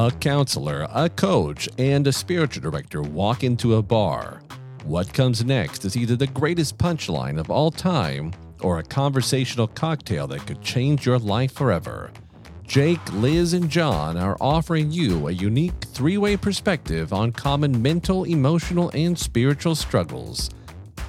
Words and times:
A 0.00 0.10
counselor, 0.10 0.88
a 0.94 1.10
coach, 1.10 1.68
and 1.76 2.06
a 2.06 2.12
spiritual 2.12 2.62
director 2.62 3.02
walk 3.02 3.44
into 3.44 3.74
a 3.74 3.82
bar. 3.82 4.40
What 4.84 5.12
comes 5.12 5.44
next 5.44 5.84
is 5.84 5.94
either 5.94 6.16
the 6.16 6.26
greatest 6.28 6.78
punchline 6.78 7.38
of 7.38 7.50
all 7.50 7.70
time 7.70 8.32
or 8.62 8.78
a 8.78 8.82
conversational 8.82 9.66
cocktail 9.66 10.26
that 10.28 10.46
could 10.46 10.62
change 10.62 11.04
your 11.04 11.18
life 11.18 11.52
forever. 11.52 12.10
Jake, 12.66 13.12
Liz, 13.12 13.52
and 13.52 13.68
John 13.68 14.16
are 14.16 14.38
offering 14.40 14.90
you 14.90 15.28
a 15.28 15.32
unique 15.32 15.84
three 15.88 16.16
way 16.16 16.34
perspective 16.34 17.12
on 17.12 17.30
common 17.30 17.82
mental, 17.82 18.24
emotional, 18.24 18.90
and 18.94 19.18
spiritual 19.18 19.74
struggles. 19.74 20.48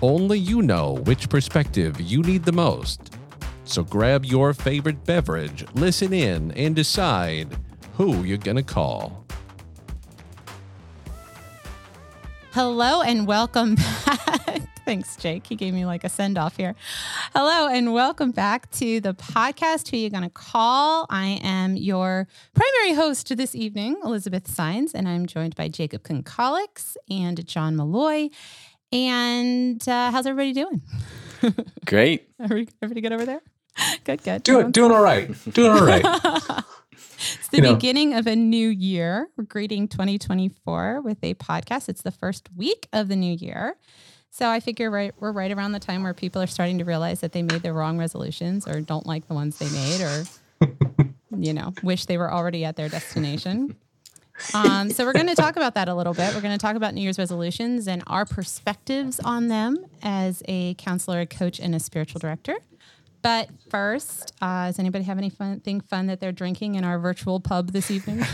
Only 0.02 0.38
you 0.38 0.62
know 0.62 0.96
which 1.06 1.30
perspective 1.30 2.02
you 2.02 2.24
need 2.24 2.44
the 2.44 2.52
most. 2.52 3.16
So 3.64 3.86
grab 3.86 4.26
your 4.26 4.54
favorite 4.54 5.06
beverage, 5.06 5.64
listen 5.76 6.12
in, 6.12 6.52
and 6.52 6.76
decide 6.76 7.56
who 7.94 8.24
you're 8.24 8.38
going 8.38 8.58
to 8.58 8.64
call. 8.64 9.26
Hello 12.54 13.02
and 13.02 13.28
welcome 13.28 13.76
back. 14.06 14.62
Thanks, 14.84 15.16
Jake. 15.16 15.48
He 15.48 15.56
gave 15.56 15.74
me 15.74 15.86
like 15.86 16.04
a 16.04 16.10
send 16.10 16.38
off 16.38 16.58
here. 16.58 16.76
Hello 17.34 17.70
and 17.70 17.94
welcome 17.94 18.32
back 18.32 18.70
to 18.72 19.00
the 19.00 19.14
podcast. 19.14 19.90
Who 19.90 19.98
you 19.98 20.10
going 20.10 20.24
to 20.24 20.30
call? 20.30 21.06
I 21.10 21.40
am 21.44 21.78
your 21.78 22.28
primary 22.54 22.94
host 22.96 23.36
this 23.38 23.56
evening, 23.56 23.98
Elizabeth 24.04 24.48
Signs, 24.50 24.94
and 24.94 25.08
I'm 25.08 25.28
joined 25.28 25.56
by 25.56 25.70
Jacob 25.70 26.04
Konkalix 26.04 26.98
and 27.10 27.46
John 27.48 27.78
Malloy. 27.78 28.30
And 28.92 29.88
uh, 29.88 30.12
how's 30.12 30.26
everybody 30.26 30.52
doing? 30.52 30.82
Great. 31.86 32.28
everybody 32.40 33.00
good 33.00 33.14
over 33.14 33.26
there? 33.26 33.42
Good, 34.04 34.24
good. 34.24 34.44
Doing, 34.44 34.72
doing 34.72 34.92
all 34.92 35.02
right. 35.04 35.32
Doing 35.54 35.72
all 35.72 35.86
right. 35.86 36.64
it's 37.40 37.48
the 37.50 37.58
you 37.58 37.64
know, 37.64 37.76
beginning 37.76 38.14
of 38.14 38.28
a 38.28 38.36
new 38.36 38.70
year. 38.70 39.28
We're 39.38 39.44
greeting 39.44 39.88
2024 39.88 41.02
with 41.02 41.18
a 41.24 41.34
podcast. 41.36 41.90
It's 41.90 42.02
the 42.02 42.12
first 42.12 42.50
week 42.56 42.88
of 42.94 43.08
the 43.08 43.16
new 43.16 43.34
year. 43.34 43.76
So 44.30 44.50
I 44.50 44.60
figure 44.62 44.90
right 44.90 45.14
we're 45.20 45.34
right 45.34 45.52
around 45.52 45.74
the 45.74 45.80
time 45.80 46.04
where 46.04 46.14
people 46.14 46.42
are 46.42 46.48
starting 46.48 46.78
to 46.78 46.86
realize 46.86 47.20
that 47.20 47.34
they 47.34 47.42
made 47.42 47.64
the 47.64 47.74
wrong 47.74 47.98
resolutions 47.98 48.68
or 48.68 48.80
don't 48.80 49.06
like 49.06 49.28
the 49.28 49.34
ones 49.34 49.60
they 49.60 49.70
made 49.70 50.02
or 50.02 50.24
you 51.38 51.54
know, 51.54 51.74
wish 51.84 52.06
they 52.06 52.18
were 52.18 52.32
already 52.32 52.64
at 52.66 52.76
their 52.76 52.90
destination. 52.90 53.76
Um, 54.54 54.90
so 54.90 55.06
we're 55.06 55.14
going 55.14 55.28
to 55.28 55.36
talk 55.36 55.56
about 55.56 55.76
that 55.76 55.88
a 55.88 55.94
little 55.94 56.14
bit. 56.14 56.34
We're 56.34 56.42
going 56.42 56.58
to 56.58 56.62
talk 56.62 56.76
about 56.76 56.94
New 56.94 57.02
Year's 57.02 57.20
resolutions 57.20 57.88
and 57.88 58.04
our 58.08 58.26
perspectives 58.26 59.20
on 59.20 59.48
them 59.48 59.86
as 60.02 60.42
a 60.48 60.74
counselor, 60.76 61.22
a 61.22 61.26
coach, 61.26 61.60
and 61.60 61.76
a 61.76 61.80
spiritual 61.80 62.20
director. 62.20 62.58
But 63.22 63.50
first, 63.70 64.34
uh, 64.42 64.68
does 64.68 64.80
anybody 64.80 65.04
have 65.06 65.18
anything 65.18 65.82
fun 65.82 66.08
that 66.08 66.20
they're 66.20 66.32
drinking 66.32 66.76
in 66.76 66.84
our 66.84 67.00
virtual 67.00 67.40
pub 67.40 67.72
this 67.72 67.92
evening? 67.92 68.20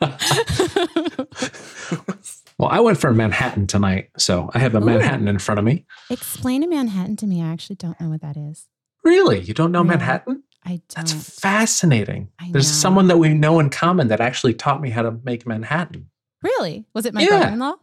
well, 2.58 2.68
I 2.70 2.80
went 2.80 2.98
for 2.98 3.08
a 3.08 3.14
Manhattan 3.14 3.66
tonight, 3.66 4.10
so 4.16 4.50
I 4.54 4.58
have 4.60 4.74
a 4.74 4.78
Ooh. 4.78 4.84
Manhattan 4.84 5.28
in 5.28 5.38
front 5.38 5.58
of 5.58 5.64
me. 5.64 5.86
Explain 6.10 6.62
a 6.62 6.68
Manhattan 6.68 7.16
to 7.16 7.26
me. 7.26 7.42
I 7.42 7.46
actually 7.46 7.76
don't 7.76 8.00
know 8.00 8.08
what 8.08 8.20
that 8.22 8.36
is. 8.36 8.68
Really? 9.02 9.40
You 9.40 9.54
don't 9.54 9.72
know 9.72 9.82
really? 9.82 9.96
Manhattan? 9.96 10.42
I 10.64 10.80
don't. 10.88 11.06
That's 11.06 11.40
fascinating. 11.40 12.30
There's 12.50 12.70
someone 12.70 13.08
that 13.08 13.18
we 13.18 13.34
know 13.34 13.60
in 13.60 13.70
common 13.70 14.08
that 14.08 14.20
actually 14.20 14.54
taught 14.54 14.80
me 14.80 14.90
how 14.90 15.02
to 15.02 15.18
make 15.24 15.46
Manhattan. 15.46 16.10
Really? 16.42 16.86
Was 16.94 17.06
it 17.06 17.14
my 17.14 17.22
yeah. 17.22 17.28
brother-in-law? 17.28 17.74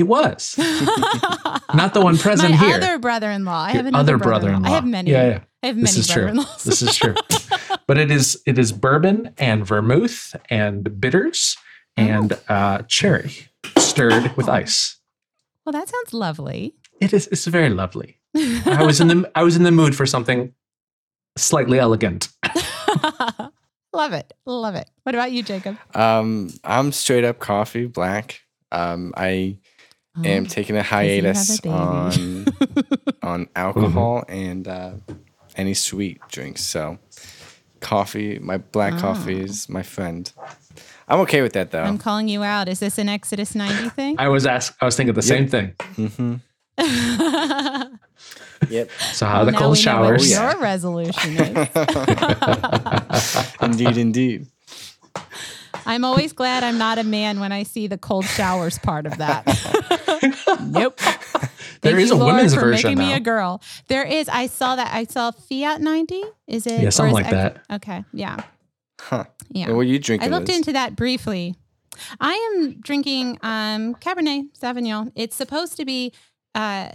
It 0.00 0.06
was 0.06 0.56
not 1.74 1.94
the 1.94 2.00
one 2.00 2.16
present 2.18 2.50
My 2.50 2.56
here. 2.56 2.76
other 2.76 2.98
brother-in-law. 2.98 3.64
I 3.64 3.72
have 3.72 3.86
another 3.86 4.16
brother-in-law. 4.16 4.68
I 4.68 4.72
have 4.72 4.86
many. 4.86 5.10
Yeah, 5.10 5.28
yeah. 5.28 5.40
I 5.62 5.66
have 5.68 5.76
many 5.76 5.86
this 5.86 5.96
is 5.98 6.06
brother-in-laws. 6.08 6.62
True. 6.62 6.70
this 6.70 6.82
is 6.82 6.96
true. 6.96 7.14
but 7.86 7.98
it 7.98 8.10
is 8.10 8.40
it 8.46 8.58
is 8.58 8.72
bourbon 8.72 9.34
and 9.38 9.66
vermouth 9.66 10.34
and 10.48 11.00
bitters 11.00 11.56
and 11.96 12.32
oh. 12.48 12.54
uh, 12.54 12.82
cherry 12.88 13.48
stirred 13.76 14.36
with 14.36 14.48
ice. 14.48 14.98
Well, 15.64 15.72
that 15.72 15.88
sounds 15.88 16.14
lovely. 16.14 16.74
It 17.00 17.12
is. 17.12 17.26
It's 17.28 17.46
very 17.46 17.70
lovely. 17.70 18.18
I 18.36 18.84
was 18.84 19.00
in 19.00 19.08
the 19.08 19.30
I 19.34 19.42
was 19.42 19.56
in 19.56 19.62
the 19.62 19.70
mood 19.70 19.94
for 19.94 20.06
something 20.06 20.54
slightly 21.36 21.78
elegant. 21.78 22.28
Love 23.92 24.12
it. 24.12 24.32
Love 24.46 24.76
it. 24.76 24.88
What 25.02 25.14
about 25.14 25.32
you, 25.32 25.42
Jacob? 25.42 25.76
Um, 25.94 26.50
I'm 26.62 26.92
straight 26.92 27.24
up 27.24 27.40
coffee, 27.40 27.86
black. 27.86 28.40
Um, 28.70 29.12
I 29.16 29.58
oh, 30.16 30.24
am 30.24 30.46
taking 30.46 30.76
a 30.76 30.82
hiatus 30.82 31.64
a 31.64 31.68
on 31.68 32.46
on 33.22 33.48
alcohol 33.56 34.22
mm-hmm. 34.22 34.50
and 34.50 34.68
uh, 34.68 34.92
any 35.56 35.74
sweet 35.74 36.20
drinks. 36.28 36.62
So 36.62 36.98
coffee, 37.80 38.38
my 38.38 38.58
black 38.58 38.94
oh. 38.94 38.98
coffee 38.98 39.40
is 39.40 39.68
my 39.68 39.82
friend. 39.82 40.32
I'm 41.08 41.20
okay 41.20 41.42
with 41.42 41.54
that 41.54 41.70
though. 41.72 41.82
I'm 41.82 41.98
calling 41.98 42.28
you 42.28 42.42
out. 42.42 42.68
Is 42.68 42.80
this 42.80 42.98
an 42.98 43.08
Exodus 43.08 43.54
90 43.54 43.88
thing? 43.90 44.16
I 44.18 44.28
was 44.28 44.46
ask 44.46 44.76
I 44.80 44.84
was 44.84 44.96
thinking 44.96 45.14
the 45.14 45.20
yep. 45.20 45.24
same 45.24 45.48
thing. 45.48 45.74
Mm-hmm. 45.96 46.34
yep. 48.70 48.90
So 49.12 49.26
how 49.26 49.38
well, 49.38 49.46
the 49.46 49.52
cold 49.52 49.76
showers? 49.76 50.30
your 50.30 50.58
resolution 50.60 51.36
is. 51.36 51.68
indeed, 53.62 53.96
indeed. 53.96 54.46
I'm 55.90 56.04
always 56.04 56.32
glad 56.32 56.62
I'm 56.62 56.78
not 56.78 56.98
a 56.98 57.04
man 57.04 57.40
when 57.40 57.50
I 57.50 57.64
see 57.64 57.88
the 57.88 57.98
cold 57.98 58.24
showers 58.24 58.78
part 58.78 59.06
of 59.06 59.18
that. 59.18 59.44
nope. 60.62 61.00
There 61.82 61.92
Thank 61.92 62.04
is 62.04 62.10
a 62.10 62.14
Lord 62.14 62.34
women's 62.34 62.54
for 62.54 62.60
version. 62.60 62.88
Making 62.90 62.98
now. 62.98 63.08
me 63.08 63.14
a 63.14 63.20
girl. 63.20 63.62
There 63.88 64.04
is. 64.04 64.28
I 64.28 64.48
saw 64.48 64.76
that. 64.76 64.92
I 64.92 65.04
saw 65.04 65.30
Fiat 65.30 65.80
90. 65.80 66.22
Is 66.46 66.66
it? 66.66 66.82
Yeah, 66.82 66.90
something 66.90 67.14
like 67.14 67.24
I, 67.24 67.30
that. 67.30 67.64
Okay. 67.72 68.04
Yeah. 68.12 68.44
Huh. 69.00 69.24
Yeah. 69.48 69.68
And 69.68 69.76
what 69.76 69.80
are 69.80 69.84
you 69.84 69.98
drinking? 69.98 70.30
I 70.30 70.30
looked 70.30 70.48
Liz? 70.48 70.58
into 70.58 70.74
that 70.74 70.94
briefly. 70.94 71.54
I 72.20 72.34
am 72.34 72.82
drinking 72.82 73.38
um, 73.42 73.94
Cabernet 73.94 74.50
Sauvignon. 74.58 75.10
It's 75.14 75.34
supposed 75.34 75.78
to 75.78 75.86
be 75.86 76.12
uh, 76.54 76.90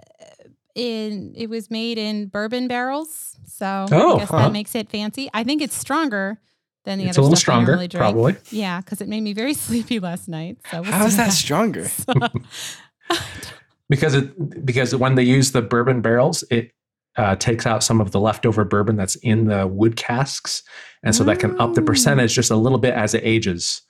in. 0.75 1.33
It 1.35 1.49
was 1.49 1.71
made 1.71 1.97
in 1.97 2.27
bourbon 2.27 2.67
barrels, 2.67 3.37
so 3.47 3.87
oh, 3.91 4.17
I 4.17 4.19
guess 4.19 4.29
huh. 4.29 4.37
that 4.37 4.51
makes 4.51 4.75
it 4.75 4.87
fancy. 4.87 5.31
I 5.33 5.43
think 5.43 5.63
it's 5.63 5.75
stronger 5.75 6.39
than 6.85 6.99
the 6.99 7.05
it's 7.05 7.17
other 7.17 7.21
a 7.21 7.23
little 7.23 7.35
stuff 7.35 7.41
stronger, 7.41 7.71
I 7.71 7.75
normally 7.75 7.87
drink. 7.87 8.01
probably. 8.01 8.35
Yeah, 8.51 8.79
because 8.79 9.01
it 9.01 9.09
made 9.09 9.21
me 9.21 9.33
very 9.33 9.53
sleepy 9.65 9.99
last 9.99 10.27
night. 10.27 10.57
So 10.71 10.81
we'll 10.81 10.91
how 10.91 11.05
is 11.05 11.17
that 11.17 11.27
that 11.27 11.33
stronger? 11.33 11.87
So, 11.95 12.13
because 13.89 14.15
it 14.15 14.65
because 14.65 14.95
when 14.95 15.15
they 15.15 15.23
use 15.23 15.51
the 15.51 15.61
bourbon 15.61 16.01
barrels, 16.01 16.43
it 16.49 16.71
uh, 17.17 17.35
takes 17.35 17.65
out 17.67 17.83
some 17.83 18.01
of 18.01 18.11
the 18.11 18.19
leftover 18.19 18.63
bourbon 18.63 18.95
that's 18.95 19.15
in 19.17 19.45
the 19.45 19.67
wood 19.67 19.95
casks, 19.95 20.63
and 21.03 21.15
so 21.15 21.23
mm. 21.23 21.27
that 21.27 21.39
can 21.39 21.59
up 21.61 21.75
the 21.75 21.81
percentage 21.81 22.33
just 22.33 22.49
a 22.49 22.55
little 22.55 22.79
bit 22.79 22.93
as 22.93 23.13
it 23.13 23.21
ages. 23.23 23.81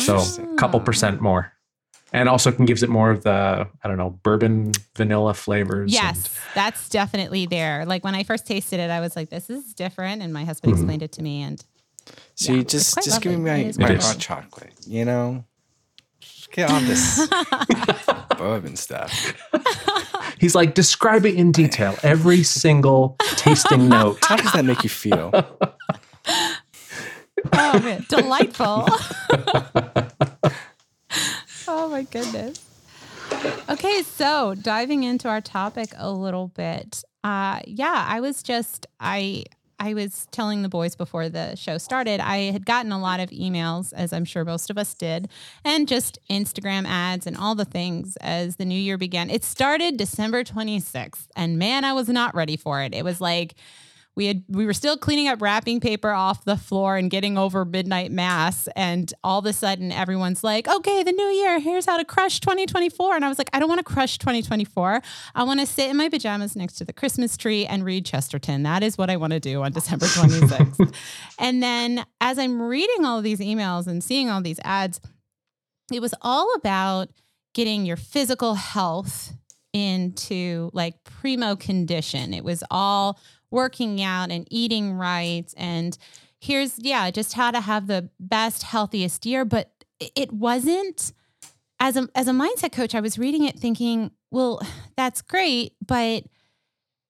So 0.00 0.16
a 0.16 0.56
couple 0.56 0.80
percent 0.80 1.20
more, 1.20 1.52
and 2.12 2.28
also 2.28 2.50
can 2.50 2.64
gives 2.64 2.82
it 2.82 2.88
more 2.88 3.10
of 3.10 3.22
the 3.22 3.68
I 3.84 3.88
don't 3.88 3.98
know 3.98 4.18
bourbon 4.22 4.72
vanilla 4.96 5.34
flavors. 5.34 5.92
Yes, 5.92 6.16
and, 6.16 6.28
that's 6.54 6.88
definitely 6.88 7.46
there. 7.46 7.84
Like 7.84 8.02
when 8.02 8.14
I 8.14 8.24
first 8.24 8.46
tasted 8.46 8.80
it, 8.80 8.90
I 8.90 9.00
was 9.00 9.14
like, 9.14 9.30
"This 9.30 9.50
is 9.50 9.74
different," 9.74 10.22
and 10.22 10.32
my 10.32 10.44
husband 10.44 10.72
Mhm. 10.72 10.76
explained 10.78 11.02
it 11.02 11.12
to 11.12 11.22
me, 11.22 11.42
and 11.42 11.62
See, 12.34 12.56
Yeah, 12.58 12.62
just 12.62 12.94
just 12.96 13.10
quite 13.10 13.22
give 13.22 13.40
me 13.40 13.50
my, 13.50 13.72
my 13.78 13.94
hot 13.94 14.18
chocolate. 14.18 14.74
You 14.86 15.04
know, 15.04 15.44
just 16.20 16.52
get 16.52 16.70
on 16.70 16.84
this 16.84 17.28
bourbon 18.38 18.76
stuff. 18.76 19.34
he's 20.38 20.54
like 20.54 20.74
describe 20.74 21.24
it 21.26 21.34
in 21.34 21.52
detail, 21.52 21.96
every 22.02 22.42
single 22.42 23.16
tasting 23.36 23.88
note. 23.90 24.18
How 24.22 24.36
does 24.36 24.52
that 24.52 24.64
make 24.64 24.82
you 24.84 24.90
feel? 24.90 25.30
oh 27.52 27.80
man, 27.80 28.04
delightful. 28.08 28.86
oh 31.68 31.88
my 31.88 32.02
goodness. 32.02 32.62
Okay, 33.68 34.02
so 34.02 34.54
diving 34.54 35.02
into 35.04 35.28
our 35.28 35.40
topic 35.40 35.90
a 35.96 36.10
little 36.10 36.48
bit. 36.48 37.02
Uh 37.24 37.60
yeah, 37.66 38.04
I 38.08 38.20
was 38.20 38.42
just 38.42 38.86
I 39.00 39.44
I 39.78 39.94
was 39.94 40.26
telling 40.30 40.62
the 40.62 40.68
boys 40.68 40.96
before 40.96 41.28
the 41.28 41.54
show 41.54 41.78
started, 41.78 42.20
I 42.20 42.50
had 42.50 42.64
gotten 42.64 42.92
a 42.92 43.00
lot 43.00 43.20
of 43.20 43.30
emails, 43.30 43.92
as 43.92 44.12
I'm 44.12 44.24
sure 44.24 44.44
most 44.44 44.70
of 44.70 44.78
us 44.78 44.94
did, 44.94 45.28
and 45.64 45.86
just 45.86 46.18
Instagram 46.30 46.86
ads 46.86 47.26
and 47.26 47.36
all 47.36 47.54
the 47.54 47.64
things 47.64 48.16
as 48.16 48.56
the 48.56 48.64
new 48.64 48.78
year 48.78 48.96
began. 48.96 49.28
It 49.28 49.44
started 49.44 49.96
December 49.96 50.44
26th, 50.44 51.28
and 51.36 51.58
man, 51.58 51.84
I 51.84 51.92
was 51.92 52.08
not 52.08 52.34
ready 52.34 52.56
for 52.56 52.82
it. 52.82 52.94
It 52.94 53.04
was 53.04 53.20
like 53.20 53.54
we 54.16 54.26
had 54.26 54.42
we 54.48 54.64
were 54.64 54.72
still 54.72 54.96
cleaning 54.96 55.28
up 55.28 55.42
wrapping 55.42 55.78
paper 55.78 56.10
off 56.10 56.44
the 56.44 56.56
floor 56.56 56.96
and 56.96 57.10
getting 57.10 57.36
over 57.36 57.64
midnight 57.64 58.10
mass. 58.10 58.66
And 58.74 59.12
all 59.22 59.38
of 59.38 59.46
a 59.46 59.52
sudden 59.52 59.92
everyone's 59.92 60.42
like 60.42 60.66
okay 60.66 61.02
the 61.02 61.12
new 61.12 61.28
year. 61.28 61.60
Here's 61.60 61.84
how 61.84 61.98
to 61.98 62.04
crush 62.04 62.40
2024 62.40 63.16
and 63.16 63.24
i 63.24 63.28
was 63.28 63.38
like 63.38 63.50
i 63.52 63.60
don't 63.60 63.68
want 63.68 63.78
to 63.78 63.84
crush 63.84 64.18
2024 64.18 65.02
i 65.34 65.42
want 65.42 65.60
to 65.60 65.66
sit 65.66 65.90
in 65.90 65.96
my 65.96 66.08
pajamas 66.08 66.56
next 66.56 66.74
to 66.74 66.84
the 66.84 66.92
christmas 66.92 67.36
tree 67.36 67.66
and 67.66 67.84
read 67.84 68.06
chesterton. 68.06 68.62
That 68.62 68.82
is 68.82 68.96
what 68.96 69.10
i 69.10 69.16
want 69.16 69.32
to 69.32 69.40
do 69.40 69.62
on 69.62 69.72
december 69.72 70.06
26th 70.06 70.94
and 71.38 71.62
then 71.62 72.04
as 72.20 72.38
i'm 72.38 72.62
reading 72.62 73.04
all 73.04 73.18
of 73.18 73.24
these 73.24 73.40
emails 73.40 73.86
and 73.86 74.02
seeing 74.02 74.30
all 74.30 74.40
these 74.40 74.60
ads 74.64 75.00
it 75.92 76.00
was 76.00 76.14
all 76.22 76.54
about 76.54 77.08
getting 77.54 77.84
your 77.84 77.96
physical 77.96 78.54
health 78.54 79.32
into 79.76 80.70
like 80.72 81.04
primo 81.04 81.54
condition. 81.54 82.32
It 82.32 82.44
was 82.44 82.64
all 82.70 83.20
working 83.50 84.02
out 84.02 84.30
and 84.30 84.46
eating 84.50 84.92
right 84.92 85.52
and 85.56 85.98
here's 86.40 86.78
yeah 86.78 87.10
just 87.10 87.32
how 87.34 87.50
to 87.50 87.60
have 87.60 87.86
the 87.86 88.08
best 88.18 88.62
healthiest 88.62 89.24
year 89.24 89.44
but 89.44 89.70
it 90.00 90.32
wasn't 90.32 91.12
as 91.78 91.96
a 91.96 92.08
as 92.14 92.28
a 92.28 92.32
mindset 92.32 92.72
coach, 92.72 92.94
I 92.94 93.00
was 93.00 93.18
reading 93.18 93.44
it 93.44 93.58
thinking, 93.58 94.10
well, 94.30 94.60
that's 94.96 95.22
great, 95.22 95.74
but 95.84 96.24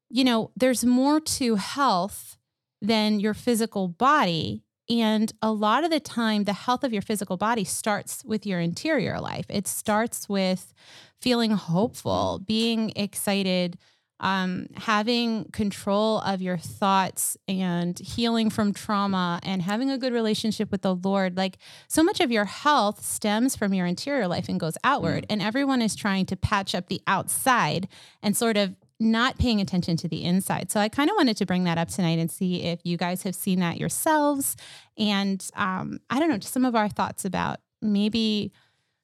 you 0.09 0.25
know, 0.25 0.53
there's 0.56 0.85
more 0.85 1.21
to 1.21 1.56
health 1.56 2.38
than 2.81 3.21
your 3.21 3.35
physical 3.35 3.88
body. 3.88 4.62
And 4.88 5.33
a 5.43 5.50
lot 5.50 5.83
of 5.83 5.91
the 5.91 5.99
time, 5.99 6.44
the 6.44 6.53
health 6.53 6.85
of 6.85 6.93
your 6.93 7.03
physical 7.03 7.37
body 7.37 7.65
starts 7.65 8.25
with 8.25 8.47
your 8.47 8.61
interior 8.61 9.19
life. 9.19 9.47
It 9.49 9.67
starts 9.67 10.29
with 10.29 10.73
feeling 11.21 11.50
hopeful, 11.50 12.41
being 12.47 12.93
excited, 12.94 13.79
um, 14.20 14.66
having 14.74 15.44
control 15.52 16.20
of 16.20 16.40
your 16.40 16.56
thoughts 16.56 17.36
and 17.46 17.98
healing 17.98 18.50
from 18.50 18.72
trauma 18.72 19.40
and 19.42 19.62
having 19.62 19.90
a 19.90 19.98
good 19.98 20.12
relationship 20.12 20.70
with 20.70 20.82
the 20.82 20.94
Lord. 20.94 21.36
Like 21.36 21.58
so 21.88 22.02
much 22.02 22.20
of 22.20 22.30
your 22.30 22.46
health 22.46 23.04
stems 23.04 23.56
from 23.56 23.74
your 23.74 23.86
interior 23.86 24.26
life 24.26 24.48
and 24.48 24.58
goes 24.58 24.78
outward. 24.84 25.24
Mm. 25.24 25.26
And 25.30 25.42
everyone 25.42 25.82
is 25.82 25.94
trying 25.94 26.26
to 26.26 26.36
patch 26.36 26.74
up 26.74 26.88
the 26.88 27.02
outside 27.06 27.88
and 28.22 28.36
sort 28.36 28.56
of 28.56 28.74
not 28.98 29.38
paying 29.38 29.60
attention 29.60 29.96
to 29.98 30.08
the 30.08 30.24
inside. 30.24 30.72
So 30.72 30.80
I 30.80 30.88
kind 30.88 31.10
of 31.10 31.16
wanted 31.16 31.36
to 31.36 31.46
bring 31.46 31.64
that 31.64 31.76
up 31.76 31.88
tonight 31.88 32.18
and 32.18 32.30
see 32.30 32.62
if 32.62 32.80
you 32.84 32.96
guys 32.96 33.22
have 33.24 33.34
seen 33.34 33.60
that 33.60 33.76
yourselves. 33.76 34.56
And 34.96 35.46
um, 35.54 36.00
I 36.08 36.18
don't 36.18 36.30
know, 36.30 36.38
just 36.38 36.54
some 36.54 36.64
of 36.64 36.74
our 36.74 36.88
thoughts 36.88 37.26
about 37.26 37.58
maybe 37.82 38.52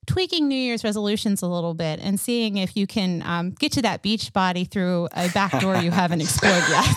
tweaking 0.07 0.49
New 0.49 0.57
Year's 0.57 0.85
resolutions 0.85 1.43
a 1.43 1.47
little 1.47 1.75
bit 1.75 2.01
and 2.01 2.19
seeing 2.19 2.57
if 2.57 2.77
you 2.77 2.87
can 2.87 3.23
um, 3.23 3.51
get 3.51 3.73
to 3.73 3.83
that 3.83 4.03
beach 4.03 4.33
body 4.33 4.65
through 4.65 5.09
a 5.13 5.29
back 5.31 5.61
door 5.61 5.77
you 5.77 5.91
haven't 5.91 6.21
explored 6.21 6.63
yet. 6.69 6.97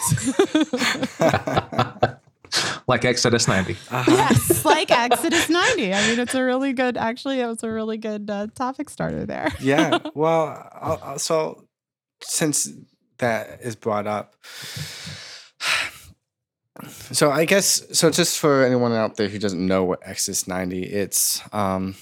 like 2.88 3.06
Exodus 3.06 3.48
90. 3.48 3.74
Uh-huh. 3.74 4.04
Yes, 4.12 4.66
like 4.76 4.92
Exodus 4.92 5.50
90. 5.50 5.94
I 5.94 6.08
mean, 6.08 6.20
it's 6.20 6.36
a 6.36 6.44
really 6.44 6.74
good, 6.74 6.98
actually, 6.98 7.40
it 7.42 7.48
was 7.48 7.64
a 7.64 7.70
really 7.70 7.98
good 7.98 8.30
uh, 8.30 8.48
topic 8.56 8.90
starter 8.90 9.26
there. 9.26 9.52
yeah. 9.60 10.00
Well, 10.14 10.70
I'll, 10.74 11.00
I'll, 11.04 11.20
so 11.20 11.66
since 12.22 12.70
that 13.18 13.60
is 13.62 13.76
brought 13.76 14.08
up, 14.08 14.36
so 16.90 17.32
I 17.32 17.46
guess, 17.46 17.84
so 17.98 18.10
just 18.10 18.40
for 18.40 18.64
anyone 18.64 18.94
out 18.94 19.18
there 19.18 19.30
who 19.30 19.40
doesn't 19.40 19.66
know 19.66 19.84
what 19.84 20.00
Exodus 20.04 20.48
90, 20.48 20.84
it's, 20.84 21.42
um, 21.54 21.96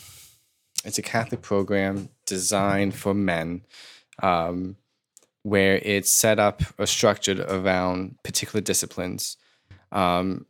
it's 0.84 0.98
a 0.98 1.02
Catholic 1.02 1.42
program 1.42 2.10
designed 2.26 2.96
for 2.96 3.14
men, 3.14 3.62
um, 4.22 4.76
where 5.44 5.78
it's 5.84 6.12
set 6.12 6.40
up 6.40 6.62
or 6.78 6.86
structured 6.86 7.40
around 7.40 8.16
particular 8.24 8.62
disciplines, 8.62 9.38
um, 9.92 10.46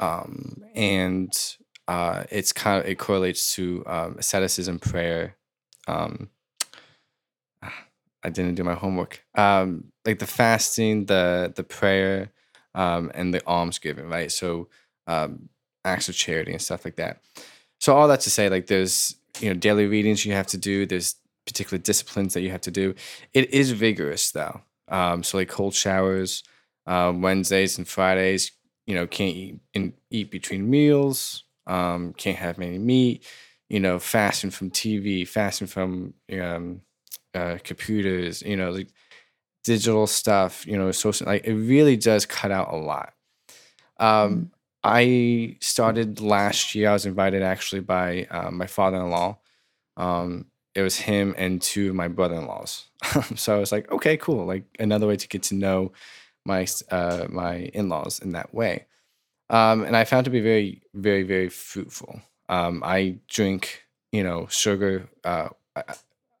um, 0.00 0.62
and 0.74 1.56
uh, 1.88 2.24
it's 2.30 2.52
kind 2.52 2.82
of 2.82 2.88
it 2.88 2.98
correlates 2.98 3.54
to 3.54 3.82
um, 3.86 4.16
asceticism, 4.18 4.78
prayer. 4.78 5.36
Um, 5.86 6.30
I 7.62 8.30
didn't 8.30 8.56
do 8.56 8.64
my 8.64 8.74
homework. 8.74 9.24
Um, 9.36 9.92
like 10.04 10.18
the 10.18 10.26
fasting, 10.26 11.06
the 11.06 11.52
the 11.54 11.62
prayer, 11.64 12.32
and 12.74 13.32
the 13.32 13.46
almsgiving, 13.46 14.08
right? 14.08 14.32
So 14.32 14.68
acts 15.86 16.08
of 16.08 16.16
charity 16.16 16.52
and 16.52 16.60
stuff 16.60 16.84
like 16.84 16.96
that. 16.96 17.20
So 17.80 17.96
all 17.96 18.08
that 18.08 18.20
to 18.20 18.30
say, 18.30 18.48
like 18.48 18.66
there's 18.66 19.16
you 19.40 19.48
know 19.48 19.54
daily 19.58 19.86
readings 19.86 20.24
you 20.24 20.32
have 20.32 20.46
to 20.48 20.58
do. 20.58 20.86
There's 20.86 21.16
particular 21.46 21.78
disciplines 21.78 22.34
that 22.34 22.42
you 22.42 22.50
have 22.50 22.60
to 22.62 22.70
do. 22.70 22.94
It 23.32 23.52
is 23.52 23.70
vigorous 23.70 24.30
though. 24.30 24.60
Um, 24.88 25.22
so 25.22 25.38
like 25.38 25.48
cold 25.48 25.74
showers, 25.74 26.42
um, 26.86 27.22
Wednesdays 27.22 27.78
and 27.78 27.88
Fridays. 27.88 28.52
You 28.86 28.94
know, 28.94 29.06
can't 29.06 29.34
eat 29.34 29.60
in, 29.74 29.94
eat 30.10 30.30
between 30.30 30.70
meals. 30.70 31.44
Um, 31.66 32.12
can't 32.12 32.38
have 32.38 32.60
any 32.60 32.78
meat. 32.78 33.24
You 33.68 33.80
know, 33.80 33.98
fasting 33.98 34.50
from 34.50 34.70
TV, 34.70 35.26
fasting 35.26 35.66
from 35.66 36.14
um, 36.40 36.82
uh, 37.34 37.58
computers. 37.64 38.42
You 38.42 38.56
know, 38.56 38.70
like 38.70 38.88
digital 39.64 40.06
stuff. 40.06 40.66
You 40.66 40.78
know, 40.78 40.92
social. 40.92 41.26
Like 41.26 41.44
it 41.44 41.54
really 41.54 41.96
does 41.96 42.26
cut 42.26 42.52
out 42.52 42.72
a 42.72 42.76
lot. 42.76 43.12
Um, 43.98 44.06
mm-hmm. 44.06 44.44
I 44.86 45.56
started 45.60 46.20
last 46.20 46.76
year. 46.76 46.90
I 46.90 46.92
was 46.92 47.06
invited 47.06 47.42
actually 47.42 47.80
by 47.80 48.28
uh, 48.30 48.52
my 48.52 48.66
father-in-law. 48.66 49.36
Um, 49.96 50.46
it 50.76 50.82
was 50.82 50.96
him 50.96 51.34
and 51.36 51.60
two 51.60 51.88
of 51.88 51.96
my 51.96 52.06
brother-in-laws. 52.06 52.86
so 53.34 53.56
I 53.56 53.58
was 53.58 53.72
like, 53.72 53.90
okay, 53.90 54.16
cool. 54.16 54.46
Like 54.46 54.62
another 54.78 55.08
way 55.08 55.16
to 55.16 55.26
get 55.26 55.42
to 55.44 55.56
know 55.56 55.92
my 56.44 56.68
uh, 56.92 57.26
my 57.28 57.70
in-laws 57.74 58.20
in 58.20 58.32
that 58.32 58.54
way. 58.54 58.86
Um, 59.50 59.82
and 59.82 59.96
I 59.96 60.04
found 60.04 60.24
to 60.26 60.30
be 60.30 60.40
very, 60.40 60.82
very, 60.94 61.24
very 61.24 61.48
fruitful. 61.48 62.20
Um, 62.48 62.82
I 62.84 63.16
drink, 63.28 63.82
you 64.12 64.22
know, 64.22 64.46
sugar. 64.50 65.08
Uh, 65.24 65.48
I, 65.74 65.82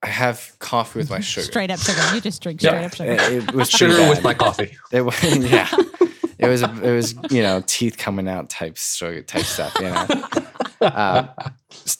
I 0.04 0.06
have 0.06 0.54
coffee 0.60 1.00
with 1.00 1.10
my 1.10 1.20
sugar. 1.32 1.46
Straight 1.46 1.72
up 1.72 1.80
sugar. 1.80 2.14
You 2.14 2.20
just 2.20 2.42
drink 2.42 2.60
straight 2.60 2.80
yeah, 2.80 2.86
up 2.86 2.94
sugar. 2.94 3.10
It, 3.10 3.48
it 3.48 3.54
was 3.54 3.70
sugar 3.70 4.08
with 4.08 4.22
my 4.22 4.34
coffee. 4.34 4.76
It 4.92 5.02
was, 5.02 5.20
yeah 5.50 5.68
it 6.46 6.50
was 6.50 6.62
it 6.62 6.94
was 6.94 7.14
you 7.30 7.42
know 7.42 7.62
teeth 7.66 7.98
coming 7.98 8.28
out 8.28 8.48
type 8.50 8.78
story 8.78 9.22
type 9.22 9.44
stuff. 9.44 9.74
You 9.80 9.90
know. 9.90 10.06
Uh, 10.80 11.26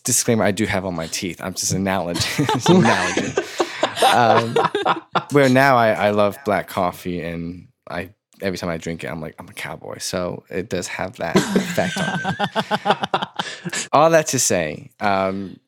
disclaimer: 0.05 0.45
I 0.45 0.51
do 0.51 0.67
have 0.67 0.85
all 0.85 0.93
my 0.93 1.07
teeth. 1.07 1.41
I'm 1.43 1.55
just 1.55 1.73
an 1.73 1.79
analogy. 1.79 2.45
an 2.69 2.77
analogy. 2.77 3.43
Um, 4.15 4.55
where 5.33 5.49
now 5.49 5.77
I, 5.77 5.93
I 5.93 6.11
love 6.11 6.37
black 6.45 6.69
coffee 6.69 7.23
and 7.23 7.69
I 7.89 8.11
every 8.43 8.59
time 8.59 8.71
I 8.71 8.77
drink 8.77 9.05
it, 9.05 9.09
I'm 9.09 9.21
like, 9.21 9.35
I'm 9.39 9.49
a 9.49 9.53
cowboy. 9.53 9.99
So 9.99 10.45
it 10.51 10.69
does 10.69 10.87
have 10.89 11.17
that 11.17 11.37
effect 11.37 11.97
on 11.97 12.19
me. 12.95 13.89
All 13.93 14.11
that 14.11 14.27
to 14.29 14.39
say, 14.39 14.91
um, 15.01 15.59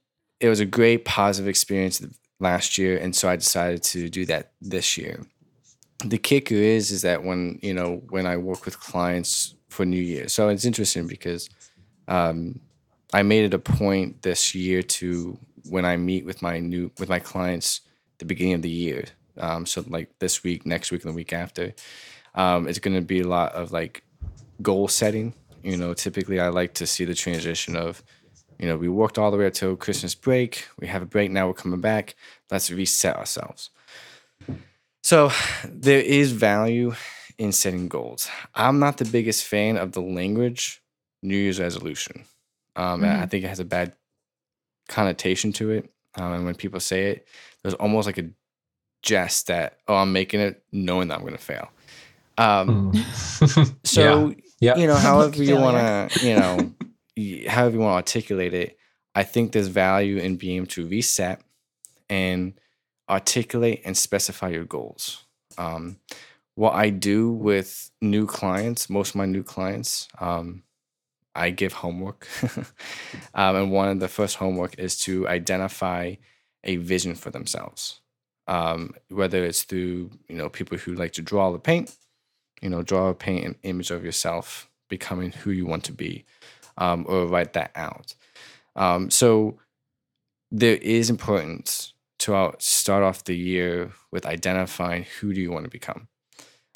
it 0.41 0.49
was 0.49 0.61
a 0.61 0.67
great 0.67 1.05
positive 1.05 1.49
experience 1.49 2.05
last 2.41 2.79
year. 2.79 2.99
And 2.99 3.17
so 3.17 3.29
I 3.29 3.37
decided 3.37 3.83
to 3.85 4.09
do 4.09 4.27
that 4.27 4.53
this 4.61 4.99
year 4.99 5.25
the 6.05 6.19
kicker 6.19 6.55
is 6.55 6.91
is 6.91 7.03
that 7.03 7.25
when 7.25 7.59
you 7.63 7.75
know 7.75 8.03
when 8.11 8.27
I 8.27 8.37
work 8.37 8.65
with 8.65 8.79
clients 8.79 9.55
for 9.69 9.85
New 9.85 10.01
Year, 10.01 10.29
so 10.29 10.49
it's 10.49 10.65
interesting 10.65 11.07
because 11.07 11.51
um, 12.07 12.61
I 13.13 13.23
made 13.23 13.45
it 13.45 13.55
a 13.55 13.59
point 13.59 14.23
this 14.23 14.55
year 14.55 14.83
to 14.83 15.39
when 15.69 15.85
I 15.85 15.97
meet 15.97 16.25
with 16.25 16.43
my 16.43 16.61
new 16.61 16.91
with 16.99 17.09
my 17.09 17.19
clients 17.19 17.81
the 18.19 18.25
beginning 18.25 18.55
of 18.55 18.63
the 18.63 18.71
year. 18.71 19.05
Um, 19.39 19.67
so 19.67 19.85
like 19.87 20.11
this 20.19 20.43
week, 20.43 20.67
next 20.67 20.91
week, 20.91 21.05
and 21.05 21.13
the 21.13 21.17
week 21.17 21.33
after, 21.33 21.73
um, 22.35 22.67
it's 22.67 22.81
going 22.81 22.97
to 22.97 23.03
be 23.03 23.21
a 23.21 23.27
lot 23.29 23.53
of 23.53 23.73
like 23.73 24.03
goal 24.63 24.89
setting. 24.89 25.35
You 25.63 25.77
know, 25.77 25.95
typically 25.95 26.41
I 26.41 26.49
like 26.49 26.75
to 26.75 26.87
see 26.87 27.05
the 27.05 27.15
transition 27.15 27.77
of, 27.77 28.03
you 28.59 28.67
know, 28.67 28.77
we 28.77 28.89
worked 28.89 29.19
all 29.19 29.31
the 29.31 29.37
way 29.37 29.47
until 29.47 29.77
Christmas 29.77 30.15
break. 30.15 30.67
We 30.79 30.87
have 30.89 31.03
a 31.03 31.07
break 31.07 31.31
now. 31.31 31.47
We're 31.47 31.55
coming 31.55 31.81
back. 31.81 32.17
Let's 32.51 32.71
reset 32.71 33.17
ourselves. 33.17 33.71
So 35.03 35.31
there 35.65 36.01
is 36.01 36.33
value 36.33 36.95
in 37.39 37.53
setting 37.53 37.89
goals. 37.89 38.29
I'm 38.55 38.79
not 38.79 38.99
the 38.99 39.05
biggest 39.05 39.45
fan 39.45 39.77
of 39.77 39.93
the 39.93 40.03
language 40.03 40.83
New 41.23 41.37
Year's 41.37 41.61
resolution. 41.61 42.25
Um, 42.77 43.03
mm-hmm. 43.03 43.23
I 43.23 43.27
think 43.27 43.45
it 43.45 43.49
has 43.49 43.61
a 43.61 43.65
bad 43.65 43.93
connotation 44.89 45.53
to 45.55 45.71
it. 45.71 45.91
Um, 46.15 46.33
and 46.33 46.45
when 46.45 46.55
people 46.55 46.81
say 46.81 47.13
it, 47.13 47.29
there's 47.63 47.75
almost 47.75 48.07
like 48.07 48.19
a 48.19 48.31
jest 49.03 49.49
that, 49.49 49.79
oh, 49.87 49.97
I'm 49.97 50.13
making 50.13 50.41
it 50.41 50.63
knowing 50.73 51.09
that 51.09 51.17
I'm 51.17 51.23
going 51.23 51.37
to 51.37 51.39
fail. 51.39 51.69
Um, 52.37 52.93
mm. 52.93 53.75
so, 53.85 54.35
yeah. 54.61 54.77
you 54.77 54.87
know, 54.87 54.95
however 54.97 55.43
you 55.43 55.57
want 55.57 55.77
to, 56.13 56.27
you 56.27 56.37
know, 56.37 56.73
however 57.51 57.77
you 57.77 57.83
want 57.83 58.07
to 58.07 58.13
articulate 58.13 58.55
it, 58.55 58.79
I 59.15 59.25
think 59.25 59.53
there's 59.53 59.69
value 59.69 60.19
in 60.19 60.37
being 60.37 60.57
able 60.59 60.67
to 60.69 60.87
reset 60.87 61.41
and 62.09 62.55
articulate 63.09 63.83
and 63.85 63.97
specify 63.97 64.49
your 64.49 64.65
goals. 64.65 65.25
Um, 65.57 65.99
what 66.55 66.75
I 66.75 66.91
do 66.91 67.31
with 67.31 67.91
new 68.01 68.27
clients, 68.27 68.91
most 68.91 69.11
of 69.11 69.17
my 69.17 69.27
new 69.27 69.43
clients, 69.43 70.09
um, 70.19 70.65
I 71.35 71.51
give 71.51 71.73
homework. 71.73 72.27
um, 73.35 73.57
and 73.57 73.71
one 73.71 73.89
of 73.89 74.01
the 74.01 74.09
first 74.09 74.37
homework 74.37 74.79
is 74.79 74.99
to 75.01 75.29
identify 75.29 76.17
a 76.65 76.77
vision 76.77 77.15
for 77.15 77.31
themselves. 77.31 78.01
Um, 78.49 78.95
whether 79.09 79.45
it's 79.45 79.63
through, 79.63 80.11
you 80.29 80.37
know, 80.37 80.49
people 80.49 80.79
who 80.79 80.95
like 80.95 81.13
to 81.13 81.23
draw 81.23 81.53
the 81.53 81.59
paint, 81.59 81.95
you 82.61 82.71
know, 82.71 82.83
draw 82.83 83.09
a 83.09 83.15
paint 83.15 83.45
an 83.45 83.55
image 83.63 83.91
of 83.91 84.05
yourself 84.05 84.69
becoming 84.89 85.33
who 85.33 85.51
you 85.51 85.67
want 85.67 85.85
to 85.85 85.93
be, 85.93 86.25
um, 86.79 87.05
or 87.09 87.27
write 87.27 87.53
that 87.53 87.71
out. 87.77 88.15
Um, 88.75 89.11
so 89.11 89.59
there 90.51 90.77
is 90.77 91.11
importance 91.11 91.93
to 92.19 92.53
start 92.59 93.03
off 93.03 93.25
the 93.25 93.37
year 93.37 93.93
with 94.11 94.27
identifying 94.27 95.07
who 95.21 95.33
do 95.33 95.41
you 95.41 95.51
want 95.51 95.65
to 95.65 95.71
become. 95.71 96.09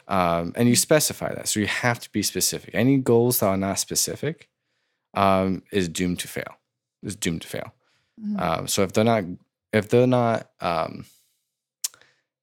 Um, 0.09 0.53
and 0.57 0.69
you 0.69 0.77
specify 0.77 1.35
that. 1.35 1.49
So 1.49 1.61
you 1.61 1.67
have 1.67 2.01
to 2.01 2.11
be 2.11 2.23
specific. 2.23 2.75
Any 2.75 2.99
goals 2.99 3.41
that 3.41 3.47
are 3.47 3.57
not 3.57 3.79
specific 3.79 4.49
um, 5.15 5.63
is 5.73 5.89
doomed 5.89 6.19
to 6.21 6.29
fail. 6.29 6.59
Is 7.03 7.17
doomed 7.17 7.43
to 7.43 7.49
fail. 7.49 7.75
Mm-hmm. 8.21 8.41
Um, 8.41 8.69
so 8.69 8.83
if 8.83 8.93
they're 8.93 9.05
not, 9.05 9.25
if 9.73 9.89
they're 9.89 10.07
not, 10.07 10.49
um, 10.61 11.07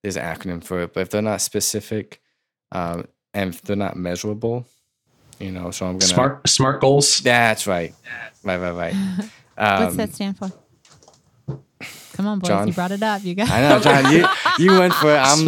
there's 0.02 0.18
an 0.18 0.24
acronym 0.24 0.64
for 0.64 0.82
it, 0.82 0.94
but 0.94 1.02
if 1.02 1.10
they're 1.10 1.22
not 1.22 1.42
specific 1.42 2.22
um, 2.72 3.08
and 3.34 3.54
if 3.54 3.62
they're 3.62 3.76
not 3.76 3.96
measurable, 3.96 4.66
you 5.40 5.52
know, 5.52 5.72
so 5.72 5.86
I'm 5.86 5.94
gonna 5.94 6.06
smart 6.06 6.50
smart 6.50 6.82
goals. 6.82 7.20
That's 7.20 7.68
right, 7.68 7.94
right, 8.44 8.58
right, 8.58 8.72
right. 8.72 8.94
Um, 9.58 9.84
What's 9.84 9.96
that 9.96 10.14
stand 10.14 10.38
for? 10.38 10.52
Come 12.14 12.28
on, 12.28 12.40
boys. 12.40 12.48
John? 12.50 12.68
You 12.68 12.74
brought 12.74 12.92
it 12.92 13.02
up. 13.04 13.24
You 13.24 13.36
guys. 13.36 13.50
I 13.50 13.62
know, 13.62 13.80
John. 13.80 14.12
You 14.12 14.26
you 14.74 14.80
went 14.80 14.94
for 14.94 15.12
it. 15.14 15.20
I'm. 15.20 15.48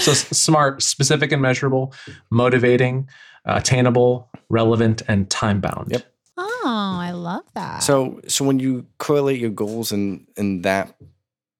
So 0.00 0.12
smart, 0.14 0.82
specific 0.82 1.30
and 1.30 1.42
measurable, 1.42 1.92
motivating, 2.30 3.08
uh, 3.44 3.54
attainable, 3.58 4.30
relevant, 4.48 5.02
and 5.08 5.28
time 5.30 5.60
bound. 5.60 5.90
Yep. 5.90 6.06
Oh, 6.36 6.62
I 7.00 7.10
love 7.12 7.44
that. 7.54 7.82
So 7.82 8.20
so 8.28 8.44
when 8.44 8.58
you 8.58 8.86
correlate 8.98 9.40
your 9.40 9.50
goals 9.50 9.92
in 9.92 10.26
in 10.36 10.62
that 10.62 10.96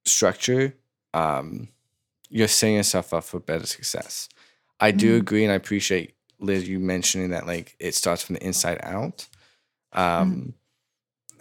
structure, 0.05 0.75
um, 1.15 1.69
you're 2.31 2.49
setting 2.49 2.77
yourself 2.77 3.13
up 3.13 3.25
for 3.25 3.41
better 3.41 3.67
success. 3.67 4.29
I 4.81 4.91
do 4.91 5.17
Mhm. 5.17 5.21
agree, 5.21 5.43
and 5.45 5.53
I 5.53 5.57
appreciate 5.57 6.15
Liz 6.41 6.69
you 6.69 6.79
mentioning 6.81 7.31
that 7.31 7.47
like 7.47 7.77
it 7.79 7.95
starts 7.95 8.23
from 8.23 8.35
the 8.37 8.45
inside 8.47 8.79
out. 8.83 9.27
Um, 9.93 10.55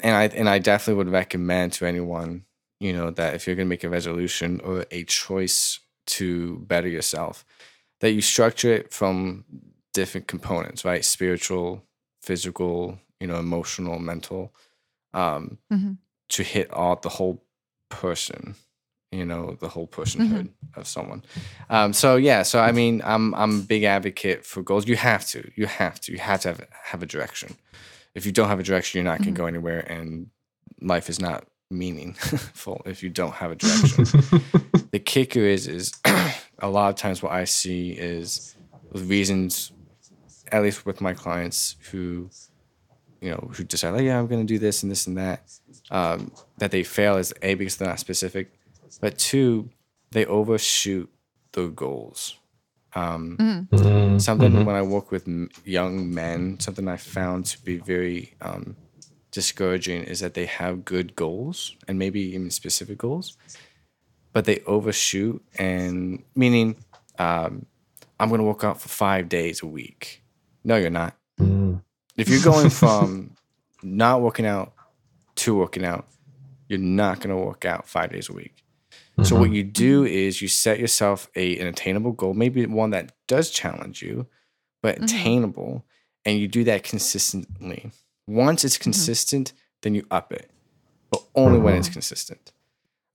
and 0.02 0.16
I 0.16 0.24
and 0.28 0.50
I 0.50 0.60
definitely 0.60 1.04
would 1.04 1.12
recommend 1.12 1.74
to 1.74 1.86
anyone, 1.86 2.46
you 2.80 2.94
know, 2.94 3.12
that 3.12 3.34
if 3.36 3.48
you're 3.48 3.56
gonna 3.56 3.70
make 3.70 3.84
a 3.84 3.90
resolution 3.90 4.60
or 4.64 4.86
a 4.92 5.04
choice 5.04 5.80
to 6.08 6.60
better 6.60 6.88
yourself, 6.88 7.44
that 8.00 8.12
you 8.12 8.22
structure 8.22 8.74
it 8.74 8.94
from 8.94 9.46
different 9.94 10.28
components, 10.28 10.86
right? 10.86 11.04
Spiritual, 11.04 11.84
physical, 12.22 13.00
you 13.20 13.28
know, 13.28 13.40
emotional, 13.40 14.00
mental, 14.00 14.54
um, 15.14 15.58
Mhm. 15.72 15.98
to 16.30 16.44
hit 16.44 16.72
all 16.72 16.96
the 16.98 17.10
whole 17.10 17.44
person, 17.90 18.56
you 19.12 19.26
know, 19.26 19.58
the 19.60 19.70
whole 19.70 19.88
personhood 19.88 20.50
of 20.76 20.88
someone. 20.88 21.24
Um, 21.70 21.94
so 21.94 22.16
yeah, 22.18 22.44
so 22.44 22.60
I 22.60 22.72
mean, 22.72 23.02
I'm 23.04 23.34
I'm 23.36 23.60
a 23.60 23.64
big 23.64 23.84
advocate 23.84 24.46
for 24.46 24.62
goals. 24.62 24.88
You 24.88 24.98
have 24.98 25.26
to, 25.30 25.52
you 25.56 25.66
have 25.66 26.00
to, 26.02 26.12
you 26.12 26.20
have 26.20 26.42
to 26.42 26.50
have 26.50 26.68
have 26.84 27.02
a 27.04 27.06
direction. 27.06 27.56
If 28.18 28.26
you 28.26 28.32
don't 28.32 28.50
have 28.50 28.60
a 28.60 28.64
direction, 28.64 28.98
you're 28.98 29.12
not 29.12 29.20
going 29.20 29.36
to 29.36 29.40
go 29.40 29.46
anywhere, 29.46 29.80
and 29.80 30.32
life 30.82 31.08
is 31.10 31.20
not 31.20 31.46
meaningful 31.70 32.82
if 32.86 33.04
you 33.04 33.10
don't 33.10 33.34
have 33.34 33.52
a 33.52 33.56
direction 33.56 34.06
the 34.92 35.00
kicker 35.00 35.42
is 35.42 35.68
is 35.68 35.92
a 36.60 36.70
lot 36.70 36.90
of 36.90 36.96
times 36.96 37.22
what 37.22 37.34
I 37.34 37.44
see 37.44 37.92
is 37.92 38.56
the 38.92 39.00
reasons, 39.00 39.72
at 40.52 40.64
least 40.64 40.86
with 40.86 41.02
my 41.02 41.14
clients 41.14 41.76
who, 41.92 42.30
you 43.22 43.32
know, 43.32 43.50
who 43.54 43.64
decide 43.64 43.92
like 43.92 44.04
yeah 44.04 44.18
I'm 44.18 44.28
gonna 44.28 44.46
do 44.46 44.60
this 44.60 44.84
and 44.84 44.92
this 44.92 45.08
and 45.08 45.18
that, 45.18 45.44
um, 45.92 46.32
that 46.58 46.72
they 46.72 46.84
fail 46.84 47.18
is 47.18 47.34
a 47.42 47.56
because 47.56 47.78
they're 47.78 47.88
not 47.88 48.00
specific, 48.00 48.54
but 49.02 49.18
two 49.18 49.70
they 50.12 50.26
overshoot 50.26 51.10
the 51.52 51.68
goals. 51.68 52.38
Um, 52.98 53.38
Mhm, 53.70 54.20
something 54.20 54.52
mhm. 54.52 54.66
when 54.66 54.76
I 54.76 54.82
work 54.82 55.12
with 55.12 55.28
young 55.66 56.14
men, 56.14 56.60
something 56.60 56.88
I 56.88 56.98
found 56.98 57.46
to 57.52 57.58
be 57.64 57.78
very 57.78 58.34
um, 58.42 58.76
discouraging 59.32 60.04
is 60.04 60.20
that 60.22 60.34
they 60.34 60.48
have 60.48 60.84
good 60.84 61.16
goals 61.16 61.76
and 61.88 62.00
maybe 62.00 62.20
even 62.22 62.50
specific 62.50 62.98
goals, 62.98 63.38
but 64.34 64.46
they 64.46 64.60
overshoot 64.66 65.44
and 65.60 66.24
meaning 66.36 66.76
um, 67.20 67.66
I'm 68.20 68.30
going 68.30 68.40
to 68.40 68.46
work 68.48 68.64
out 68.64 68.82
for 68.82 68.90
five 68.90 69.30
days 69.30 69.62
a 69.62 69.68
week. 69.68 70.24
No, 70.64 70.76
you're 70.76 70.90
not. 70.90 71.14
Mm. 71.40 71.82
If 72.16 72.30
you're 72.30 72.42
going 72.54 72.70
from 72.84 73.36
not 73.84 74.22
working 74.22 74.46
out 74.46 74.74
to 75.36 75.56
working 75.56 75.86
out, 75.86 76.08
you're 76.68 76.80
not 76.80 77.20
going 77.20 77.36
to 77.36 77.42
work 77.46 77.64
out 77.66 77.88
five 77.88 78.12
days 78.12 78.30
a 78.30 78.34
week. 78.34 78.56
So 79.24 79.36
what 79.36 79.46
mm-hmm. 79.46 79.54
you 79.56 79.64
do 79.64 80.06
is 80.06 80.42
you 80.42 80.48
set 80.48 80.80
yourself 80.80 81.30
a 81.36 81.58
an 81.58 81.68
attainable 81.68 82.12
goal, 82.12 82.34
maybe 82.36 82.66
one 82.68 82.92
that 82.92 83.14
does 83.28 83.50
challenge 83.50 84.02
you, 84.02 84.28
but 84.84 85.00
Mhm. 85.00 85.04
attainable, 85.06 85.86
and 86.24 86.40
you 86.40 86.48
do 86.48 86.64
that 86.66 86.84
consistently. 86.84 87.92
Once 88.28 88.64
it's 88.64 88.76
mm-hmm. 88.76 88.84
consistent, 88.84 89.54
then 89.82 89.96
you 89.96 90.06
up 90.12 90.32
it, 90.32 90.52
but 91.10 91.24
only 91.34 91.58
when 91.60 91.76
it's 91.76 91.88
mm-hmm. 91.88 91.94
consistent. 91.94 92.52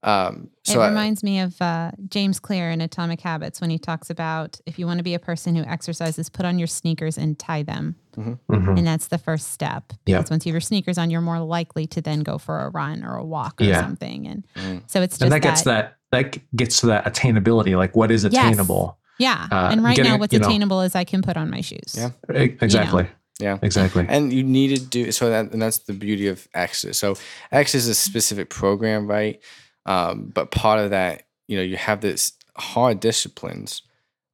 Um, 0.03 0.49
so 0.63 0.81
it 0.81 0.83
I- 0.85 0.89
reminds 0.89 1.23
me 1.23 1.39
of 1.39 1.61
uh, 1.61 1.91
James 2.09 2.39
Clear 2.39 2.69
in 2.71 2.81
Atomic 2.81 3.21
Habits 3.21 3.61
when 3.61 3.69
he 3.69 3.77
talks 3.77 4.09
about 4.09 4.59
if 4.65 4.77
you 4.77 4.85
want 4.85 4.97
to 4.97 5.03
be 5.03 5.13
a 5.13 5.19
person 5.19 5.55
who 5.55 5.63
exercises, 5.63 6.29
put 6.29 6.45
on 6.45 6.57
your 6.59 6.67
sneakers 6.67 7.17
and 7.17 7.39
tie 7.39 7.63
them. 7.63 7.95
Mhm. 8.17 8.37
And 8.77 8.85
that's 8.85 9.07
the 9.07 9.17
first 9.17 9.51
step. 9.53 9.93
Yeah. 10.05 10.17
Because 10.17 10.29
once 10.31 10.45
you 10.45 10.51
have 10.51 10.55
your 10.55 10.61
sneakers 10.61 10.97
on, 10.97 11.09
you're 11.09 11.21
more 11.21 11.39
likely 11.39 11.87
to 11.87 12.01
then 12.01 12.19
go 12.21 12.37
for 12.37 12.59
a 12.61 12.69
run 12.69 13.03
or 13.03 13.15
a 13.15 13.23
walk 13.25 13.61
or 13.61 13.63
Yeah. 13.65 13.81
something. 13.81 14.27
And 14.27 14.43
Mm. 14.55 14.81
so 14.87 15.01
it's 15.01 15.13
just 15.15 15.21
and 15.23 15.31
that 15.31 15.41
gets 15.41 15.61
that 15.63 15.95
that 16.11 16.37
gets 16.55 16.79
to 16.81 16.85
that 16.87 17.05
attainability. 17.05 17.75
Like, 17.75 17.95
what 17.95 18.11
is 18.11 18.23
Yes. 18.23 18.33
attainable? 18.33 18.97
Yeah. 19.19 19.47
uh, 19.51 19.69
and 19.71 19.83
right 19.83 19.95
getting 19.95 20.11
now, 20.11 20.15
it, 20.17 20.19
what's 20.19 20.33
you 20.33 20.39
know. 20.39 20.47
attainable 20.47 20.81
is 20.81 20.95
I 20.95 21.05
can 21.05 21.21
put 21.21 21.37
on 21.37 21.49
my 21.49 21.61
shoes. 21.61 21.95
Yeah. 21.97 22.09
Exactly. 22.29 23.07
yeah. 23.39 23.57
Exactly. 23.61 24.05
And 24.07 24.31
you 24.33 24.43
need 24.43 24.75
to 24.77 24.83
do 24.85 25.11
so 25.11 25.29
that 25.29 25.51
and 25.53 25.61
that's 25.61 25.79
the 25.79 25.93
beauty 25.93 26.27
of 26.27 26.47
X. 26.53 26.85
So 26.91 27.15
X 27.51 27.73
is 27.73 27.87
a 27.87 27.95
specific 27.95 28.49
program, 28.49 29.07
right? 29.07 29.39
Um, 29.85 30.31
but 30.33 30.51
part 30.51 30.79
of 30.79 30.91
that, 30.91 31.23
you 31.47 31.57
know, 31.57 31.63
you 31.63 31.77
have 31.77 32.01
this 32.01 32.33
hard 32.57 32.99
disciplines 32.99 33.81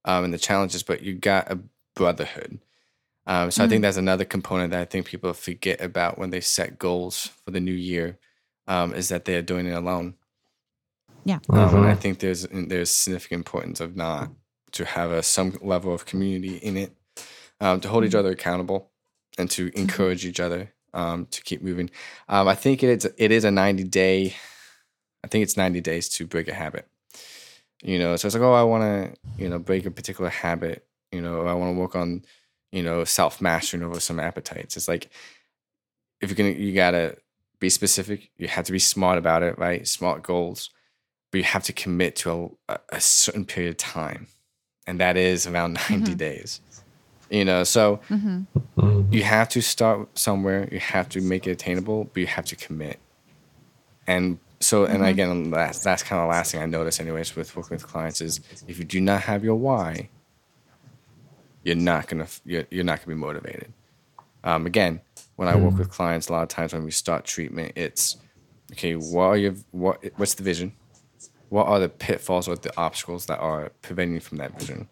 um, 0.05 0.23
and 0.25 0.33
the 0.33 0.37
challenges, 0.37 0.83
but 0.83 1.01
you 1.01 1.13
got 1.15 1.51
a 1.51 1.59
brotherhood. 1.95 2.59
Um, 3.25 3.51
so 3.51 3.63
I 3.63 3.67
think 3.67 3.81
that's 3.83 3.97
another 3.97 4.25
component 4.25 4.71
that 4.71 4.81
I 4.81 4.85
think 4.85 5.05
people 5.05 5.31
forget 5.33 5.81
about 5.81 6.17
when 6.17 6.31
they 6.31 6.41
set 6.41 6.79
goals 6.79 7.27
for 7.45 7.51
the 7.51 7.59
new 7.59 7.73
year, 7.73 8.17
um, 8.67 8.93
is 8.93 9.09
that 9.09 9.25
they 9.25 9.35
are 9.35 9.43
doing 9.43 9.67
it 9.67 9.73
alone. 9.73 10.15
Yeah. 11.25 11.39
Um, 11.49 11.75
and 11.75 11.85
I 11.85 11.93
Mhm. 11.93 11.99
think 11.99 12.19
there's 12.19 12.47
there's 12.51 12.91
significant 12.91 13.39
importance 13.39 13.79
of 13.81 13.95
not 13.95 14.31
to 14.71 14.85
have 14.85 15.11
a 15.11 15.21
some 15.21 15.57
level 15.61 15.93
of 15.93 16.05
community 16.05 16.55
in 16.57 16.77
it, 16.77 16.95
um, 17.59 17.81
to 17.81 17.89
hold 17.89 18.05
each 18.05 18.15
other 18.15 18.31
accountable, 18.31 18.89
and 19.37 19.49
to 19.51 19.71
encourage 19.75 20.25
each 20.25 20.39
other 20.39 20.73
um, 20.93 21.27
to 21.27 21.43
keep 21.43 21.61
moving. 21.61 21.89
Um, 22.27 22.47
I 22.47 22.55
think 22.55 22.83
it 22.83 22.89
is 22.89 23.11
it 23.17 23.31
is 23.31 23.43
a 23.43 23.51
90 23.51 23.83
day. 23.83 24.35
I 25.23 25.27
think 25.27 25.43
it's 25.43 25.57
90 25.57 25.81
days 25.81 26.09
to 26.09 26.25
break 26.27 26.47
a 26.47 26.53
habit. 26.53 26.87
You 27.81 27.97
know, 27.99 28.15
so 28.17 28.27
it's 28.27 28.35
like, 28.35 28.43
oh, 28.43 28.53
I 28.53 28.63
want 28.63 28.83
to, 28.83 29.19
you 29.41 29.49
know, 29.49 29.59
break 29.59 29.85
a 29.85 29.91
particular 29.91 30.29
habit. 30.29 30.85
You 31.11 31.21
know, 31.21 31.45
I 31.47 31.53
want 31.53 31.75
to 31.75 31.79
work 31.79 31.95
on, 31.95 32.23
you 32.71 32.83
know, 32.83 33.03
self 33.05 33.41
mastering 33.41 33.83
over 33.83 33.99
some 33.99 34.19
appetites. 34.19 34.75
It's 34.77 34.87
like, 34.87 35.09
if 36.21 36.29
you're 36.29 36.35
gonna, 36.35 36.49
you 36.61 36.73
gotta 36.73 37.17
be 37.59 37.69
specific. 37.69 38.31
You 38.37 38.47
have 38.49 38.65
to 38.65 38.71
be 38.71 38.79
smart 38.79 39.17
about 39.17 39.43
it, 39.43 39.57
right? 39.57 39.87
Smart 39.87 40.23
goals, 40.23 40.69
but 41.31 41.37
you 41.39 41.43
have 41.45 41.63
to 41.63 41.73
commit 41.73 42.15
to 42.17 42.57
a, 42.67 42.73
a- 42.73 42.79
a 42.97 43.01
certain 43.01 43.45
period 43.45 43.71
of 43.71 43.77
time, 43.77 44.27
and 44.85 44.99
that 44.99 45.15
is 45.17 45.47
around 45.47 45.73
90 45.89 46.13
Mhm. 46.13 46.17
days. 46.17 46.61
You 47.29 47.45
know, 47.45 47.63
so 47.63 47.97
hmm 48.09 48.41
Mhm. 48.77 49.13
you 49.13 49.23
have 49.23 49.47
to 49.49 49.61
start 49.61 50.17
somewhere. 50.17 50.67
You 50.71 50.79
have 50.79 51.07
to 51.09 51.21
make 51.21 51.47
it 51.47 51.51
attainable, 51.51 52.05
but 52.05 52.17
you 52.19 52.27
have 52.27 52.45
to 52.47 52.55
commit. 52.57 52.99
And 54.07 54.39
so, 54.59 54.85
and 54.85 55.03
Mhm. 55.03 55.07
again, 55.09 55.51
that's 55.51 55.79
that's 55.79 56.03
kind 56.03 56.21
of 56.21 56.25
the 56.27 56.31
last 56.31 56.51
thing 56.51 56.61
I 56.61 56.65
notice, 56.65 56.99
anyways, 56.99 57.35
with 57.35 57.55
working 57.55 57.75
with 57.75 57.87
clients 57.87 58.21
is 58.21 58.39
if 58.67 58.77
you 58.77 58.85
do 58.85 58.99
not 59.01 59.21
have 59.21 59.43
your 59.43 59.55
why, 59.55 60.09
you're 61.63 61.75
not 61.75 62.07
gonna 62.07 62.27
you're, 62.45 62.65
you're 62.69 62.83
not 62.83 62.99
gonna 62.99 63.15
be 63.15 63.19
motivated. 63.19 63.73
Um, 64.43 64.65
again, 64.65 65.01
when 65.35 65.47
I 65.47 65.55
work 65.55 65.77
with 65.77 65.89
clients, 65.89 66.29
a 66.29 66.33
lot 66.33 66.43
of 66.43 66.49
times 66.49 66.73
when 66.73 66.83
we 66.83 66.91
start 66.91 67.25
treatment, 67.25 67.73
it's 67.75 68.17
okay. 68.71 68.95
What 68.95 69.25
are 69.25 69.37
your 69.37 69.55
what? 69.71 70.03
What's 70.17 70.35
the 70.35 70.43
vision? 70.43 70.73
What 71.49 71.67
are 71.67 71.79
the 71.79 71.89
pitfalls 71.89 72.47
or 72.47 72.55
the 72.55 72.75
obstacles 72.77 73.25
that 73.25 73.39
are 73.39 73.71
preventing 73.81 74.15
you 74.15 74.19
from 74.21 74.37
that 74.37 74.57
vision? 74.59 74.87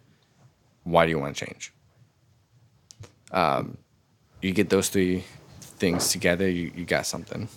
Why 0.84 1.06
do 1.06 1.12
you 1.12 1.20
want 1.20 1.36
to 1.36 1.46
change? 1.46 1.72
Um, 3.32 3.78
you 4.42 4.52
get 4.54 4.70
those 4.70 4.90
three 4.90 5.24
things 5.62 6.10
together, 6.12 6.50
you, 6.50 6.72
you 6.76 6.86
got 6.86 7.06
something. 7.06 7.48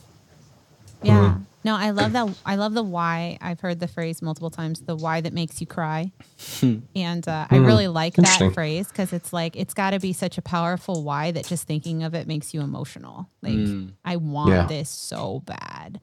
Yeah. 1.03 1.39
No, 1.63 1.77
I 1.77 1.91
love 1.91 2.13
that. 2.13 2.35
I 2.47 2.55
love 2.57 2.73
the 2.73 2.83
why. 2.83 3.37
I've 3.43 3.61
heard 3.61 3.81
the 3.81 3.89
phrase 3.89 4.23
multiple 4.23 4.49
times 4.51 4.81
the 4.81 4.97
why 4.97 5.21
that 5.21 5.33
makes 5.35 5.61
you 5.61 5.67
cry. 5.67 6.11
and 6.95 7.29
uh, 7.29 7.47
I 7.51 7.59
Hmm. 7.59 7.67
really 7.67 7.89
like 7.89 8.15
that 8.15 8.53
phrase 8.55 8.89
because 8.89 9.13
it's 9.13 9.33
like, 9.33 9.57
it's 9.57 9.75
got 9.75 9.91
to 9.91 10.01
be 10.01 10.13
such 10.15 10.39
a 10.39 10.43
powerful 10.43 11.03
why 11.05 11.33
that 11.33 11.47
just 11.47 11.67
thinking 11.67 12.03
of 12.03 12.15
it 12.15 12.27
makes 12.27 12.55
you 12.55 12.63
emotional. 12.63 13.29
Like, 13.43 13.59
I 14.05 14.17
want 14.17 14.51
Yeah. 14.51 14.67
this 14.67 14.89
so 14.89 15.41
bad. 15.45 16.01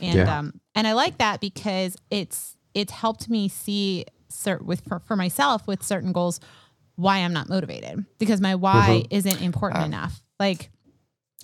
And, 0.00 0.14
Yeah. 0.18 0.38
um, 0.38 0.60
and 0.74 0.86
I 0.86 0.92
like 0.94 1.18
that 1.18 1.40
because 1.40 1.96
it's, 2.10 2.56
it's 2.74 2.92
helped 2.92 3.28
me 3.28 3.48
see 3.48 4.04
cert- 4.30 4.62
with, 4.62 4.82
for, 4.88 4.98
for 5.00 5.14
myself 5.16 5.66
with 5.68 5.82
certain 5.84 6.12
goals, 6.12 6.40
why 6.96 7.18
I'm 7.18 7.32
not 7.32 7.48
motivated 7.48 8.04
because 8.18 8.40
my 8.40 8.56
why 8.56 9.04
isn't 9.10 9.40
important 9.40 9.84
enough. 9.84 10.20
Like, 10.40 10.70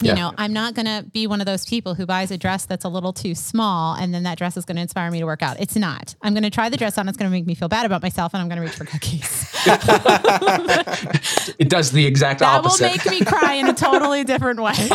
you 0.00 0.08
Yeah. 0.08 0.14
know, 0.14 0.32
I'm 0.36 0.52
not 0.52 0.74
going 0.74 0.86
to 0.86 1.04
be 1.08 1.26
one 1.28 1.40
of 1.40 1.46
those 1.46 1.64
people 1.64 1.94
who 1.94 2.04
buys 2.04 2.30
a 2.32 2.36
dress 2.36 2.66
that's 2.66 2.84
a 2.84 2.88
little 2.88 3.12
too 3.12 3.34
small 3.34 3.94
and 3.94 4.12
then 4.12 4.24
that 4.24 4.38
dress 4.38 4.56
is 4.56 4.64
going 4.64 4.74
to 4.76 4.82
inspire 4.82 5.08
me 5.10 5.20
to 5.20 5.24
work 5.24 5.42
out. 5.42 5.60
It's 5.60 5.76
not. 5.76 6.16
I'm 6.20 6.34
going 6.34 6.42
to 6.42 6.50
try 6.50 6.68
the 6.68 6.76
dress 6.76 6.98
on. 6.98 7.08
It's 7.08 7.16
going 7.16 7.30
to 7.30 7.32
make 7.36 7.46
me 7.46 7.54
feel 7.54 7.68
bad 7.68 7.86
about 7.86 8.02
myself 8.02 8.34
and 8.34 8.42
I'm 8.42 8.48
going 8.48 8.56
to 8.56 8.62
reach 8.62 8.74
for 8.74 8.84
cookies. 8.84 9.50
It 11.58 11.68
does 11.68 11.92
the 11.92 12.04
exact 12.06 12.40
that 12.40 12.46
opposite. 12.46 12.82
That 12.82 13.04
will 13.04 13.12
make 13.12 13.20
me 13.20 13.24
cry 13.24 13.54
in 13.54 13.68
a 13.68 13.72
totally 13.74 14.24
different 14.24 14.60
way. 14.60 14.74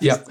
Yep. 0.00 0.28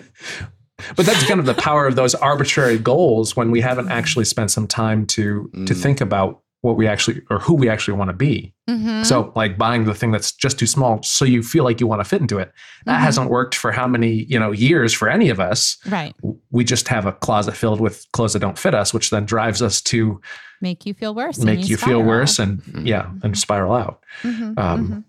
But 0.95 1.05
that's 1.05 1.27
kind 1.27 1.39
of 1.39 1.45
the 1.45 1.53
power 1.53 1.85
of 1.85 1.95
those 1.95 2.15
arbitrary 2.15 2.77
goals 2.77 3.35
when 3.35 3.51
we 3.51 3.61
haven't 3.61 3.89
actually 3.89 4.25
spent 4.25 4.51
some 4.51 4.67
time 4.67 5.05
to 5.07 5.49
to 5.53 5.73
mm. 5.73 5.81
think 5.81 6.01
about 6.01 6.42
what 6.63 6.77
we 6.77 6.87
actually 6.87 7.21
or 7.29 7.39
who 7.39 7.53
we 7.53 7.67
actually 7.67 7.93
want 7.97 8.09
to 8.09 8.13
be. 8.15 8.53
Mhm. 8.69 9.05
So, 9.05 9.33
like 9.35 9.57
buying 9.57 9.83
the 9.83 9.93
thing 9.93 10.11
that's 10.11 10.31
just 10.31 10.57
too 10.57 10.65
small, 10.65 11.03
so 11.03 11.25
you 11.25 11.43
feel 11.43 11.65
like 11.65 11.81
you 11.81 11.87
want 11.87 11.99
to 11.99 12.05
fit 12.05 12.21
into 12.21 12.39
it. 12.39 12.53
That 12.85 12.99
Mhm. 12.99 13.03
hasn't 13.03 13.29
worked 13.29 13.53
for 13.53 13.73
how 13.73 13.85
many 13.85 14.23
you 14.29 14.39
know 14.39 14.51
years 14.53 14.93
for 14.93 15.09
any 15.09 15.29
of 15.29 15.39
us. 15.41 15.77
right. 15.87 16.15
We 16.51 16.63
just 16.63 16.87
have 16.87 17.05
a 17.05 17.11
closet 17.11 17.55
filled 17.57 17.81
with 17.81 18.05
clothes 18.13 18.31
that 18.33 18.39
don't 18.39 18.57
fit 18.57 18.73
us, 18.73 18.93
which 18.93 19.09
then 19.09 19.25
drives 19.25 19.61
us 19.61 19.81
to 19.83 20.21
Make 20.61 20.85
you 20.85 20.93
feel 20.93 21.13
worse. 21.13 21.35
and 21.37 21.45
make 21.45 21.67
you 21.67 21.75
feel 21.75 22.01
worse 22.01 22.39
and 22.39 22.61
Mhm. 22.63 22.87
yeah, 22.87 23.11
and 23.23 23.37
spiral 23.37 23.73
out. 23.73 24.01
Mhm, 24.23 24.57
Um, 24.57 25.05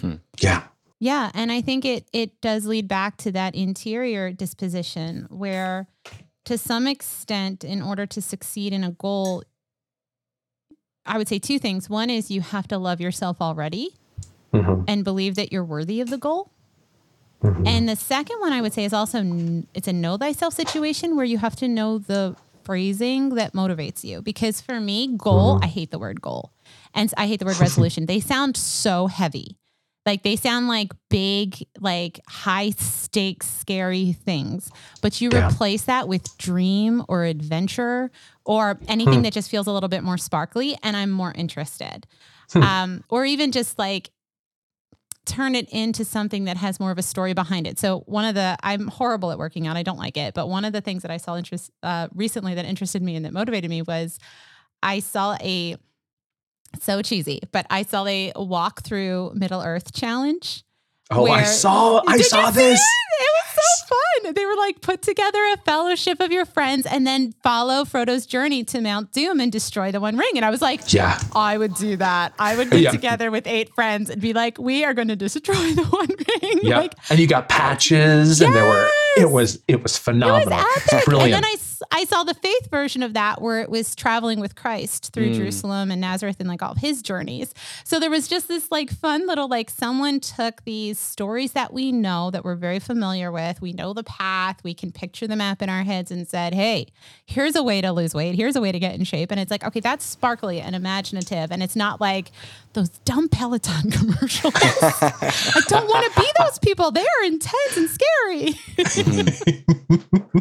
mhm. 0.00 0.20
Yeah, 0.40 0.62
Yeah, 0.98 1.30
and 1.34 1.52
I 1.52 1.60
think 1.60 1.84
it 1.84 2.08
it 2.14 2.40
does 2.40 2.64
lead 2.64 2.88
back 2.88 3.18
to 3.18 3.32
that 3.32 3.54
interior 3.54 4.32
disposition 4.32 5.26
where 5.28 5.88
to 6.46 6.56
some 6.56 6.86
extent 6.86 7.64
in 7.64 7.82
order 7.82 8.06
to 8.06 8.22
succeed 8.22 8.72
in 8.72 8.82
a 8.82 8.92
goal 8.92 9.42
I 11.06 11.18
would 11.18 11.28
say 11.28 11.38
two 11.38 11.58
things. 11.58 11.88
One 11.88 12.10
is 12.10 12.30
you 12.30 12.40
have 12.40 12.66
to 12.68 12.78
love 12.78 13.00
yourself 13.00 13.40
already 13.40 13.90
Mhm. 14.52 14.84
and 14.88 15.04
believe 15.04 15.34
that 15.36 15.52
you're 15.52 15.64
worthy 15.64 16.00
of 16.00 16.10
the 16.10 16.18
goal. 16.18 16.50
Mhm. 17.42 17.66
And 17.66 17.88
the 17.88 17.96
second 17.96 18.40
one 18.40 18.52
I 18.52 18.60
would 18.60 18.72
say 18.72 18.84
is 18.84 18.92
also 18.92 19.18
it's 19.74 19.88
a 19.88 19.92
know 19.92 20.16
thyself 20.16 20.54
situation 20.54 21.16
where 21.16 21.24
you 21.24 21.38
have 21.38 21.56
to 21.56 21.68
know 21.68 21.98
the 21.98 22.34
phrasing 22.64 23.30
that 23.36 23.52
motivates 23.52 24.02
you. 24.02 24.22
Because 24.22 24.60
for 24.60 24.80
me, 24.80 25.06
goal, 25.16 25.58
I 25.62 25.66
hate 25.66 25.90
the 25.90 25.98
word 25.98 26.20
goal. 26.20 26.50
And 26.94 27.12
I 27.16 27.26
hate 27.26 27.38
the 27.40 27.44
word 27.46 27.60
resolution. 27.60 28.06
they 28.06 28.20
sound 28.20 28.56
so 28.56 29.06
heavy. 29.06 29.56
Like 30.06 30.22
they 30.22 30.36
sound 30.36 30.68
like 30.68 30.92
big, 31.10 31.66
like 31.80 32.20
high 32.28 32.70
stakes, 32.70 33.48
scary 33.48 34.12
things. 34.12 34.70
But 35.02 35.20
you 35.20 35.30
Yeah. 35.32 35.48
replace 35.48 35.82
that 35.82 36.08
with 36.08 36.36
dream 36.38 37.04
or 37.08 37.24
adventure 37.24 38.10
or 38.46 38.78
anything 38.88 39.22
that 39.22 39.32
just 39.32 39.50
feels 39.50 39.66
a 39.66 39.72
little 39.72 39.88
bit 39.88 40.02
more 40.02 40.16
sparkly, 40.16 40.78
and 40.82 40.96
I'm 40.96 41.10
more 41.10 41.32
interested. 41.32 42.06
Um, 42.54 43.02
or 43.08 43.24
even 43.26 43.50
just 43.52 43.78
like 43.78 44.10
turn 45.26 45.56
it 45.56 45.68
into 45.70 46.04
something 46.04 46.44
that 46.44 46.56
has 46.56 46.78
more 46.78 46.92
of 46.92 46.98
a 46.98 47.02
story 47.02 47.34
behind 47.34 47.66
it. 47.66 47.78
So 47.78 48.00
one 48.06 48.24
of 48.24 48.34
the 48.36 48.56
I'm 48.62 48.86
horrible 48.86 49.32
at 49.32 49.38
working 49.38 49.66
out. 49.66 49.76
I 49.76 49.82
don't 49.82 49.98
like 49.98 50.16
it, 50.16 50.32
but 50.32 50.48
one 50.48 50.64
of 50.64 50.72
the 50.72 50.80
things 50.80 51.02
that 51.02 51.10
I 51.10 51.16
saw 51.16 51.36
interest 51.36 51.70
uh, 51.82 52.08
recently 52.14 52.54
that 52.54 52.64
interested 52.64 53.02
me 53.02 53.16
and 53.16 53.24
that 53.24 53.32
motivated 53.32 53.68
me 53.68 53.82
was 53.82 54.18
I 54.82 55.00
saw 55.00 55.36
a 55.40 55.76
so 56.80 57.02
cheesy, 57.02 57.40
but 57.52 57.66
I 57.68 57.82
saw 57.82 58.06
a 58.06 58.32
walk 58.36 58.82
through 58.82 59.32
Middle 59.34 59.62
Earth 59.62 59.92
challenge. 59.92 60.62
Oh, 61.10 61.26
I 61.26 61.42
saw 61.44 62.02
I 62.06 62.18
saw 62.18 62.50
this. 62.50 62.80
it? 62.80 63.22
It 63.22 63.30
was 63.34 63.54
so 63.54 63.75
fun. 63.88 64.34
They 64.34 64.44
were 64.46 64.56
like 64.56 64.80
put 64.80 65.02
together 65.02 65.38
a 65.54 65.56
fellowship 65.58 66.20
of 66.20 66.30
your 66.32 66.44
friends 66.44 66.86
and 66.86 67.06
then 67.06 67.32
follow 67.42 67.84
Frodo's 67.84 68.26
journey 68.26 68.64
to 68.64 68.80
Mount 68.80 69.12
Doom 69.12 69.40
and 69.40 69.50
destroy 69.52 69.92
the 69.92 70.00
One 70.00 70.16
Ring. 70.16 70.32
And 70.36 70.44
I 70.44 70.50
was 70.50 70.62
like, 70.62 70.92
Yeah. 70.92 71.18
I 71.34 71.58
would 71.58 71.74
do 71.74 71.96
that. 71.96 72.34
I 72.38 72.56
would 72.56 72.70
get 72.70 72.80
Yeah. 72.80 72.90
together 72.90 73.30
with 73.30 73.46
eight 73.46 73.74
friends 73.74 74.10
and 74.10 74.20
be 74.20 74.32
like, 74.32 74.58
we 74.58 74.84
are 74.84 74.94
going 74.94 75.08
to 75.08 75.16
destroy 75.16 75.54
the 75.54 75.84
One 75.84 76.08
Ring. 76.42 76.58
Yeah. 76.62 76.78
Like, 76.78 76.94
and 77.10 77.18
you 77.18 77.26
got 77.26 77.48
patches 77.48 78.40
and 78.40 78.54
there 78.54 78.64
were 78.64 78.88
it 79.18 79.30
was 79.30 79.58
it 79.68 79.82
was 79.82 79.96
phenomenal. 79.96 80.58
it 80.58 80.64
was 80.64 80.92
epic. 80.92 81.04
Brilliant. 81.06 81.34
And 81.34 81.44
then 81.44 81.50
I, 81.92 82.00
I 82.00 82.04
saw 82.04 82.24
the 82.24 82.34
faith 82.34 82.70
version 82.70 83.02
of 83.02 83.14
that 83.14 83.40
where 83.40 83.60
it 83.60 83.70
was 83.70 83.94
traveling 83.94 84.40
with 84.40 84.54
Christ 84.54 85.12
through 85.12 85.26
Mm. 85.30 85.34
Jerusalem 85.36 85.90
and 85.90 86.00
Nazareth 86.00 86.36
and 86.38 86.48
like 86.48 86.62
all 86.62 86.72
of 86.72 86.78
his 86.78 87.02
journeys. 87.02 87.52
So 87.84 87.98
there 87.98 88.10
was 88.10 88.28
just 88.28 88.46
this 88.48 88.70
like 88.70 88.90
fun 88.90 89.26
little 89.26 89.48
like 89.48 89.70
someone 89.70 90.20
took 90.20 90.62
these 90.64 90.98
stories 90.98 91.52
that 91.52 91.72
we 91.72 91.90
know 91.92 92.30
that 92.30 92.44
we're 92.44 92.54
very 92.56 92.78
familiar 92.78 93.32
with. 93.32 93.60
We 93.60 93.72
know 93.76 93.92
the 93.92 94.02
path. 94.02 94.62
We 94.64 94.74
can 94.74 94.90
picture 94.90 95.26
the 95.26 95.36
map 95.36 95.62
in 95.62 95.68
our 95.68 95.84
heads 95.84 96.10
and 96.10 96.26
said, 96.26 96.54
hey, 96.54 96.86
here's 97.26 97.54
a 97.54 97.62
way 97.62 97.80
to 97.80 97.92
lose 97.92 98.14
weight. 98.14 98.34
Here's 98.34 98.56
a 98.56 98.60
way 98.60 98.72
to 98.72 98.78
get 98.78 98.94
in 98.94 99.04
shape. 99.04 99.30
And 99.30 99.38
it's 99.38 99.50
like, 99.50 99.64
okay, 99.64 99.80
that's 99.80 100.04
sparkly 100.04 100.60
and 100.60 100.74
imaginative. 100.74 101.52
And 101.52 101.62
it's 101.62 101.76
not 101.76 102.00
like 102.00 102.32
those 102.72 102.88
dumb 102.88 103.28
Peloton 103.28 103.90
commercials. 103.92 104.54
I 104.56 105.62
don't 105.68 105.86
want 105.86 106.12
to 106.12 106.20
be 106.20 106.26
those 106.38 106.58
people. 106.58 106.90
They 106.90 107.02
are 107.02 107.24
intense 107.24 107.76
and 107.76 107.88
scary. 107.88 108.54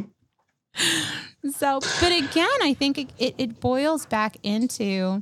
So, 1.52 1.80
but 2.02 2.12
again, 2.12 2.48
I 2.62 2.74
think 2.74 2.98
it, 2.98 3.10
it, 3.18 3.36
it 3.38 3.60
boils 3.60 4.06
back 4.06 4.38
into 4.42 5.22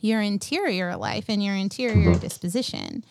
your 0.00 0.20
interior 0.20 0.96
life 0.96 1.24
and 1.28 1.42
your 1.42 1.54
interior 1.54 2.10
mm-hmm. 2.10 2.20
disposition. 2.20 3.04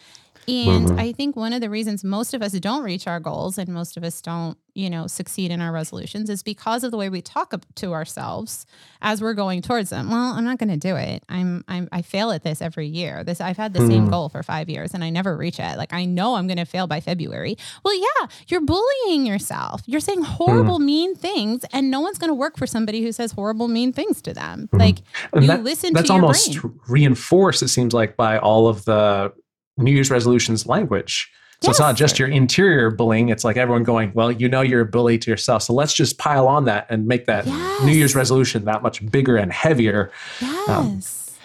And 0.47 0.88
mm-hmm. 0.88 0.99
I 0.99 1.12
think 1.12 1.36
one 1.36 1.53
of 1.53 1.62
the 1.62 1.69
reasons 1.69 2.03
most 2.03 2.34
of 2.34 2.41
us 2.41 2.53
don't 2.53 2.84
reach 2.84 3.08
our 3.08 3.19
goals 3.19 3.58
and 3.58 3.69
most 3.69 3.97
of 3.97 4.03
us 4.03 4.21
don't, 4.21 4.58
you 4.75 4.89
know, 4.89 5.08
succeed 5.08 5.49
in 5.51 5.62
our 5.62 5.71
resolutions 5.71 6.29
is 6.29 6.43
because 6.43 6.84
of 6.84 6.91
the 6.91 6.97
way 6.97 7.10
we 7.10 7.21
talk 7.21 7.53
to 7.75 7.93
ourselves 7.93 8.65
as 9.01 9.21
we're 9.21 9.34
going 9.34 9.62
towards 9.62 9.89
them. 9.89 10.10
Well, 10.10 10.34
I'm 10.34 10.43
not 10.43 10.60
going 10.60 10.69
to 10.69 10.77
do 10.77 10.95
it. 10.95 11.23
I'm, 11.29 11.63
I'm 11.67 11.89
I 11.91 12.01
fail 12.01 12.31
at 12.31 12.43
this 12.43 12.62
every 12.62 12.88
year. 12.88 13.23
This 13.23 13.41
I've 13.41 13.58
had 13.58 13.73
the 13.73 13.79
same 13.79 14.03
mm-hmm. 14.03 14.10
goal 14.10 14.29
for 14.29 14.43
5 14.43 14.69
years 14.69 14.93
and 14.93 15.03
I 15.03 15.10
never 15.10 15.36
reach 15.36 15.60
it. 15.60 15.77
Like 15.77 15.93
I 15.93 16.05
know 16.05 16.36
I'm 16.36 16.47
going 16.47 16.58
to 16.58 16.65
fail 16.65 16.88
by 16.88 16.99
February. 16.99 17.58
Well, 17.84 17.97
yeah, 17.97 18.27
you're 18.47 18.62
bullying 18.62 19.25
yourself. 19.25 19.81
You're 19.86 19.99
saying 19.99 20.23
mm-hmm. 20.23 20.34
horrible 20.34 20.79
mean 20.79 21.15
things 21.15 21.65
and 21.71 21.89
no 21.89 22.01
one's 22.01 22.17
going 22.17 22.29
to 22.29 22.36
work 22.36 22.58
for 22.58 22.67
somebody 22.67 23.01
who 23.01 23.12
says 23.12 23.31
horrible 23.31 23.67
mean 23.67 23.93
things 23.93 24.21
to 24.23 24.34
them. 24.34 24.69
Like 24.71 24.99
And 25.34 25.43
you 25.43 25.47
that- 25.47 25.63
listen 25.63 25.93
that's 25.93 26.08
to 26.08 26.13
your 26.13 26.21
almost 26.21 26.62
brain. 26.62 26.79
reinforced 26.88 27.63
it 27.63 27.69
seems 27.69 27.93
like 27.93 28.15
by 28.15 28.38
all 28.38 28.67
of 28.67 28.86
the 28.86 29.34
new 29.77 29.91
year's 29.91 30.09
resolutions 30.11 30.65
language 30.65 31.31
so 31.61 31.69
it's 31.71 31.79
not 31.79 31.95
just 31.95 32.19
your 32.19 32.27
interior 32.27 32.91
bullying 32.91 33.29
it's 33.29 33.43
like 33.43 33.57
everyone 33.57 33.83
going 33.83 34.11
well 34.13 34.31
you 34.31 34.47
know 34.47 34.61
you're 34.61 34.81
a 34.81 34.85
bully 34.85 35.17
to 35.17 35.31
yourself 35.31 35.63
so 35.63 35.73
let's 35.73 35.93
just 35.93 36.17
pile 36.17 36.47
on 36.47 36.65
that 36.65 36.85
and 36.89 37.07
make 37.07 37.25
that 37.25 37.45
new 37.85 37.91
year's 37.93 38.13
resolution 38.15 38.65
that 38.65 38.83
much 38.83 39.09
bigger 39.09 39.35
and 39.38 39.51
heavier 39.51 40.11
Yes. 40.41 41.38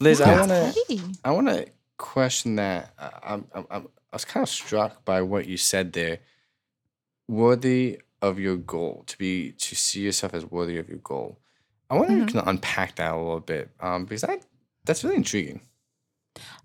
Liz, 0.00 0.20
I 0.20 0.38
want 0.38 0.50
to 0.50 1.00
I 1.24 1.30
want 1.32 1.48
to 1.48 1.66
question 1.96 2.54
that. 2.56 2.92
I, 2.98 3.10
I'm, 3.34 3.44
I'm, 3.52 3.66
I'm, 3.70 3.82
I 4.12 4.16
was 4.16 4.24
kind 4.24 4.42
of 4.44 4.48
struck 4.48 5.04
by 5.04 5.22
what 5.22 5.46
you 5.48 5.56
said 5.56 5.92
there. 5.92 6.20
Worthy 7.26 8.00
of 8.22 8.38
your 8.38 8.56
goal 8.56 9.02
to 9.06 9.18
be 9.18 9.52
to 9.52 9.74
see 9.74 10.02
yourself 10.02 10.32
as 10.34 10.46
worthy 10.46 10.78
of 10.78 10.88
your 10.88 10.98
goal. 10.98 11.38
I 11.90 11.94
wonder 11.96 12.12
if 12.12 12.18
you 12.18 12.24
Mm-hmm. 12.26 12.38
can 12.38 12.48
unpack 12.48 12.96
that 12.96 13.12
a 13.12 13.16
little 13.16 13.40
bit 13.40 13.70
um, 13.80 14.04
because 14.04 14.22
that 14.22 14.42
that's 14.84 15.04
really 15.04 15.16
intriguing. 15.16 15.60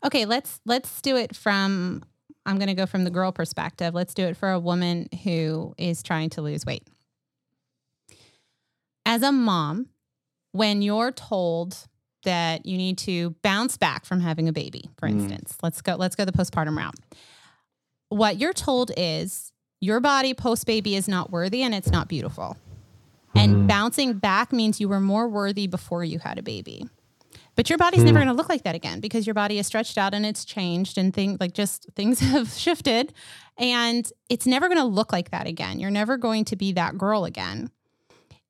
Okay, 0.06 0.26
let's 0.26 0.60
let's 0.66 1.02
do 1.02 1.16
it 1.16 1.36
from 1.36 2.04
I'm 2.46 2.58
going 2.58 2.68
to 2.68 2.74
go 2.74 2.86
from 2.86 3.04
the 3.06 3.10
girl 3.10 3.32
perspective. 3.32 3.94
Let's 3.94 4.14
do 4.14 4.26
it 4.26 4.36
for 4.36 4.52
a 4.52 4.60
woman 4.60 5.08
who 5.24 5.74
is 5.78 6.04
trying 6.04 6.30
to 6.32 6.42
lose 6.42 6.66
weight. 6.66 6.86
As 9.06 9.22
a 9.22 9.32
mom, 9.32 9.88
when 10.52 10.82
you're 10.82 11.12
told 11.12 11.78
that 12.24 12.66
you 12.66 12.78
need 12.78 12.98
to 13.00 13.32
bounce 13.42 13.76
back 13.78 14.06
from 14.06 14.20
having 14.22 14.48
a 14.48 14.54
baby, 14.54 14.90
for 14.98 15.08
Mm. 15.10 15.14
instance, 15.14 15.58
let's 15.62 15.82
go 15.82 15.96
let's 15.96 16.16
go 16.16 16.26
the 16.26 16.32
postpartum 16.32 16.78
route. 16.78 16.96
What 18.10 18.38
you're 18.38 18.54
told 18.54 18.92
is 18.96 19.52
your 19.82 20.00
body 20.00 20.34
post 20.34 20.66
baby 20.66 20.96
is 20.96 21.08
not 21.08 21.32
worthy 21.32 21.64
and 21.64 21.74
it's 21.76 21.92
not 21.92 22.08
beautiful. 22.08 22.58
And 23.36 23.68
bouncing 23.68 24.14
back 24.14 24.54
means 24.54 24.80
you 24.80 24.88
were 24.88 25.00
more 25.00 25.28
worthy 25.28 25.66
before 25.66 26.04
you 26.04 26.20
had 26.20 26.38
a 26.38 26.44
baby. 26.44 26.88
But 27.56 27.70
your 27.70 27.78
body's 27.78 28.04
never 28.04 28.20
hmm. 28.20 28.26
going 28.26 28.36
to 28.36 28.38
look 28.38 28.50
like 28.50 28.64
that 28.64 28.76
again 28.76 29.00
because 29.00 29.28
your 29.28 29.34
body 29.34 29.60
is 29.60 29.68
stretched 29.68 29.98
out 29.98 30.14
and 30.14 30.26
it's 30.26 30.44
changed 30.44 30.98
and 30.98 31.14
things 31.14 31.40
like 31.40 31.54
just 31.54 31.88
things 31.96 32.20
have 32.32 32.50
shifted 32.50 33.14
and 33.58 34.12
it's 34.30 34.48
never 34.48 34.68
going 34.68 34.80
to 34.80 34.86
look 34.86 35.12
like 35.12 35.32
that 35.32 35.48
again. 35.48 35.80
You're 35.80 35.92
never 35.92 36.18
going 36.18 36.46
to 36.46 36.56
be 36.56 36.72
that 36.74 36.98
girl 36.98 37.26
again. 37.26 37.70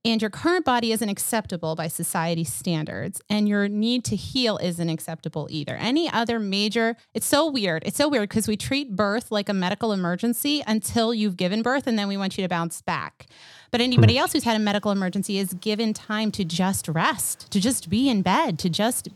And 0.06 0.22
your 0.22 0.30
current 0.30 0.66
body 0.66 0.92
isn't 0.92 1.08
acceptable 1.08 1.76
by 1.76 1.88
society 1.88 2.44
standards 2.44 3.22
and 3.30 3.48
your 3.48 3.70
need 3.70 4.04
to 4.06 4.18
heal 4.18 4.58
isn't 4.58 4.90
acceptable 4.90 5.48
either. 5.50 5.78
Any 5.78 6.12
other 6.12 6.40
major, 6.40 6.98
it's 7.14 7.26
so 7.26 7.50
weird. 7.50 7.84
It's 7.86 7.96
so 7.96 8.10
weird 8.10 8.28
because 8.28 8.46
we 8.46 8.58
treat 8.58 8.98
birth 8.98 9.32
like 9.32 9.48
a 9.48 9.54
medical 9.54 9.94
emergency 9.94 10.62
until 10.68 11.14
you've 11.14 11.38
given 11.38 11.62
birth 11.62 11.88
and 11.88 11.98
then 11.98 12.10
we 12.10 12.18
want 12.18 12.38
you 12.38 12.44
to 12.44 12.50
bounce 12.50 12.82
back. 12.82 13.28
But 13.72 13.80
anybody 13.80 14.16
hmm. 14.16 14.20
else 14.20 14.34
who's 14.34 14.44
had 14.44 14.58
a 14.58 14.60
medical 14.60 14.92
emergency 14.92 15.38
is 15.38 15.54
given 15.54 15.94
time 15.94 16.32
to 16.34 16.44
just 16.44 16.90
rest, 16.90 17.50
to 17.52 17.62
just 17.62 17.90
be 17.90 18.10
in 18.10 18.24
bed, 18.24 18.60
to 18.60 18.70
just 18.70 19.08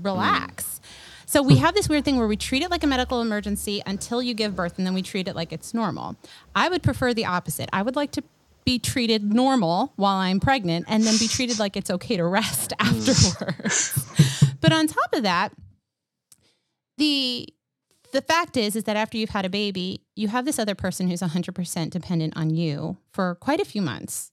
relax. 0.00 0.78
Hmm. 0.78 0.84
So 1.26 1.42
we 1.42 1.56
have 1.56 1.74
this 1.74 1.88
weird 1.88 2.04
thing 2.04 2.16
where 2.16 2.28
we 2.28 2.36
treat 2.36 2.62
it 2.62 2.70
like 2.70 2.84
a 2.84 2.86
medical 2.86 3.20
emergency 3.20 3.82
until 3.84 4.22
you 4.22 4.34
give 4.34 4.54
birth 4.54 4.78
and 4.78 4.86
then 4.86 4.94
we 4.94 5.02
treat 5.02 5.26
it 5.26 5.34
like 5.34 5.52
it's 5.52 5.74
normal. 5.74 6.16
I 6.54 6.68
would 6.68 6.82
prefer 6.82 7.12
the 7.12 7.26
opposite. 7.26 7.68
I 7.72 7.82
would 7.82 7.96
like 7.96 8.12
to 8.12 8.22
be 8.68 8.78
treated 8.78 9.32
normal 9.32 9.94
while 9.96 10.16
I'm 10.16 10.40
pregnant 10.40 10.84
and 10.90 11.02
then 11.02 11.16
be 11.16 11.26
treated 11.26 11.58
like 11.58 11.74
it's 11.74 11.88
okay 11.88 12.18
to 12.18 12.24
rest 12.26 12.74
hmm. 12.80 12.98
afterwards. 12.98 14.54
but 14.60 14.74
on 14.74 14.86
top 14.86 15.14
of 15.14 15.22
that, 15.22 15.54
the 16.98 17.48
the 18.12 18.20
fact 18.20 18.58
is 18.58 18.76
is 18.76 18.84
that 18.84 18.94
after 18.94 19.16
you've 19.16 19.30
had 19.30 19.46
a 19.46 19.48
baby, 19.48 20.02
you 20.16 20.28
have 20.28 20.44
this 20.44 20.58
other 20.58 20.74
person 20.74 21.08
who's 21.08 21.22
100% 21.22 21.90
dependent 21.90 22.36
on 22.36 22.50
you 22.50 22.98
for 23.10 23.36
quite 23.36 23.58
a 23.58 23.64
few 23.64 23.80
months. 23.80 24.32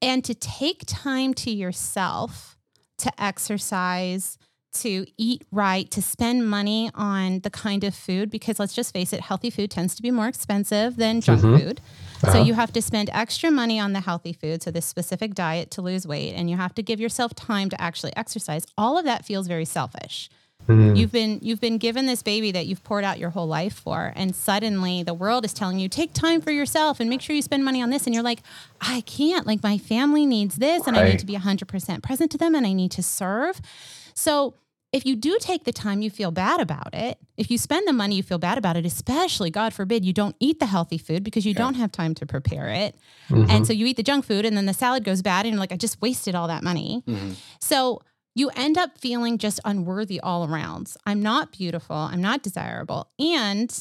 And 0.00 0.24
to 0.24 0.34
take 0.34 0.84
time 0.86 1.34
to 1.34 1.50
yourself 1.50 2.56
to 2.98 3.12
exercise, 3.22 4.38
to 4.72 5.06
eat 5.16 5.44
right, 5.50 5.90
to 5.90 6.00
spend 6.02 6.48
money 6.48 6.90
on 6.94 7.40
the 7.40 7.50
kind 7.50 7.82
of 7.84 7.94
food, 7.94 8.30
because 8.30 8.58
let's 8.58 8.74
just 8.74 8.92
face 8.92 9.12
it, 9.12 9.20
healthy 9.20 9.50
food 9.50 9.70
tends 9.70 9.94
to 9.96 10.02
be 10.02 10.10
more 10.10 10.28
expensive 10.28 10.96
than 10.96 11.20
junk 11.20 11.40
Mhm. 11.42 11.58
food. 11.60 11.80
So 12.22 12.28
Uh-huh. 12.28 12.38
you 12.44 12.54
have 12.54 12.72
to 12.74 12.82
spend 12.82 13.10
extra 13.12 13.50
money 13.50 13.80
on 13.80 13.92
the 13.92 14.00
healthy 14.00 14.32
food, 14.32 14.62
so 14.62 14.70
this 14.70 14.86
specific 14.86 15.34
diet 15.34 15.70
to 15.72 15.82
lose 15.82 16.06
weight, 16.06 16.34
and 16.34 16.48
you 16.50 16.56
have 16.56 16.74
to 16.76 16.82
give 16.82 17.00
yourself 17.00 17.34
time 17.34 17.68
to 17.70 17.80
actually 17.80 18.14
exercise. 18.16 18.66
All 18.78 18.96
of 18.98 19.04
that 19.04 19.24
feels 19.24 19.46
very 19.46 19.64
selfish. 19.64 20.28
Mm. 20.68 20.94
You've 20.94 21.10
been 21.10 21.38
you've 21.40 21.60
been 21.60 21.78
given 21.78 22.04
this 22.04 22.22
baby 22.22 22.52
that 22.52 22.66
you've 22.66 22.84
poured 22.84 23.02
out 23.02 23.18
your 23.18 23.30
whole 23.30 23.46
life 23.46 23.72
for, 23.72 24.12
and 24.14 24.36
suddenly 24.36 25.02
the 25.02 25.14
world 25.14 25.46
is 25.46 25.54
telling 25.54 25.78
you 25.78 25.88
take 25.88 26.12
time 26.12 26.42
for 26.42 26.50
yourself 26.50 27.00
and 27.00 27.08
make 27.08 27.22
sure 27.22 27.34
you 27.34 27.40
spend 27.40 27.64
money 27.64 27.80
on 27.82 27.88
this, 27.88 28.04
and 28.06 28.12
you're 28.14 28.22
like, 28.22 28.42
I 28.80 29.00
can't. 29.00 29.46
Like 29.46 29.62
my 29.62 29.78
family 29.78 30.26
needs 30.26 30.56
this, 30.56 30.86
and 30.86 30.96
I 30.98 31.08
need 31.08 31.18
to 31.18 31.26
be 31.26 31.34
100% 31.34 32.02
present 32.02 32.30
to 32.32 32.38
them, 32.38 32.54
and 32.54 32.66
I 32.66 32.74
need 32.74 32.90
to 32.92 33.02
serve. 33.02 33.60
So 34.20 34.54
if 34.92 35.06
you 35.06 35.16
do 35.16 35.38
take 35.40 35.64
the 35.64 35.72
time, 35.72 36.02
you 36.02 36.10
feel 36.10 36.30
bad 36.30 36.60
about 36.60 36.92
it. 36.92 37.18
If 37.36 37.50
you 37.50 37.56
spend 37.56 37.88
the 37.88 37.92
money, 37.92 38.16
you 38.16 38.22
feel 38.22 38.38
bad 38.38 38.58
about 38.58 38.76
it, 38.76 38.84
especially, 38.84 39.50
God 39.50 39.72
forbid, 39.72 40.04
you 40.04 40.12
don't 40.12 40.36
eat 40.40 40.58
the 40.58 40.66
healthy 40.66 40.98
food 40.98 41.24
because 41.24 41.46
you 41.46 41.54
don't 41.54 41.74
have 41.74 41.90
time 41.90 42.14
to 42.16 42.26
prepare 42.26 42.68
it. 42.68 42.96
Mm-hmm. 43.30 43.50
And 43.50 43.66
so 43.66 43.72
you 43.72 43.86
eat 43.86 43.96
the 43.96 44.02
junk 44.02 44.26
food 44.26 44.44
and 44.44 44.56
then 44.56 44.66
the 44.66 44.74
salad 44.74 45.04
goes 45.04 45.22
bad 45.22 45.46
and 45.46 45.54
you're 45.54 45.60
like, 45.60 45.72
I 45.72 45.76
just 45.76 46.02
wasted 46.02 46.34
all 46.34 46.48
that 46.48 46.62
money. 46.62 47.02
So 47.60 48.02
you 48.34 48.50
end 48.50 48.76
up 48.76 48.98
feeling 48.98 49.38
just 49.38 49.58
unworthy 49.64 50.20
all 50.20 50.46
around. 50.46 50.92
I'm 51.06 51.22
not 51.22 51.52
beautiful. 51.52 51.96
I'm 51.96 52.20
not 52.20 52.42
desirable. 52.42 53.08
And 53.18 53.72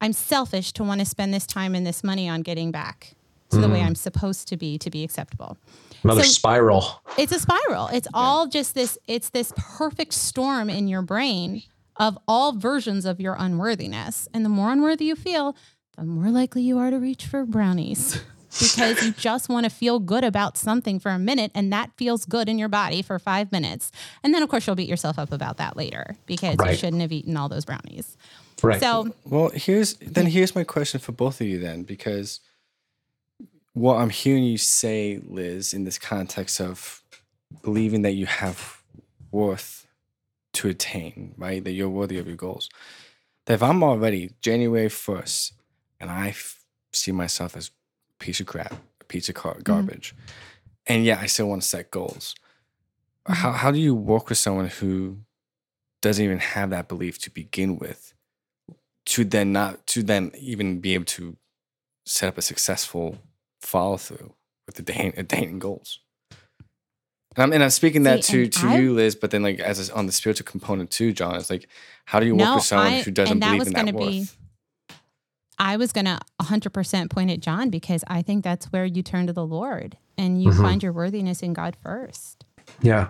I'm 0.00 0.12
selfish 0.12 0.72
to 0.74 0.84
want 0.84 1.00
to 1.00 1.04
spend 1.04 1.34
this 1.34 1.46
time 1.46 1.74
and 1.74 1.86
this 1.86 2.02
money 2.02 2.28
on 2.28 2.42
getting 2.42 2.70
back 2.70 3.14
to 3.50 3.58
the 3.58 3.68
way 3.68 3.82
I'm 3.82 3.94
supposed 3.94 4.48
to 4.48 4.56
be 4.56 4.78
to 4.78 4.90
be 4.90 5.04
acceptable 5.04 5.58
Another 6.04 6.22
So- 6.24 6.32
spiral. 6.32 7.00
it's 7.18 7.32
a 7.32 7.40
spiral. 7.40 7.88
It's 7.88 8.08
all 8.14 8.46
just 8.46 8.74
this, 8.74 8.98
it's 9.08 9.30
this 9.30 9.52
perfect 9.56 10.12
storm 10.12 10.68
in 10.70 10.86
your 10.88 11.02
brain 11.02 11.62
of 11.96 12.18
all 12.28 12.52
versions 12.52 13.04
of 13.04 13.20
your 13.20 13.34
unworthiness. 13.38 14.28
And 14.34 14.44
the 14.44 14.48
more 14.48 14.70
unworthy 14.72 15.06
you 15.06 15.16
feel, 15.16 15.56
the 15.96 16.04
more 16.04 16.30
likely 16.30 16.62
you 16.62 16.78
are 16.78 16.90
to 16.90 16.98
reach 16.98 17.24
for 17.26 17.44
brownies 17.46 18.20
because 18.60 19.02
you 19.04 19.12
just 19.12 19.48
want 19.48 19.64
to 19.64 19.70
feel 19.70 19.98
good 20.00 20.24
about 20.24 20.56
something 20.58 20.98
for 20.98 21.10
a 21.10 21.18
minute 21.18 21.50
and 21.54 21.72
that 21.72 21.90
feels 21.96 22.24
good 22.24 22.48
in 22.48 22.58
your 22.58 22.68
body 22.68 23.00
for 23.00 23.18
five 23.18 23.50
minutes. 23.52 23.90
And 24.22 24.34
then, 24.34 24.42
of 24.42 24.48
course, 24.48 24.66
you'll 24.66 24.76
beat 24.76 24.88
yourself 24.88 25.18
up 25.18 25.32
about 25.32 25.56
that 25.58 25.76
later 25.76 26.16
because 26.26 26.56
you 26.66 26.74
shouldn't 26.76 27.00
have 27.02 27.12
eaten 27.12 27.36
all 27.36 27.48
those 27.48 27.64
brownies. 27.64 28.16
Right. 28.62 28.80
So, 28.80 29.14
Well, 29.24 29.50
here's 29.54 29.94
then 29.94 30.26
here's 30.26 30.54
my 30.54 30.64
question 30.64 31.00
for 31.00 31.12
both 31.12 31.40
of 31.40 31.46
you 31.46 31.58
then, 31.58 31.82
because 31.82 32.40
what 33.74 33.96
I'm 33.96 34.10
hearing 34.10 34.44
you 34.44 34.58
say, 34.58 35.20
Liz, 35.26 35.74
in 35.74 35.84
this 35.84 35.98
context 35.98 36.60
of 36.60 37.02
believing 37.62 38.02
that 38.02 38.12
you 38.12 38.26
have 38.26 38.82
worth 39.30 39.86
to 40.54 40.68
attain, 40.68 41.34
right? 41.36 41.62
That 41.62 41.72
you're 41.72 41.90
worthy 41.90 42.18
of 42.18 42.26
your 42.26 42.36
goals. 42.36 42.68
That 43.46 43.54
if 43.54 43.62
I'm 43.62 43.82
already 43.82 44.30
January 44.40 44.88
1st 44.88 45.52
and 46.00 46.10
I 46.10 46.28
f- 46.28 46.64
see 46.92 47.12
myself 47.12 47.56
as 47.56 47.68
a 47.68 48.24
piece 48.24 48.40
of 48.40 48.46
crap, 48.46 48.72
a 49.00 49.04
piece 49.04 49.28
of 49.28 49.34
car- 49.34 49.54
mm-hmm. 49.54 49.62
garbage, 49.62 50.14
and 50.86 51.04
yet 51.04 51.18
I 51.18 51.26
still 51.26 51.48
want 51.48 51.62
to 51.62 51.68
set 51.68 51.90
goals, 51.90 52.34
mm-hmm. 53.26 53.34
how, 53.34 53.52
how 53.52 53.70
do 53.70 53.78
you 53.78 53.94
work 53.94 54.28
with 54.28 54.38
someone 54.38 54.68
who 54.68 55.18
doesn't 56.00 56.24
even 56.24 56.38
have 56.38 56.70
that 56.70 56.88
belief 56.88 57.18
to 57.20 57.30
begin 57.30 57.78
with? 57.78 58.14
to 59.06 59.24
then 59.24 59.52
not 59.52 59.86
to 59.86 60.02
then 60.02 60.30
even 60.38 60.80
be 60.80 60.94
able 60.94 61.04
to 61.04 61.36
set 62.06 62.28
up 62.28 62.38
a 62.38 62.42
successful 62.42 63.18
follow 63.64 63.96
through 63.96 64.34
with 64.66 64.76
the 64.76 64.82
dating, 64.82 65.12
dating 65.28 65.58
goals. 65.58 66.00
And 67.36 67.42
I'm, 67.42 67.52
and 67.52 67.62
I'm 67.64 67.70
speaking 67.70 68.04
that 68.04 68.24
See, 68.24 68.48
to 68.48 68.60
to 68.60 68.68
I- 68.68 68.78
you, 68.78 68.94
Liz, 68.94 69.16
but 69.16 69.30
then 69.32 69.42
like 69.42 69.58
as 69.58 69.88
a, 69.90 69.94
on 69.94 70.06
the 70.06 70.12
spiritual 70.12 70.46
component 70.46 70.90
too, 70.90 71.12
John. 71.12 71.34
It's 71.36 71.50
like 71.50 71.68
how 72.04 72.20
do 72.20 72.26
you 72.26 72.34
work 72.34 72.44
No, 72.46 72.54
with 72.56 72.64
someone 72.64 72.86
I- 72.92 73.02
who 73.02 73.10
doesn't 73.10 73.40
that 73.40 73.46
believe 73.46 73.58
was 73.60 73.68
in 73.68 73.74
that 73.74 73.86
gonna 73.86 73.98
be- 73.98 74.20
worth? 74.20 74.36
I 75.56 75.76
was 75.76 75.92
going 75.92 76.06
to 76.06 76.18
100% 76.42 77.10
point 77.10 77.30
at 77.30 77.38
John 77.38 77.70
because 77.70 78.02
I 78.08 78.22
think 78.22 78.42
that's 78.42 78.66
where 78.72 78.84
you 78.84 79.04
turn 79.04 79.28
to 79.28 79.32
the 79.32 79.46
Lord 79.46 79.96
and 80.18 80.42
you 80.42 80.52
find 80.52 80.82
your 80.82 80.92
worthiness 80.92 81.42
in 81.44 81.52
God 81.52 81.76
first. 81.80 82.44
Yeah. 82.82 83.08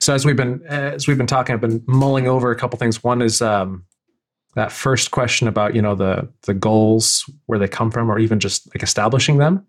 So 0.00 0.12
as 0.12 0.24
we've 0.26 0.34
been 0.36 0.64
as 0.66 1.06
we've 1.06 1.16
been 1.16 1.28
talking, 1.28 1.54
I've 1.54 1.60
been 1.60 1.84
mulling 1.86 2.26
over 2.26 2.50
a 2.50 2.56
couple 2.56 2.76
things. 2.76 3.04
One 3.04 3.22
is 3.22 3.40
um, 3.40 3.84
that 4.56 4.72
first 4.72 5.10
question 5.12 5.46
about 5.46 5.74
you 5.74 5.80
know 5.82 5.94
the 5.94 6.28
the 6.42 6.54
goals 6.54 7.24
where 7.46 7.58
they 7.58 7.68
come 7.68 7.90
from, 7.92 8.10
or 8.10 8.18
even 8.18 8.40
just 8.40 8.68
like 8.74 8.82
establishing 8.82 9.38
them. 9.38 9.64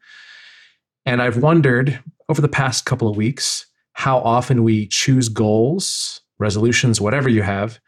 And 1.06 1.21
I've 1.21 1.38
wondered 1.38 2.00
over 2.28 2.41
the 2.41 2.50
past 2.50 2.86
couple 2.86 3.08
of 3.08 3.15
weeks 3.15 3.65
how 3.93 4.17
often 4.19 4.63
we 4.63 4.88
choose 4.88 5.30
goals, 5.30 6.21
resolutions, 6.39 7.00
whatever 7.00 7.30
you 7.30 7.43
have, 7.43 7.80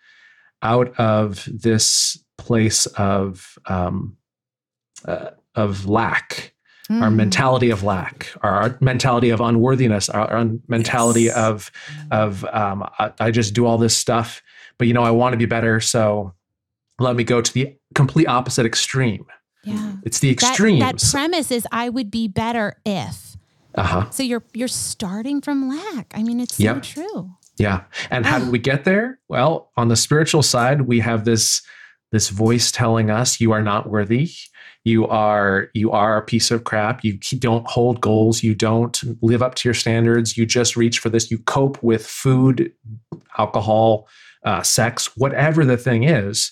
out 0.61 0.97
of 0.99 1.47
this 1.51 2.17
place 2.37 2.85
of 2.97 3.57
um, 3.65 4.15
uh, 5.05 5.31
of 5.55 5.87
lack 5.87 6.53
our 6.91 7.09
Mm. 7.11 7.15
mentality 7.17 7.69
of 7.69 7.83
lack, 7.83 8.27
our 8.41 8.75
mentality 8.81 9.29
of 9.29 9.39
unworthiness, 9.41 10.09
our, 10.09 10.27
our 10.31 10.49
mentality 10.67 11.23
Yes. 11.25 11.35
of 11.37 11.71
of 12.11 12.43
um, 12.45 12.81
I, 12.97 13.11
I 13.19 13.29
just 13.31 13.53
do 13.53 13.67
all 13.67 13.77
this 13.77 13.95
stuff, 13.95 14.41
but 14.79 14.87
you 14.87 14.93
know 14.95 15.03
I 15.03 15.11
want 15.11 15.33
to 15.33 15.37
be 15.37 15.45
better, 15.45 15.79
so 15.81 16.33
let 16.99 17.15
me 17.15 17.23
go 17.23 17.41
to 17.41 17.53
the 17.53 17.75
complete 17.95 18.27
opposite 18.27 18.65
extreme. 18.65 19.25
Yeah. 19.63 19.93
It's 20.03 20.19
the 20.19 20.33
That, 20.33 20.43
extremes. 20.43 20.79
that 20.79 21.03
premise 21.11 21.51
is 21.51 21.67
I 21.71 21.89
would 21.89 22.09
be 22.11 22.27
better 22.27 22.77
if. 22.85 23.35
uh 23.75 23.83
huh. 23.83 24.09
So 24.09 24.23
you're 24.23 24.43
you're 24.53 24.67
starting 24.67 25.41
from 25.41 25.69
lack. 25.69 26.11
I 26.15 26.23
mean, 26.23 26.39
it's 26.39 26.55
so 26.55 26.63
Yep. 26.63 26.83
true. 26.83 27.31
Yeah. 27.57 27.83
And 28.09 28.25
how 28.25 28.39
did 28.39 28.49
we 28.51 28.59
get 28.59 28.85
there? 28.85 29.19
Well, 29.27 29.71
on 29.75 29.89
the 29.89 29.95
spiritual 29.97 30.43
side, 30.43 30.81
we 30.81 30.99
have 31.01 31.25
this 31.25 31.61
this 32.11 32.29
voice 32.29 32.71
telling 32.71 33.09
us 33.11 33.39
you 33.41 33.51
are 33.51 33.61
not 33.61 33.89
worthy. 33.89 34.29
You 34.85 35.05
are 35.07 35.67
you 35.73 35.91
are 35.91 36.15
a 36.17 36.21
piece 36.25 36.51
of 36.51 36.63
crap. 36.63 37.03
You 37.03 37.19
don't 37.37 37.67
hold 37.67 37.99
goals. 37.99 38.41
You 38.43 38.55
don't 38.55 38.97
live 39.21 39.43
up 39.43 39.55
to 39.55 39.67
your 39.67 39.73
standards. 39.75 40.37
You 40.37 40.45
just 40.45 40.77
reach 40.77 40.99
for 40.99 41.09
this. 41.09 41.29
You 41.29 41.37
cope 41.39 41.83
with 41.83 42.07
food, 42.07 42.71
alcohol, 43.37 44.07
uh, 44.45 44.61
sex, 44.63 45.15
whatever 45.17 45.65
the 45.65 45.77
thing 45.77 46.03
is. 46.03 46.51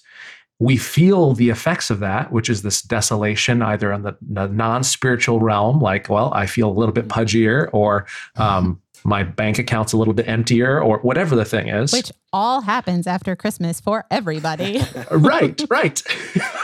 We 0.60 0.78
feel 0.78 1.34
the 1.34 1.50
effects 1.50 1.90
of 1.90 2.00
that, 2.00 2.32
which 2.32 2.50
is 2.50 2.64
this 2.64 2.82
desolation, 2.82 3.62
either 3.62 3.94
on 3.94 4.02
the, 4.02 4.18
the 4.22 4.48
non-spiritual 4.48 5.40
realm, 5.40 5.80
like, 5.80 6.10
well, 6.10 6.34
I 6.34 6.48
feel 6.48 6.70
a 6.70 6.74
little 6.74 6.94
bit 6.94 7.08
pudgier, 7.08 7.70
or 7.74 8.08
um, 8.38 8.82
my 9.04 9.24
bank 9.24 9.60
account's 9.60 9.94
a 9.94 9.98
little 9.98 10.16
bit 10.16 10.28
emptier, 10.28 10.82
or 10.82 10.98
whatever 11.00 11.36
the 11.36 11.46
thing 11.46 11.68
is. 11.68 11.94
Which 11.94 12.12
all 12.34 12.62
happens 12.62 13.06
after 13.06 13.36
Christmas 13.36 13.80
for 13.80 14.06
everybody. 14.10 14.82
right, 15.12 15.62
right. 15.70 16.02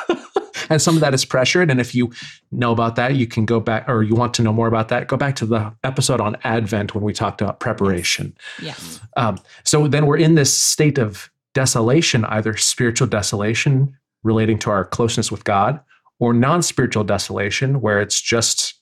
and 0.69 0.82
some 0.82 0.95
of 0.95 1.01
that 1.01 1.13
is 1.13 1.25
pressured. 1.25 1.69
And 1.69 1.79
if 1.79 1.93
you 1.93 2.12
know 2.51 2.71
about 2.71 2.95
that, 2.95 3.15
you 3.15 3.27
can 3.27 3.45
go 3.45 3.60
back, 3.60 3.88
or 3.88 4.03
you 4.03 4.15
want 4.15 4.34
to 4.36 4.41
know 4.41 4.53
more 4.53 4.67
about 4.67 4.89
that, 4.89 5.08
go 5.08 5.17
back 5.17 5.36
to 5.38 5.45
the 5.45 5.73
episode 5.84 6.19
on 6.19 6.36
Advent 6.43 6.95
when 6.95 7.03
we 7.03 7.13
talked 7.13 7.41
about 7.41 7.60
preparation. 7.60 8.36
yeah. 8.62 8.75
Um, 9.17 9.38
so 9.63 9.88
then 9.88 10.06
we're 10.06 10.17
in 10.17 10.36
this 10.36 10.58
state 10.58 10.97
of 10.97 11.29
desolation, 11.54 12.26
either 12.26 12.56
spiritual 12.58 13.08
desolation 13.08 13.96
relating 14.24 14.58
to 14.60 14.70
our 14.70 14.86
closeness 14.86 15.32
with 15.32 15.44
God, 15.44 15.80
or 16.20 16.34
non 16.34 16.62
spiritual 16.62 17.04
desolation, 17.04 17.82
where 17.82 18.02
it's 18.02 18.22
just 18.22 18.76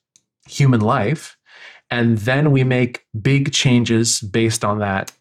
human 0.47 0.81
life. 0.81 1.37
And 1.89 2.19
then 2.19 2.51
we 2.51 2.63
make 2.63 3.05
big 3.21 3.51
changes 3.51 4.21
based 4.21 4.63
on 4.63 4.79
that 4.79 5.11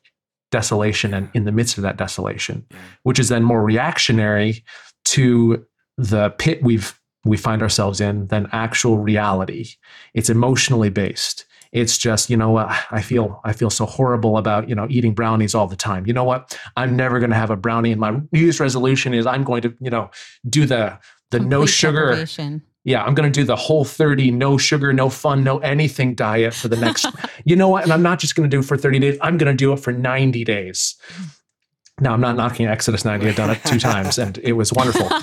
desolation 0.50 1.14
and 1.14 1.28
in 1.34 1.44
the 1.44 1.52
midst 1.52 1.78
of 1.78 1.82
that 1.82 1.96
desolation, 1.96 2.64
mm. 2.70 2.76
which 3.02 3.18
is 3.18 3.28
then 3.28 3.42
more 3.42 3.62
reactionary 3.62 4.64
to 5.06 5.64
the 5.96 6.30
pit 6.30 6.62
we've 6.62 6.96
we 7.24 7.36
find 7.36 7.60
ourselves 7.60 8.00
in 8.00 8.26
than 8.28 8.48
actual 8.52 8.98
reality. 8.98 9.66
It's 10.14 10.30
emotionally 10.30 10.88
based. 10.88 11.44
It's 11.72 11.96
just, 11.96 12.30
you 12.30 12.36
know 12.36 12.50
what, 12.50 12.68
I 12.90 13.00
feel 13.00 13.40
I 13.44 13.52
feel 13.52 13.70
so 13.70 13.86
horrible 13.86 14.36
about, 14.38 14.68
you 14.68 14.74
know, 14.74 14.86
eating 14.90 15.14
brownies 15.14 15.54
all 15.54 15.68
the 15.68 15.76
time. 15.76 16.06
You 16.06 16.12
know 16.12 16.24
what? 16.24 16.58
I'm 16.76 16.96
never 16.96 17.20
going 17.20 17.30
to 17.30 17.36
have 17.36 17.50
a 17.50 17.56
brownie 17.56 17.92
and 17.92 18.00
my 18.00 18.10
New 18.10 18.40
Year's 18.40 18.58
resolution 18.58 19.14
is 19.14 19.24
I'm 19.26 19.44
going 19.44 19.62
to, 19.62 19.74
you 19.80 19.90
know, 19.90 20.10
do 20.48 20.66
the 20.66 20.98
the 21.30 21.38
no 21.38 21.66
sugar 21.66 22.08
deprivation. 22.08 22.62
yeah, 22.82 23.04
I'm 23.04 23.14
going 23.14 23.30
to 23.32 23.40
do 23.40 23.44
the 23.44 23.54
whole 23.54 23.84
30, 23.84 24.32
no 24.32 24.58
sugar, 24.58 24.92
no 24.92 25.08
fun, 25.10 25.44
no 25.44 25.58
anything 25.58 26.14
diet 26.16 26.54
for 26.54 26.66
the 26.66 26.76
next, 26.76 27.06
you 27.44 27.54
know 27.54 27.68
what? 27.68 27.84
And 27.84 27.92
I'm 27.92 28.02
not 28.02 28.18
just 28.18 28.34
going 28.34 28.50
to 28.50 28.54
do 28.56 28.60
it 28.60 28.66
for 28.66 28.76
30 28.76 28.98
days. 28.98 29.18
I'm 29.20 29.38
going 29.38 29.52
to 29.52 29.56
do 29.56 29.72
it 29.72 29.78
for 29.78 29.92
90 29.92 30.42
days. 30.44 30.96
Now, 32.00 32.14
I'm 32.14 32.20
not 32.20 32.34
knocking 32.34 32.66
Exodus 32.66 33.04
90. 33.04 33.28
I've 33.28 33.36
done 33.36 33.50
it 33.50 33.62
two 33.64 33.78
times 33.90 34.18
and 34.18 34.38
it 34.38 34.54
was 34.54 34.72
wonderful. 34.72 35.08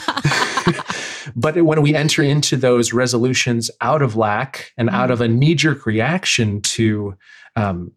but 1.36 1.62
when 1.64 1.82
we 1.82 1.96
enter 1.96 2.22
into 2.22 2.58
those 2.58 2.94
resolutions 2.94 3.72
out 3.82 4.02
of 4.02 4.16
lack 4.16 4.72
and 4.78 4.90
out 4.90 5.12
of 5.12 5.22
a 5.22 5.28
knee 5.28 5.56
jerk 5.56 5.86
reaction 5.86 6.62
to, 6.62 7.16
um, 7.56 7.92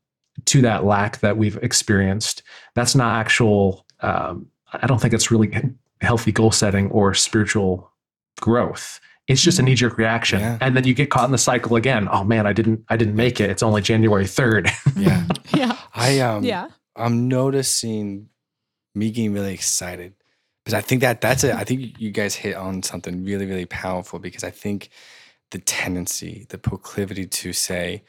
to 0.46 0.62
that 0.62 0.84
lack 0.84 1.20
that 1.20 1.36
we've 1.36 1.56
experienced, 1.58 2.42
that's 2.74 2.94
not 2.94 3.18
actual, 3.18 3.86
um, 4.00 4.46
I 4.72 4.86
don't 4.86 5.00
think 5.00 5.14
it's 5.14 5.30
really 5.30 5.52
healthy 6.00 6.32
goal 6.32 6.50
setting 6.50 6.90
or 6.90 7.14
spiritual 7.14 7.90
growth. 8.40 9.00
It's 9.28 9.42
just 9.42 9.58
a 9.58 9.62
knee 9.62 9.74
jerk 9.74 9.96
reaction. 9.96 10.40
Yeah. 10.40 10.58
And 10.60 10.76
then 10.76 10.84
you 10.84 10.94
get 10.94 11.10
caught 11.10 11.26
in 11.26 11.30
the 11.30 11.38
cycle 11.38 11.76
again. 11.76 12.08
Oh 12.10 12.24
man, 12.24 12.46
I 12.46 12.52
didn't 12.52 12.84
I 12.88 12.96
didn't 12.96 13.14
make 13.14 13.40
it. 13.40 13.48
It's 13.50 13.62
only 13.62 13.80
January 13.82 14.24
3rd. 14.24 14.70
Yeah, 14.96 15.24
yeah. 15.56 15.76
I 15.94 16.18
um, 16.20 16.42
Yeah. 16.42 16.68
I'm 16.96 17.28
noticing 17.28 18.28
me 18.94 19.10
getting 19.10 19.32
really 19.32 19.54
excited 19.54 20.14
because 20.64 20.74
I 20.74 20.80
think 20.80 21.00
that 21.00 21.20
that's 21.20 21.44
it. 21.44 21.54
I 21.54 21.64
think 21.64 21.98
you 21.98 22.10
guys 22.10 22.34
hit 22.34 22.54
on 22.56 22.82
something 22.82 23.24
really, 23.24 23.46
really 23.46 23.66
powerful 23.66 24.18
because 24.18 24.44
I 24.44 24.50
think 24.50 24.90
the 25.50 25.58
tendency, 25.58 26.46
the 26.50 26.58
proclivity 26.58 27.26
to 27.26 27.52
say, 27.52 28.04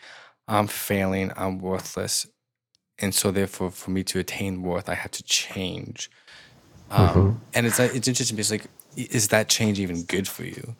I'm 0.47 0.67
failing, 0.67 1.31
I'm 1.35 1.59
worthless. 1.59 2.27
And 2.99 3.15
so 3.15 3.31
therefore 3.31 3.71
for 3.71 3.89
me 3.91 4.03
to 4.03 4.19
attain 4.19 4.61
worth, 4.61 4.89
I 4.89 4.93
have 4.95 5.11
to 5.11 5.23
change. 5.23 6.09
Um, 6.91 7.07
Mhm. 7.07 7.39
and 7.53 7.65
it's 7.65 7.79
like 7.79 7.95
it's 7.95 8.07
interesting 8.07 8.35
because 8.35 8.51
like 8.51 8.67
is 8.95 9.29
that 9.29 9.47
change 9.47 9.79
even 9.79 10.03
good 10.03 10.27
for 10.27 10.43
you? 10.43 10.75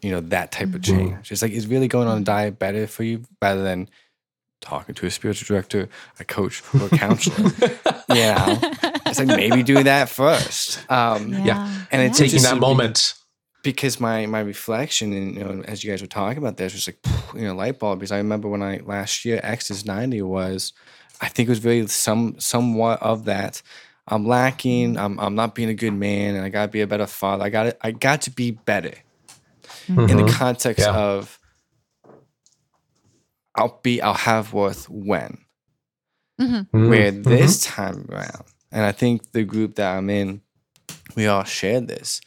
You 0.00 0.12
know, 0.12 0.20
that 0.20 0.52
type 0.52 0.74
of 0.74 0.82
change. 0.82 1.32
It's 1.32 1.42
like 1.42 1.52
is 1.52 1.66
really 1.66 1.88
going 1.88 2.06
on 2.06 2.18
a 2.18 2.24
diet 2.24 2.58
better 2.58 2.86
for 2.86 3.02
you 3.02 3.24
rather 3.42 3.62
than 3.62 3.88
talking 4.60 4.94
to 4.94 5.06
a 5.06 5.10
spiritual 5.10 5.46
director, 5.54 5.88
a 6.20 6.24
coach, 6.24 6.62
or 6.74 6.86
a 6.86 6.90
counselor. 6.90 7.50
know? 8.08 8.95
It's 9.06 9.18
like 9.18 9.28
maybe 9.28 9.62
do 9.62 9.82
that 9.84 10.08
first. 10.08 10.78
Um, 10.90 11.32
Yeah. 11.32 11.72
And 11.90 12.02
it's 12.02 12.18
Taking 12.18 12.42
that 12.42 12.58
moment. 12.58 13.14
because 13.62 13.98
my 14.00 14.26
my 14.26 14.40
reflection 14.40 15.12
and 15.12 15.34
you 15.36 15.44
know 15.44 15.62
as 15.66 15.82
you 15.82 15.90
guys 15.90 16.00
were 16.00 16.06
talking 16.08 16.38
about 16.38 16.56
this 16.56 16.72
was 16.72 16.86
like 16.86 16.98
you 17.34 17.42
know 17.42 17.54
light 17.54 17.78
bulb 17.78 17.98
because 17.98 18.12
I 18.12 18.18
remember 18.18 18.48
when 18.48 18.62
I 18.62 18.80
last 18.84 19.24
year 19.24 19.40
X's 19.42 19.84
ninety 19.84 20.22
was 20.22 20.72
I 21.20 21.28
think 21.28 21.48
it 21.48 21.50
was 21.50 21.58
very 21.58 21.86
some 21.88 22.38
somewhat 22.38 23.02
of 23.02 23.24
that 23.24 23.62
I'm 24.06 24.24
lacking 24.26 24.96
I'm 24.96 25.18
I'm 25.18 25.34
not 25.34 25.54
being 25.56 25.68
a 25.68 25.74
good 25.74 25.94
man 25.94 26.36
and 26.36 26.44
I 26.44 26.48
gotta 26.48 26.70
be 26.70 26.80
a 26.80 26.86
better 26.86 27.06
father 27.06 27.42
I 27.44 27.48
got 27.48 27.62
to 27.64 27.76
I 27.86 27.90
got 27.90 28.22
to 28.22 28.30
be 28.30 28.52
better 28.52 28.94
in 29.88 29.96
the 29.96 30.22
Mhm. 30.24 30.28
context 30.30 30.86
Yeah. 30.86 30.94
of 30.96 31.38
I'll 33.54 33.80
be 33.82 34.00
I'll 34.02 34.14
have 34.14 34.52
worth 34.52 34.88
when 34.88 35.38
Mhm. 36.40 36.68
Mhm. 36.70 36.88
where 36.88 37.10
Mhm. 37.12 37.24
this 37.24 37.64
time 37.64 38.06
around, 38.12 38.44
and 38.72 38.84
I 38.84 38.92
think 38.92 39.32
the 39.32 39.44
group 39.44 39.76
that 39.76 39.96
I'm 39.96 40.10
in, 40.10 40.40
we 41.14 41.26
all 41.26 41.44
shared 41.44 41.88
this, 41.88 42.20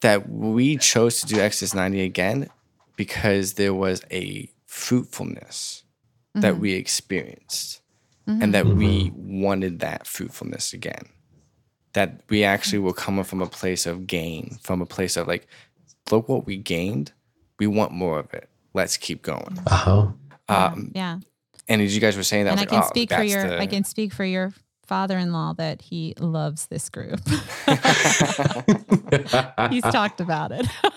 that 0.00 0.28
we 0.28 0.76
chose 0.76 1.20
to 1.20 1.26
do 1.26 1.40
Exodus 1.40 1.74
90 1.74 2.00
again 2.02 2.48
because 2.96 3.54
there 3.54 3.74
was 3.74 4.02
a 4.10 4.48
fruitfulness 4.66 5.82
that 6.34 6.54
Mhm. 6.54 6.58
we 6.60 6.72
experienced 6.74 7.80
Mhm. 8.26 8.42
and 8.42 8.54
that 8.54 8.66
we 8.66 9.10
wanted 9.14 9.80
that 9.80 10.06
fruitfulness 10.06 10.72
again. 10.72 11.06
That 11.94 12.22
we 12.28 12.44
actually 12.44 12.78
were 12.80 12.92
coming 12.92 13.24
from 13.24 13.40
a 13.42 13.46
place 13.46 13.86
of 13.86 14.06
gain, 14.06 14.58
from 14.62 14.80
a 14.80 14.86
place 14.86 15.16
of 15.16 15.26
like, 15.26 15.46
look 16.10 16.28
what 16.28 16.46
we 16.46 16.56
gained. 16.56 17.12
We 17.58 17.66
want 17.66 17.92
more 17.92 18.18
of 18.18 18.32
it. 18.34 18.48
Let's 18.74 18.96
keep 18.96 19.22
going. 19.22 19.58
Uh-huh. 19.66 20.12
Yeah, 20.48 20.64
Um, 20.66 20.92
yeah. 20.94 21.18
and 21.68 21.82
as 21.82 21.94
you 21.94 22.00
guys 22.00 22.16
were 22.16 22.22
saying 22.22 22.44
that, 22.44 22.52
and 22.52 22.60
I 22.60 22.62
was 22.64 22.68
can 22.70 22.76
like, 22.78 22.86
oh, 22.86 22.90
speak 22.90 23.12
for 23.12 23.22
your 23.22 23.48
the- 23.48 23.58
I 23.60 23.66
can 23.66 23.84
speak 23.84 24.12
for 24.12 24.24
your 24.24 24.52
father-in-law 24.88 25.54
that 25.54 25.82
he 25.82 26.14
loves 26.18 26.66
this 26.66 26.88
group. 26.88 27.20
He's 29.70 29.82
talked 29.82 30.20
about 30.20 30.50
it. 30.50 30.66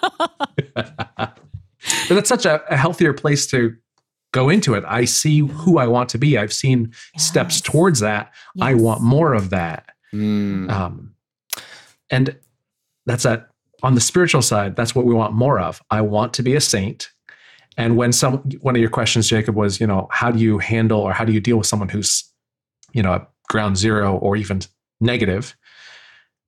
but 0.73 1.38
that's 2.10 2.30
such 2.30 2.45
a, 2.45 2.63
a 2.71 2.77
healthier 2.77 3.13
place 3.13 3.45
to 3.47 3.75
go 4.32 4.49
into 4.49 4.73
it. 4.73 4.84
I 4.88 5.06
see 5.06 5.39
who 5.39 5.77
I 5.77 5.88
want 5.88 6.10
to 6.10 6.17
be. 6.17 6.38
I've 6.38 6.54
seen 6.54 6.93
steps 7.17 7.62
towards 7.62 7.99
that. 7.99 8.34
I 8.60 8.73
want 8.73 9.01
more 9.01 9.34
of 9.34 9.49
that. 9.49 9.89
Mm. 10.13 10.71
Um, 10.71 11.13
and 12.10 12.36
that's 13.06 13.23
that 13.23 13.49
on 13.84 13.95
the 13.95 14.01
spiritual 14.01 14.41
side. 14.41 14.75
That's 14.75 14.95
what 14.95 15.06
we 15.06 15.13
want 15.13 15.34
more 15.34 15.60
of. 15.60 15.82
I 15.89 16.01
want 16.01 16.34
to 16.36 16.43
be 16.43 16.56
a 16.56 16.62
saint. 16.62 17.10
And 17.77 17.97
when 17.97 18.12
some 18.12 18.38
one 18.62 18.75
of 18.75 18.82
your 18.82 18.89
questions, 18.89 19.27
Jacob, 19.27 19.56
was, 19.56 19.80
you 19.80 19.88
know, 19.88 20.08
how 20.12 20.32
do 20.32 20.39
you 20.39 20.60
handle 20.60 20.99
or 20.99 21.13
how 21.13 21.25
do 21.25 21.32
you 21.32 21.39
deal 21.39 21.58
with 21.58 21.67
someone 21.67 21.89
who's, 21.89 22.25
you 22.93 23.01
know, 23.01 23.13
at 23.13 23.30
ground 23.51 23.77
zero 23.77 24.17
or 24.17 24.35
even 24.35 24.61
negative? 24.99 25.55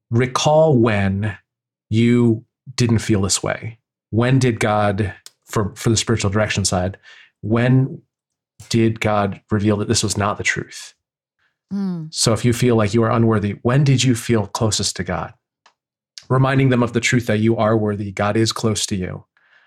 Recall 0.10 0.78
when 0.78 1.38
you 1.90 2.46
didn't 2.76 3.00
feel 3.00 3.22
this 3.22 3.44
way. 3.44 3.80
When 4.10 4.40
did 4.40 4.60
God, 4.60 5.14
for 5.46 5.74
for 5.76 5.90
the 5.90 5.98
spiritual 5.98 6.32
direction 6.32 6.66
side, 6.66 6.98
when 7.42 8.02
did 8.70 9.00
God 9.00 9.42
reveal 9.52 9.78
that 9.78 9.88
this 9.88 10.04
was 10.04 10.18
not 10.18 10.38
the 10.38 10.44
truth? 10.44 10.94
Mm, 11.74 12.14
So 12.14 12.34
if 12.34 12.46
you 12.46 12.54
feel 12.54 12.76
like 12.76 12.94
you 12.94 13.04
are 13.04 13.12
unworthy, 13.12 13.58
when 13.64 13.84
did 13.84 14.04
you 14.04 14.16
feel 14.16 14.48
closest 14.48 14.96
to 14.98 15.04
God? 15.04 15.34
Reminding 16.30 16.70
them 16.70 16.84
of 16.84 16.94
the 16.94 17.02
truth 17.02 17.26
that 17.26 17.40
you 17.40 17.58
are 17.58 17.76
worthy, 17.76 18.12
God 18.12 18.38
is 18.38 18.52
close 18.52 18.86
to 18.88 18.96
you. 18.96 19.26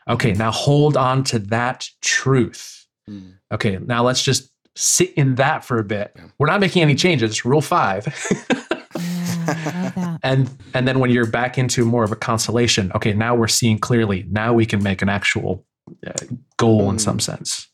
Okay, 0.09 0.33
now 0.33 0.53
hold 0.53 0.97
on 0.97 1.25
to 1.25 1.39
that 1.39 1.89
truth. 2.01 2.87
Mm. 3.11 3.35
Okay, 3.53 3.79
now 3.79 4.05
let's 4.05 4.23
just 4.23 4.51
sit 4.77 5.13
in 5.15 5.35
that 5.37 5.65
for 5.65 5.79
a 5.79 5.85
bit. 5.85 6.13
Yeah. 6.15 6.25
We're 6.39 6.47
not 6.47 6.61
making 6.61 6.83
any 6.83 6.95
changes. 6.95 7.45
Rule 7.45 7.61
five. 7.61 8.07
yeah, 8.41 8.63
I 8.97 9.83
love 9.83 9.95
that. 9.95 10.21
and 10.23 10.51
and 10.75 10.87
then 10.87 10.99
when 11.01 11.11
you're 11.11 11.27
back 11.27 11.59
into 11.59 11.85
more 11.85 12.05
of 12.05 12.13
a 12.13 12.17
consolation, 12.17 12.93
okay, 12.95 13.13
now 13.13 13.35
we're 13.35 13.49
seeing 13.49 13.79
clearly. 13.79 14.25
Now 14.31 14.53
we 14.53 14.67
can 14.67 14.83
make 14.83 15.03
an 15.03 15.09
actual 15.09 15.65
uh, 16.07 16.13
goal 16.57 16.89
in 16.91 16.97
Mm. 16.97 17.01
some 17.01 17.21
sense. 17.21 17.69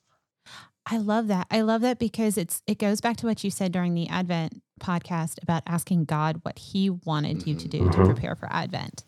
I 0.84 0.98
love 0.98 1.28
that. 1.28 1.46
I 1.50 1.60
love 1.60 1.80
that 1.82 1.98
because 1.98 2.36
it's 2.36 2.60
it 2.66 2.78
goes 2.78 3.00
back 3.00 3.16
to 3.18 3.26
what 3.26 3.44
you 3.44 3.50
said 3.50 3.72
during 3.72 3.94
the 3.94 4.08
Advent 4.08 4.60
podcast 4.80 5.40
about 5.42 5.62
asking 5.66 6.06
God 6.06 6.40
what 6.42 6.58
he 6.58 6.90
wanted 6.90 7.46
you 7.46 7.54
to 7.54 7.68
do 7.68 7.78
to 7.90 7.98
Mhm. 7.98 8.04
prepare 8.06 8.34
for 8.34 8.48
Advent. 8.52 9.04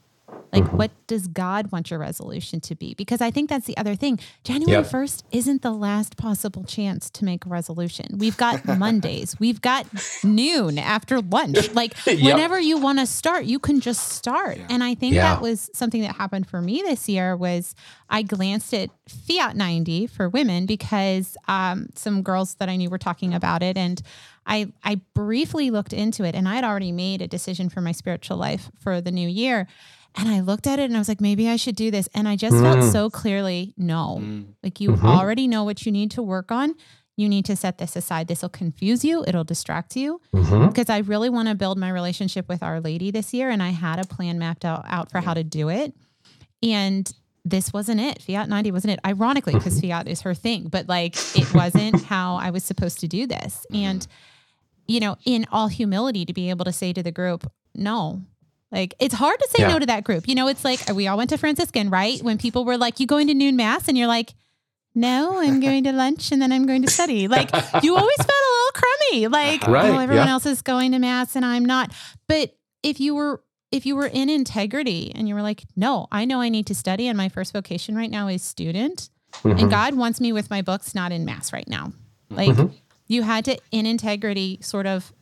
Like 0.54 0.64
Mhm. 0.64 0.72
what 0.74 0.90
does 1.08 1.26
God 1.26 1.72
want 1.72 1.90
your 1.90 1.98
resolution 1.98 2.60
to 2.60 2.74
be? 2.74 2.94
Because 2.94 3.20
I 3.20 3.30
think 3.30 3.50
that's 3.50 3.66
the 3.66 3.76
other 3.76 3.94
thing. 3.96 4.18
January 4.44 4.82
Yep. 4.82 4.90
1st 4.90 5.24
isn't 5.32 5.62
the 5.62 5.72
last 5.72 6.16
possible 6.16 6.64
chance 6.64 7.10
to 7.10 7.24
make 7.24 7.44
a 7.44 7.48
resolution. 7.48 8.16
We've 8.18 8.36
got 8.36 8.64
Mondays. 8.78 9.38
We've 9.40 9.60
got 9.60 9.86
noon 10.22 10.78
after 10.78 11.20
lunch. 11.20 11.70
Like 11.74 11.94
Yep. 12.06 12.20
whenever 12.22 12.60
you 12.60 12.78
want 12.78 13.00
to 13.00 13.06
start, 13.06 13.44
you 13.46 13.58
can 13.58 13.80
just 13.80 14.10
start. 14.10 14.58
Yeah. 14.58 14.66
And 14.70 14.84
I 14.84 14.94
think 14.94 15.14
Yeah. 15.14 15.34
that 15.34 15.42
was 15.42 15.70
something 15.74 16.02
that 16.02 16.16
happened 16.16 16.46
for 16.48 16.60
me 16.62 16.82
this 16.82 17.08
year 17.08 17.36
was 17.36 17.74
I 18.08 18.22
glanced 18.22 18.72
at 18.72 18.90
Fiat 19.08 19.56
90 19.56 20.06
for 20.06 20.28
women 20.28 20.66
because 20.66 21.36
um, 21.48 21.88
some 21.96 22.22
girls 22.22 22.54
that 22.60 22.68
I 22.68 22.76
knew 22.76 22.88
were 22.90 22.98
talking 22.98 23.34
about 23.34 23.62
it 23.62 23.76
and 23.76 24.00
I 24.46 24.72
I 24.84 25.00
briefly 25.14 25.70
looked 25.70 25.92
into 25.94 26.22
it 26.24 26.34
and 26.34 26.46
I 26.48 26.54
had 26.56 26.64
already 26.64 26.92
made 26.92 27.22
a 27.22 27.26
decision 27.26 27.70
for 27.70 27.80
my 27.80 27.92
spiritual 27.92 28.36
life 28.36 28.70
for 28.78 29.00
the 29.00 29.10
new 29.10 29.28
year. 29.28 29.66
And 30.16 30.29
I 30.29 30.40
looked 30.40 30.66
at 30.66 30.79
it 30.79 30.85
and 30.85 30.94
I 30.96 30.98
was 31.00 31.09
like, 31.09 31.20
maybe 31.20 31.48
I 31.48 31.57
should 31.57 31.77
do 31.77 31.90
this. 31.90 32.09
And 32.14 32.29
I 32.29 32.37
just 32.37 32.57
felt 32.57 32.79
Mm. 32.79 32.92
so 32.92 33.11
clearly, 33.11 33.74
no. 33.77 34.18
Mm. 34.22 34.44
Like 34.62 34.81
you 34.81 34.90
Mhm. 34.90 35.05
already 35.05 35.48
know 35.48 35.64
what 35.64 35.85
you 35.85 35.90
need 35.92 36.11
to 36.12 36.22
work 36.22 36.53
on. 36.53 36.74
You 37.16 37.29
need 37.29 37.44
to 37.46 37.57
set 37.57 37.79
this 37.79 37.96
aside. 37.96 38.29
This 38.29 38.42
will 38.42 38.48
confuse 38.48 39.05
you. 39.05 39.24
It'll 39.27 39.44
distract 39.44 39.96
you 39.96 40.20
Mhm. 40.35 40.68
because 40.68 40.88
I 40.90 40.98
really 40.98 41.29
want 41.31 41.48
to 41.48 41.55
build 41.55 41.79
my 41.79 41.88
relationship 41.90 42.48
with 42.48 42.62
Our 42.62 42.81
Lady 42.81 43.11
this 43.11 43.33
year. 43.35 43.50
And 43.50 43.62
I 43.62 43.70
had 43.70 43.98
a 43.98 44.05
plan 44.07 44.38
mapped 44.38 44.64
out, 44.64 44.85
out 44.87 45.11
for 45.11 45.20
how 45.20 45.35
to 45.35 45.44
do 45.44 45.68
it. 45.68 45.94
And 46.62 47.12
this 47.44 47.72
wasn't 47.72 48.00
it. 48.00 48.22
Fiat 48.22 48.48
90 48.48 48.70
wasn't 48.72 48.92
it. 48.94 49.00
Ironically, 49.05 49.53
because 49.55 49.81
Fiat 49.81 50.09
is 50.09 50.22
her 50.22 50.35
thing, 50.35 50.68
but 50.68 50.88
like 50.88 51.14
it 51.37 51.53
wasn't 51.55 52.03
how 52.05 52.37
I 52.37 52.50
was 52.50 52.64
supposed 52.64 53.00
to 53.00 53.09
do 53.09 53.27
this. 53.27 53.66
And, 53.72 54.07
you 54.88 54.98
know, 55.00 55.16
in 55.27 55.44
all 55.53 55.68
humility, 55.68 56.24
to 56.24 56.33
be 56.33 56.50
able 56.50 56.64
to 56.64 56.72
say 56.72 56.92
to 56.92 57.03
the 57.03 57.12
group, 57.12 57.50
no. 57.74 58.22
Like 58.74 58.94
it's 58.98 59.14
hard 59.14 59.38
to 59.38 59.48
say 59.48 59.62
Yeah. 59.62 59.68
no 59.68 59.78
to 59.78 59.87
that 59.87 60.04
group. 60.04 60.26
You 60.28 60.34
know, 60.34 60.48
it's 60.48 60.64
like 60.64 60.80
we 60.92 61.06
all 61.06 61.16
went 61.16 61.30
to 61.30 61.38
Franciscan, 61.38 61.88
right? 61.90 62.20
When 62.22 62.37
people 62.38 62.64
were 62.64 62.76
like, 62.76 62.98
You 63.00 63.06
going 63.06 63.28
to 63.28 63.34
noon 63.34 63.56
mass? 63.56 63.88
And 63.88 63.96
you're 63.96 64.08
like, 64.08 64.34
No, 64.94 65.38
I'm 65.40 65.60
going 65.60 65.84
to 65.84 65.92
lunch 65.92 66.32
and 66.32 66.42
then 66.42 66.52
I'm 66.52 66.66
going 66.66 66.82
to 66.82 66.90
study. 66.90 67.28
Like 67.28 67.50
you 67.82 67.96
always 67.96 68.16
felt 68.16 68.28
a 68.30 68.52
little 68.56 68.72
crummy. 68.74 69.28
Like, 69.28 69.62
Right, 69.66 69.90
oh, 69.90 69.98
everyone 69.98 70.26
yeah. 70.26 70.32
else 70.32 70.46
is 70.46 70.60
going 70.62 70.92
to 70.92 70.98
mass 70.98 71.37
and 71.37 71.44
I'm 71.44 71.64
not. 71.64 71.92
But 72.28 72.56
if 72.82 73.00
you 73.00 73.14
were 73.14 73.42
if 73.72 73.87
you 73.87 73.96
were 73.96 74.06
in 74.06 74.28
integrity 74.30 75.10
and 75.16 75.28
you 75.28 75.34
were 75.34 75.42
like, 75.42 75.64
no, 75.74 76.06
I 76.12 76.24
know 76.26 76.40
I 76.40 76.48
need 76.48 76.66
to 76.68 76.74
study 76.76 77.08
and 77.08 77.16
my 77.16 77.28
first 77.28 77.52
vocation 77.52 77.96
right 77.96 78.10
now 78.10 78.28
is 78.28 78.42
student 78.42 79.10
Mhm. 79.42 79.62
and 79.62 79.70
God 79.70 79.94
wants 79.94 80.20
me 80.20 80.32
with 80.32 80.48
my 80.48 80.62
books, 80.62 80.94
not 80.94 81.10
in 81.10 81.24
mass 81.24 81.52
right 81.52 81.66
now. 81.68 81.92
Like 82.30 82.50
Mhm. 82.50 82.70
you 83.08 83.22
had 83.22 83.44
to, 83.46 83.58
in 83.72 83.84
integrity, 83.84 84.58
sort 84.62 84.87
of 84.87 85.12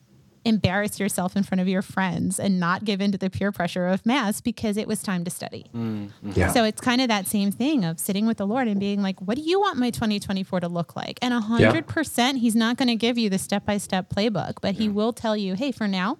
embarrass 0.44 0.98
yourself 0.98 1.36
in 1.36 1.42
front 1.42 1.60
of 1.60 1.68
your 1.68 1.82
friends 1.82 2.40
and 2.40 2.58
not 2.58 2.84
give 2.84 3.00
in 3.00 3.12
to 3.12 3.18
the 3.18 3.30
peer 3.30 3.52
pressure 3.52 3.86
of 3.86 4.04
mass 4.04 4.40
because 4.40 4.76
it 4.76 4.88
was 4.88 5.02
time 5.02 5.22
to 5.24 5.30
study. 5.30 5.66
Mm. 5.74 6.10
Mm. 6.24 6.36
Yeah. 6.36 6.52
So 6.52 6.64
it's 6.64 6.80
kind 6.80 7.00
of 7.00 7.08
that 7.08 7.26
same 7.26 7.52
thing 7.52 7.84
of 7.84 8.00
sitting 8.00 8.26
with 8.26 8.38
the 8.38 8.46
Lord 8.46 8.66
and 8.66 8.80
being 8.80 9.02
like, 9.02 9.20
what 9.20 9.36
do 9.36 9.42
you 9.42 9.60
want 9.60 9.78
my 9.78 9.90
2024 9.90 10.60
to 10.60 10.68
look 10.68 10.96
like? 10.96 11.18
And 11.22 11.32
a 11.32 11.40
hundred 11.40 11.86
percent, 11.86 12.38
he's 12.38 12.56
not 12.56 12.76
going 12.76 12.88
to 12.88 12.96
give 12.96 13.18
you 13.18 13.30
the 13.30 13.38
step-by-step 13.38 14.10
playbook, 14.10 14.54
but 14.60 14.74
he 14.74 14.88
will 14.88 15.12
tell 15.12 15.36
you, 15.36 15.54
Hey, 15.54 15.70
for 15.72 15.86
now, 15.86 16.18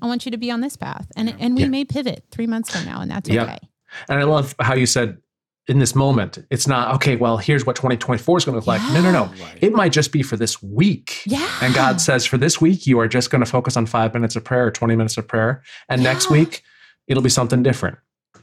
I 0.00 0.06
want 0.06 0.24
you 0.24 0.30
to 0.30 0.36
be 0.38 0.50
on 0.50 0.60
this 0.60 0.76
path. 0.76 1.10
And, 1.16 1.34
and 1.40 1.56
we 1.56 1.62
Yeah. 1.62 1.68
may 1.68 1.84
pivot 1.84 2.24
three 2.30 2.46
months 2.46 2.70
from 2.70 2.84
now 2.84 3.00
and 3.00 3.10
that's 3.10 3.28
Yeah. 3.28 3.42
okay. 3.44 3.58
And 4.08 4.18
I 4.20 4.24
love 4.24 4.54
how 4.60 4.74
you 4.74 4.86
said 4.86 5.18
in 5.66 5.78
this 5.78 5.94
moment, 5.94 6.38
it's 6.50 6.66
not, 6.66 6.94
okay, 6.96 7.16
well, 7.16 7.38
here's 7.38 7.64
what 7.64 7.76
2024 7.76 8.38
is 8.38 8.44
going 8.44 8.52
to 8.52 8.58
look 8.58 8.66
like. 8.66 8.82
No, 8.92 9.00
no, 9.00 9.10
no. 9.10 9.24
Right. 9.24 9.58
It 9.62 9.72
might 9.72 9.92
just 9.92 10.12
be 10.12 10.22
for 10.22 10.36
this 10.36 10.62
week. 10.62 11.22
Yeah. 11.24 11.48
And 11.62 11.74
God 11.74 12.00
says, 12.00 12.26
for 12.26 12.36
this 12.36 12.60
week, 12.60 12.86
you 12.86 12.98
are 13.00 13.08
just 13.08 13.30
going 13.30 13.42
to 13.42 13.50
focus 13.50 13.76
on 13.76 13.86
five 13.86 14.12
minutes 14.12 14.36
of 14.36 14.44
prayer 14.44 14.66
or 14.66 14.70
20 14.70 14.94
minutes 14.94 15.16
of 15.16 15.26
prayer. 15.26 15.62
And 15.88 16.02
next 16.02 16.30
week, 16.30 16.62
it'll 17.06 17.22
be 17.22 17.30
something 17.30 17.62
different. 17.62 17.98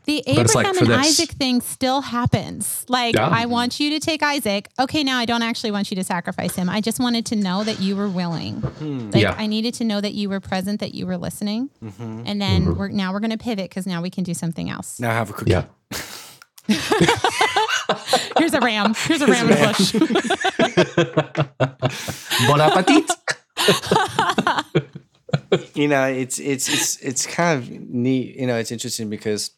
The 0.06 0.24
Abraham 0.26 0.48
like 0.56 0.82
and 0.82 0.94
Isaac 0.94 1.30
thing 1.30 1.62
still 1.62 2.02
happens. 2.02 2.86
Like, 2.88 3.14
yeah. 3.14 3.28
I 3.28 3.46
want 3.46 3.80
you 3.80 3.92
to 3.92 4.00
take 4.00 4.24
Isaac. 4.24 4.68
Okay, 4.80 5.04
now 5.04 5.20
I 5.20 5.26
don't 5.26 5.44
actually 5.44 5.70
want 5.70 5.92
you 5.92 5.96
to 5.96 6.04
sacrifice 6.04 6.56
him. 6.56 6.70
I 6.70 6.82
just 6.82 7.00
wanted 7.00 7.28
to 7.28 7.36
know 7.36 7.64
that 7.64 7.80
you 7.80 7.96
were 7.96 8.10
willing. 8.10 8.56
Hmm. 8.56 9.12
Like, 9.12 9.22
yeah. 9.22 9.36
I 9.38 9.46
needed 9.46 9.76
to 9.76 9.84
know 9.84 10.02
that 10.02 10.16
you 10.16 10.28
were 10.28 10.40
present, 10.40 10.80
that 10.80 10.96
you 10.96 11.06
were 11.06 11.18
listening. 11.18 11.70
Mm-hmm. 11.84 12.24
And 12.26 12.42
then 12.42 12.66
mm-hmm. 12.66 12.80
we're 12.80 12.88
now 12.90 13.14
we're 13.14 13.20
going 13.20 13.30
to 13.30 13.38
pivot 13.38 13.70
because 13.70 13.86
now 13.86 14.02
we 14.02 14.10
can 14.10 14.24
do 14.24 14.34
something 14.34 14.72
else. 14.72 15.00
Now 15.00 15.12
have 15.12 15.30
a 15.30 15.34
cookie. 15.34 15.52
Yeah. 15.52 15.66
Here's 18.38 18.54
a 18.54 18.60
ram. 18.60 18.94
Here's 18.96 19.22
a 19.22 19.28
ram 19.28 19.50
in 19.50 19.58
the 19.58 19.62
bush. 19.68 19.92
bon 22.48 22.62
appetit. 22.62 23.12
you 25.76 25.88
know, 25.88 26.06
it's 26.06 26.40
it's 26.40 26.70
it's 26.70 26.98
it's 26.98 27.26
kind 27.26 27.60
of 27.60 27.70
neat. 27.70 28.36
You 28.36 28.48
know, 28.48 28.58
it's 28.58 28.72
interesting 28.72 29.10
because 29.10 29.52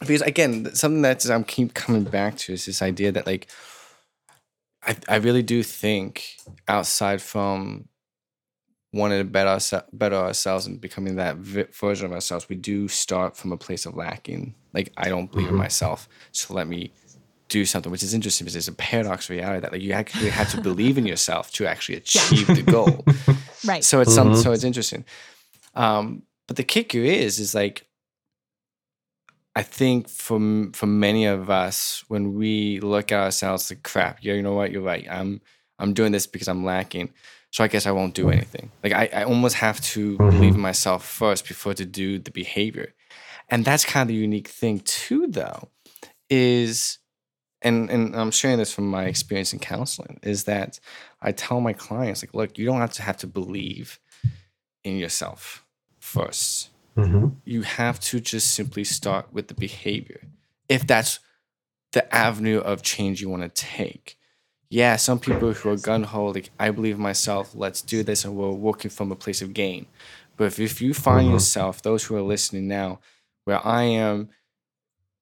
because 0.00 0.22
again, 0.22 0.74
something 0.74 1.02
that 1.02 1.28
I'm 1.30 1.44
keep 1.44 1.74
coming 1.74 2.04
back 2.04 2.36
to 2.38 2.52
is 2.52 2.66
this 2.66 2.82
idea 2.82 3.12
that 3.12 3.26
like 3.26 3.48
I 4.82 4.96
I 5.08 5.16
really 5.16 5.42
do 5.42 5.62
think 5.62 6.36
outside 6.68 7.22
from 7.22 7.88
wanting 8.92 9.18
to 9.18 9.24
better 9.24 9.84
better 9.92 10.16
ourselves 10.16 10.66
and 10.66 10.80
becoming 10.80 11.16
that 11.16 11.36
version 11.36 12.06
of 12.06 12.12
ourselves, 12.12 12.48
we 12.48 12.56
do 12.56 12.88
start 12.88 13.36
from 13.36 13.52
a 13.52 13.56
place 13.56 13.86
of 13.86 13.96
lacking. 13.96 14.54
Like 14.72 14.92
I 14.96 15.08
don't 15.08 15.30
believe 15.30 15.46
mm-hmm. 15.46 15.56
in 15.56 15.62
myself, 15.62 16.08
so 16.32 16.54
let 16.54 16.66
me 16.66 16.92
do 17.52 17.66
something, 17.66 17.92
which 17.92 18.02
is 18.02 18.14
interesting 18.14 18.46
because 18.46 18.56
it's 18.56 18.68
a 18.68 18.72
paradox 18.72 19.28
reality 19.28 19.60
that 19.60 19.72
like 19.72 19.82
you 19.82 19.92
actually 19.92 20.30
have 20.30 20.50
to 20.50 20.60
believe 20.60 20.96
in 20.96 21.06
yourself 21.06 21.52
to 21.52 21.66
actually 21.66 21.96
achieve 21.96 22.46
the 22.46 22.62
goal. 22.62 23.04
right. 23.66 23.84
So 23.84 24.00
it's 24.00 24.16
mm-hmm. 24.16 24.34
some, 24.34 24.42
so 24.42 24.52
it's 24.52 24.64
interesting. 24.64 25.04
Um, 25.74 26.22
but 26.48 26.56
the 26.56 26.64
kicker 26.64 26.98
is, 26.98 27.38
is 27.38 27.54
like, 27.54 27.86
I 29.54 29.62
think 29.62 30.08
for 30.08 30.40
for 30.72 30.86
many 30.86 31.26
of 31.26 31.50
us, 31.50 32.04
when 32.08 32.34
we 32.34 32.80
look 32.80 33.12
at 33.12 33.20
ourselves, 33.20 33.70
like 33.70 33.82
crap, 33.82 34.18
yeah, 34.22 34.32
you 34.32 34.42
know 34.42 34.54
what, 34.54 34.72
you're 34.72 34.82
right. 34.82 35.06
I'm 35.10 35.42
I'm 35.78 35.92
doing 35.92 36.12
this 36.12 36.26
because 36.26 36.48
I'm 36.48 36.64
lacking. 36.64 37.12
So 37.50 37.62
I 37.62 37.68
guess 37.68 37.84
I 37.84 37.90
won't 37.90 38.14
do 38.14 38.30
anything. 38.30 38.70
Like 38.82 38.94
I, 38.94 39.10
I 39.12 39.24
almost 39.24 39.56
have 39.56 39.78
to 39.92 40.16
mm-hmm. 40.16 40.30
believe 40.30 40.54
in 40.54 40.60
myself 40.60 41.04
first 41.04 41.46
before 41.46 41.74
to 41.74 41.84
do 41.84 42.18
the 42.18 42.30
behavior. 42.30 42.94
And 43.48 43.64
that's 43.64 43.84
kind 43.84 44.02
of 44.02 44.08
the 44.08 44.14
unique 44.14 44.48
thing 44.48 44.80
too, 44.80 45.26
though, 45.28 45.68
is 46.30 46.98
and 47.60 47.90
and 47.90 48.16
I'm 48.16 48.30
sharing 48.30 48.58
this 48.58 48.72
from 48.72 48.88
my 48.88 49.04
experience 49.04 49.52
in 49.52 49.58
counseling, 49.58 50.18
is 50.22 50.44
that 50.44 50.80
I 51.20 51.32
tell 51.32 51.60
my 51.60 51.72
clients, 51.72 52.22
like, 52.22 52.34
look, 52.34 52.58
you 52.58 52.66
don't 52.66 52.80
have 52.80 52.92
to 52.94 53.02
have 53.02 53.18
to 53.18 53.26
believe 53.26 53.98
in 54.84 54.96
yourself 54.96 55.64
1st 56.00 56.68
mm-hmm. 56.96 57.28
You 57.44 57.62
have 57.62 58.00
to 58.00 58.20
just 58.20 58.52
simply 58.52 58.84
start 58.84 59.32
with 59.32 59.48
the 59.48 59.54
behavior. 59.54 60.22
If 60.68 60.86
that's 60.86 61.20
the 61.92 62.12
avenue 62.14 62.58
of 62.58 62.82
change 62.82 63.20
you 63.20 63.28
want 63.28 63.42
to 63.42 63.48
take. 63.48 64.18
Yeah, 64.70 64.96
some 64.96 65.18
people 65.18 65.52
who 65.52 65.68
are 65.68 65.76
gun 65.76 66.04
ho, 66.04 66.28
like, 66.28 66.50
I 66.58 66.70
believe 66.70 66.98
myself, 66.98 67.54
let's 67.54 67.82
do 67.82 68.02
this, 68.02 68.24
and 68.24 68.34
we're 68.34 68.50
working 68.50 68.90
from 68.90 69.12
a 69.12 69.16
place 69.16 69.42
of 69.42 69.52
gain. 69.52 69.86
But 70.38 70.44
if, 70.44 70.58
if 70.58 70.80
you 70.80 70.94
find 70.94 71.24
mm-hmm. 71.24 71.34
yourself, 71.34 71.82
those 71.82 72.04
who 72.04 72.16
are 72.16 72.22
listening 72.22 72.68
now, 72.68 73.00
where 73.44 73.64
I 73.66 73.82
am 73.82 74.28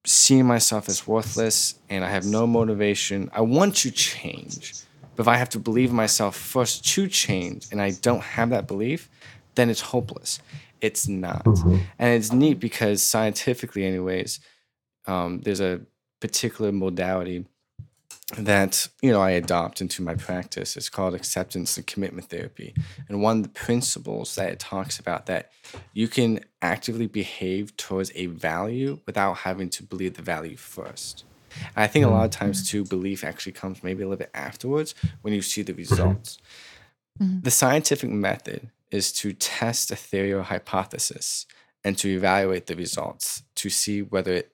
seeing 0.06 0.46
myself 0.46 0.88
as 0.88 1.06
worthless 1.06 1.78
and 1.88 2.04
I 2.04 2.10
have 2.10 2.24
no 2.24 2.46
motivation. 2.46 3.30
I 3.32 3.42
want 3.42 3.76
to 3.76 3.90
change. 3.90 4.74
But 5.14 5.24
if 5.24 5.28
I 5.28 5.36
have 5.36 5.50
to 5.50 5.58
believe 5.58 5.92
myself 5.92 6.36
first 6.36 6.84
to 6.94 7.08
change 7.08 7.66
and 7.70 7.80
I 7.80 7.90
don't 7.90 8.22
have 8.22 8.50
that 8.50 8.66
belief, 8.66 9.10
then 9.54 9.68
it's 9.68 9.80
hopeless. 9.80 10.40
It's 10.80 11.08
not. 11.08 11.44
Mm-hmm. 11.44 11.78
And 11.98 12.14
it's 12.14 12.32
neat 12.32 12.58
because 12.58 13.02
scientifically, 13.02 13.84
anyways, 13.84 14.40
um, 15.06 15.40
there's 15.40 15.60
a 15.60 15.80
particular 16.20 16.72
modality 16.72 17.46
that 18.36 18.88
you 19.02 19.10
know 19.10 19.20
I 19.20 19.30
adopt 19.30 19.80
into 19.80 20.02
my 20.02 20.14
practice. 20.14 20.76
It's 20.76 20.88
called 20.88 21.14
acceptance 21.14 21.76
and 21.76 21.86
commitment 21.86 22.28
therapy. 22.28 22.74
And 23.08 23.22
one 23.22 23.38
of 23.38 23.42
the 23.42 23.48
principles 23.48 24.34
that 24.36 24.50
it 24.50 24.58
talks 24.58 24.98
about 24.98 25.26
that 25.26 25.50
you 25.92 26.08
can 26.08 26.40
actively 26.62 27.06
behave 27.06 27.76
towards 27.76 28.12
a 28.14 28.26
value 28.26 29.00
without 29.06 29.38
having 29.38 29.68
to 29.70 29.82
believe 29.82 30.14
the 30.14 30.22
value 30.22 30.56
first. 30.56 31.24
And 31.74 31.84
I 31.84 31.86
think 31.86 32.04
a 32.04 32.08
lot 32.08 32.24
of 32.24 32.30
times 32.30 32.68
too, 32.68 32.84
belief 32.84 33.24
actually 33.24 33.52
comes 33.52 33.82
maybe 33.82 34.02
a 34.02 34.06
little 34.06 34.18
bit 34.18 34.30
afterwards 34.34 34.94
when 35.22 35.34
you 35.34 35.42
see 35.42 35.62
the 35.62 35.74
results. 35.74 36.38
Mm-hmm. 37.20 37.40
The 37.40 37.50
scientific 37.50 38.10
method 38.10 38.70
is 38.90 39.12
to 39.12 39.32
test 39.32 39.90
a 39.90 39.96
theory 39.96 40.32
or 40.32 40.42
hypothesis 40.42 41.46
and 41.82 41.96
to 41.98 42.08
evaluate 42.08 42.66
the 42.66 42.76
results 42.76 43.42
to 43.56 43.70
see 43.70 44.02
whether 44.02 44.32
it 44.32 44.52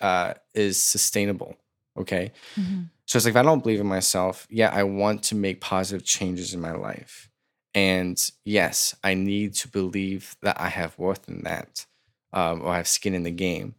uh, 0.00 0.34
is 0.54 0.80
sustainable 0.80 1.56
Okay. 1.98 2.32
Mm-hmm. 2.56 2.82
So 3.06 3.16
it's 3.16 3.24
like, 3.24 3.32
if 3.32 3.36
I 3.36 3.42
don't 3.42 3.62
believe 3.62 3.80
in 3.80 3.86
myself, 3.86 4.46
yeah, 4.50 4.70
I 4.72 4.82
want 4.82 5.22
to 5.24 5.34
make 5.34 5.60
positive 5.60 6.06
changes 6.06 6.54
in 6.54 6.60
my 6.60 6.72
life. 6.72 7.30
And 7.74 8.18
yes, 8.44 8.94
I 9.02 9.14
need 9.14 9.54
to 9.54 9.68
believe 9.68 10.36
that 10.42 10.60
I 10.60 10.68
have 10.68 10.98
worth 10.98 11.28
in 11.28 11.42
that 11.42 11.86
um, 12.32 12.62
or 12.62 12.68
I 12.68 12.76
have 12.76 12.88
skin 12.88 13.14
in 13.14 13.22
the 13.22 13.30
game. 13.30 13.74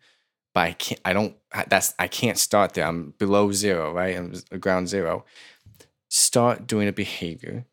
But 0.53 0.61
I 0.61 0.71
can't, 0.73 1.01
I 1.05 1.13
don't, 1.13 1.35
that's, 1.67 1.93
I 1.99 2.07
can't 2.07 2.37
start 2.37 2.73
there. 2.73 2.85
I'm 2.85 3.13
below 3.17 3.51
zero, 3.51 3.93
right? 3.93 4.17
I'm 4.17 4.33
ground 4.59 4.89
zero. 4.89 5.25
Start 6.07 6.65
doing 6.65 6.87
a 6.87 6.91
behavior 6.91 7.65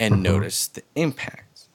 and 0.00 0.14
mm-hmm. 0.14 0.22
notice 0.22 0.66
the 0.66 0.82
impact 0.96 1.68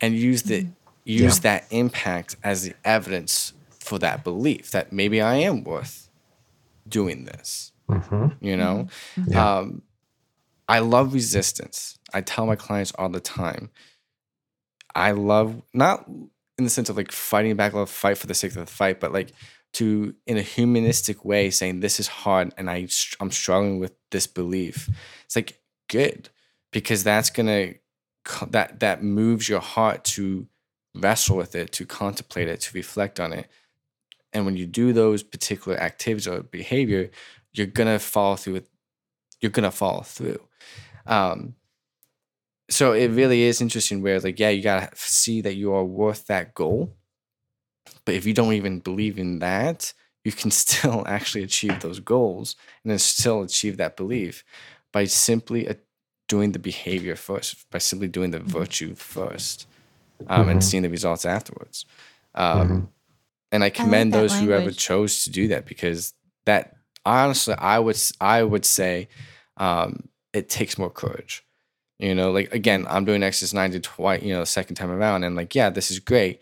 and 0.00 0.14
use 0.14 0.42
the, 0.42 0.64
mm-hmm. 0.64 0.72
use 1.04 1.38
yeah. 1.38 1.58
that 1.58 1.66
impact 1.70 2.36
as 2.44 2.64
the 2.64 2.74
evidence 2.84 3.54
for 3.70 3.98
that 3.98 4.22
belief 4.24 4.70
that 4.72 4.92
maybe 4.92 5.22
I 5.22 5.36
am 5.36 5.64
worth 5.64 6.09
doing 6.90 7.24
this. 7.24 7.72
Mm-hmm. 7.88 8.44
You 8.44 8.56
know, 8.56 8.88
yeah. 9.26 9.58
um, 9.58 9.82
I 10.68 10.78
love 10.78 11.14
resistance. 11.14 11.98
I 12.14 12.20
tell 12.20 12.46
my 12.46 12.56
clients 12.56 12.92
all 12.96 13.08
the 13.08 13.20
time. 13.20 13.70
I 14.94 15.12
love 15.12 15.62
not 15.72 16.06
in 16.06 16.64
the 16.64 16.70
sense 16.70 16.88
of 16.88 16.96
like 16.96 17.10
fighting 17.10 17.56
back, 17.56 17.72
love 17.72 17.90
fight 17.90 18.18
for 18.18 18.26
the 18.26 18.34
sake 18.34 18.52
of 18.52 18.58
the 18.58 18.66
fight, 18.66 19.00
but 19.00 19.12
like 19.12 19.32
to 19.72 20.14
in 20.26 20.36
a 20.36 20.42
humanistic 20.42 21.24
way 21.24 21.50
saying 21.50 21.80
this 21.80 22.00
is 22.00 22.08
hard 22.08 22.52
and 22.56 22.70
I 22.70 22.88
I'm 23.18 23.30
struggling 23.30 23.78
with 23.78 23.92
this 24.10 24.26
belief. 24.26 24.88
It's 25.24 25.36
like 25.36 25.60
good 25.88 26.28
because 26.70 27.02
that's 27.04 27.30
gonna 27.30 27.74
that 28.48 28.80
that 28.80 29.02
moves 29.02 29.48
your 29.48 29.60
heart 29.60 30.04
to 30.04 30.46
wrestle 30.94 31.36
with 31.36 31.54
it, 31.54 31.72
to 31.72 31.86
contemplate 31.86 32.48
it, 32.48 32.60
to 32.60 32.70
reflect 32.74 33.20
on 33.20 33.32
it, 33.32 33.48
and 34.32 34.46
when 34.46 34.56
you 34.56 34.66
do 34.66 34.92
those 34.92 35.22
particular 35.22 35.78
activities 35.78 36.28
or 36.28 36.42
behavior, 36.42 37.10
you're 37.52 37.66
gonna 37.66 37.98
follow 37.98 38.36
through 38.36 38.54
with 38.54 38.68
you're 39.40 39.50
gonna 39.50 39.70
follow 39.70 40.02
through. 40.02 40.40
Um, 41.06 41.54
so 42.68 42.92
it 42.92 43.08
really 43.08 43.42
is 43.42 43.60
interesting 43.60 44.02
where 44.02 44.20
like, 44.20 44.38
yeah, 44.38 44.50
you 44.50 44.62
gotta 44.62 44.90
see 44.94 45.40
that 45.40 45.54
you 45.54 45.72
are 45.72 45.84
worth 45.84 46.26
that 46.26 46.54
goal. 46.54 46.94
But 48.04 48.14
if 48.14 48.26
you 48.26 48.34
don't 48.34 48.52
even 48.52 48.80
believe 48.80 49.18
in 49.18 49.40
that, 49.40 49.92
you 50.24 50.32
can 50.32 50.50
still 50.50 51.04
actually 51.06 51.42
achieve 51.42 51.80
those 51.80 52.00
goals 52.00 52.56
and 52.84 52.90
then 52.90 52.98
still 52.98 53.42
achieve 53.42 53.76
that 53.78 53.96
belief 53.96 54.44
by 54.92 55.04
simply 55.04 55.68
uh, 55.68 55.74
doing 56.28 56.52
the 56.52 56.58
behavior 56.58 57.16
first, 57.16 57.68
by 57.70 57.78
simply 57.78 58.06
doing 58.06 58.30
the 58.30 58.38
mm-hmm. 58.38 58.48
virtue 58.48 58.94
first, 58.94 59.66
um, 60.28 60.42
mm-hmm. 60.42 60.50
and 60.50 60.64
seeing 60.64 60.84
the 60.84 60.90
results 60.90 61.24
afterwards. 61.24 61.84
Um, 62.34 62.68
mm-hmm 62.68 62.84
and 63.52 63.64
I 63.64 63.70
commend 63.70 64.14
I 64.14 64.18
like 64.18 64.22
those 64.22 64.32
language. 64.32 64.58
whoever 64.58 64.70
chose 64.70 65.24
to 65.24 65.30
do 65.30 65.48
that 65.48 65.66
because 65.66 66.14
that 66.46 66.74
honestly, 67.04 67.54
I 67.54 67.78
would 67.78 67.98
I 68.20 68.42
would 68.42 68.64
say 68.64 69.08
um, 69.56 70.08
it 70.32 70.48
takes 70.48 70.78
more 70.78 70.90
courage. 70.90 71.44
You 71.98 72.14
know, 72.14 72.30
like 72.30 72.52
again, 72.54 72.86
I'm 72.88 73.04
doing 73.04 73.22
Exodus 73.22 73.52
90 73.52 73.80
twice, 73.80 74.22
you 74.22 74.32
know, 74.32 74.44
second 74.44 74.76
time 74.76 74.90
around, 74.90 75.24
and 75.24 75.36
like, 75.36 75.54
yeah, 75.54 75.70
this 75.70 75.90
is 75.90 75.98
great, 75.98 76.40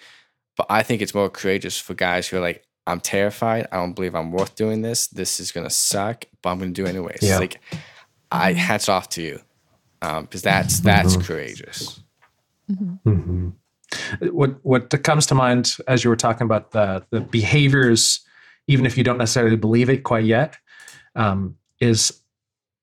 but 0.57 0.67
I 0.71 0.83
think 0.83 1.03
it's 1.03 1.15
more 1.15 1.29
courageous 1.29 1.79
for 1.79 1.95
guys 1.95 2.29
who 2.29 2.37
are 2.37 2.41
like, 2.41 2.65
I'm 2.87 3.01
terrified. 3.01 3.67
I 3.73 3.77
don't 3.77 3.95
believe 3.95 4.15
I'm 4.15 4.31
worth 4.31 4.55
doing 4.55 4.83
this. 4.83 5.09
This 5.09 5.41
is 5.41 5.51
gonna 5.51 5.71
suck, 5.71 6.27
but 6.43 6.51
I'm 6.51 6.59
gonna 6.59 6.71
do 6.71 6.85
it 6.85 6.91
anyways. 6.91 7.23
Yeah. 7.23 7.39
Like, 7.39 7.61
I 8.31 8.53
hats 8.53 8.89
off 8.89 9.09
to 9.11 9.23
you, 9.23 9.41
because 10.01 10.19
um, 10.19 10.29
that's 10.31 10.81
that's 10.81 11.17
mm-hmm. 11.17 11.27
courageous. 11.27 12.01
Mm-hmm. 12.71 13.11
mm-hmm. 13.11 13.49
What 14.21 14.65
what 14.65 15.03
comes 15.03 15.27
to 15.27 15.35
mind 15.35 15.77
as 15.87 16.05
you 16.05 16.11
were 16.11 16.17
talking 16.17 16.45
about 16.45 16.73
the 16.73 17.05
the 17.11 17.21
behaviors, 17.21 18.21
even 18.67 18.87
if 18.87 18.99
you 18.99 19.05
don't 19.05 19.19
necessarily 19.19 19.57
believe 19.57 19.89
it 19.89 20.05
quite 20.05 20.25
yet, 20.25 20.57
um, 21.15 21.57
is 21.81 22.21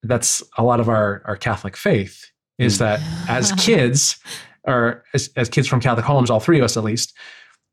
that's 0.03 0.43
a 0.57 0.63
lot 0.63 0.79
of 0.79 0.89
our 0.89 1.21
our 1.25 1.35
Catholic 1.35 1.77
faith 1.77 2.31
is 2.57 2.75
mm. 2.75 2.79
that 2.79 3.29
as 3.29 3.51
kids 3.57 4.17
or 4.63 5.03
as, 5.13 5.29
as 5.35 5.49
kids 5.49 5.67
from 5.67 5.79
Catholic 5.79 6.05
homes, 6.05 6.29
all 6.29 6.39
three 6.39 6.57
of 6.57 6.63
us 6.63 6.77
at 6.77 6.83
least, 6.83 7.15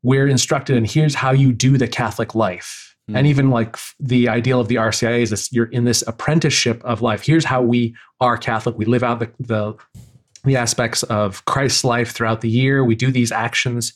we're 0.03 0.29
instructed 0.29 0.77
and 0.77 0.87
here's 0.87 1.15
how 1.15 1.31
you 1.31 1.53
do 1.53 1.79
the 1.79 1.89
Catholic 1.89 2.35
life. 2.35 2.97
Mm. 3.11 3.19
And 3.19 3.27
even 3.27 3.51
like 3.51 3.77
the 3.99 4.29
ideal 4.29 4.61
of 4.61 4.69
the 4.69 4.77
RCIA 4.77 5.23
is 5.23 5.31
this 5.31 5.53
you're 5.53 5.67
in 5.67 5.85
this 5.85 6.03
apprenticeship 6.07 6.83
of 6.85 7.03
life. 7.03 7.25
Here's 7.25 7.45
how 7.45 7.63
we 7.63 7.95
are 8.21 8.37
Catholic. 8.37 8.77
We 8.77 8.85
live 8.85 9.03
out 9.03 9.21
the, 9.21 9.31
the 9.41 9.75
the 10.45 10.57
aspects 10.57 11.03
of 11.05 11.45
Christ's 11.45 11.85
life 11.85 12.13
throughout 12.13 12.41
the 12.41 12.49
year. 12.49 12.85
We 12.85 12.95
do 12.95 13.11
these 13.11 13.33
actions. 13.33 13.93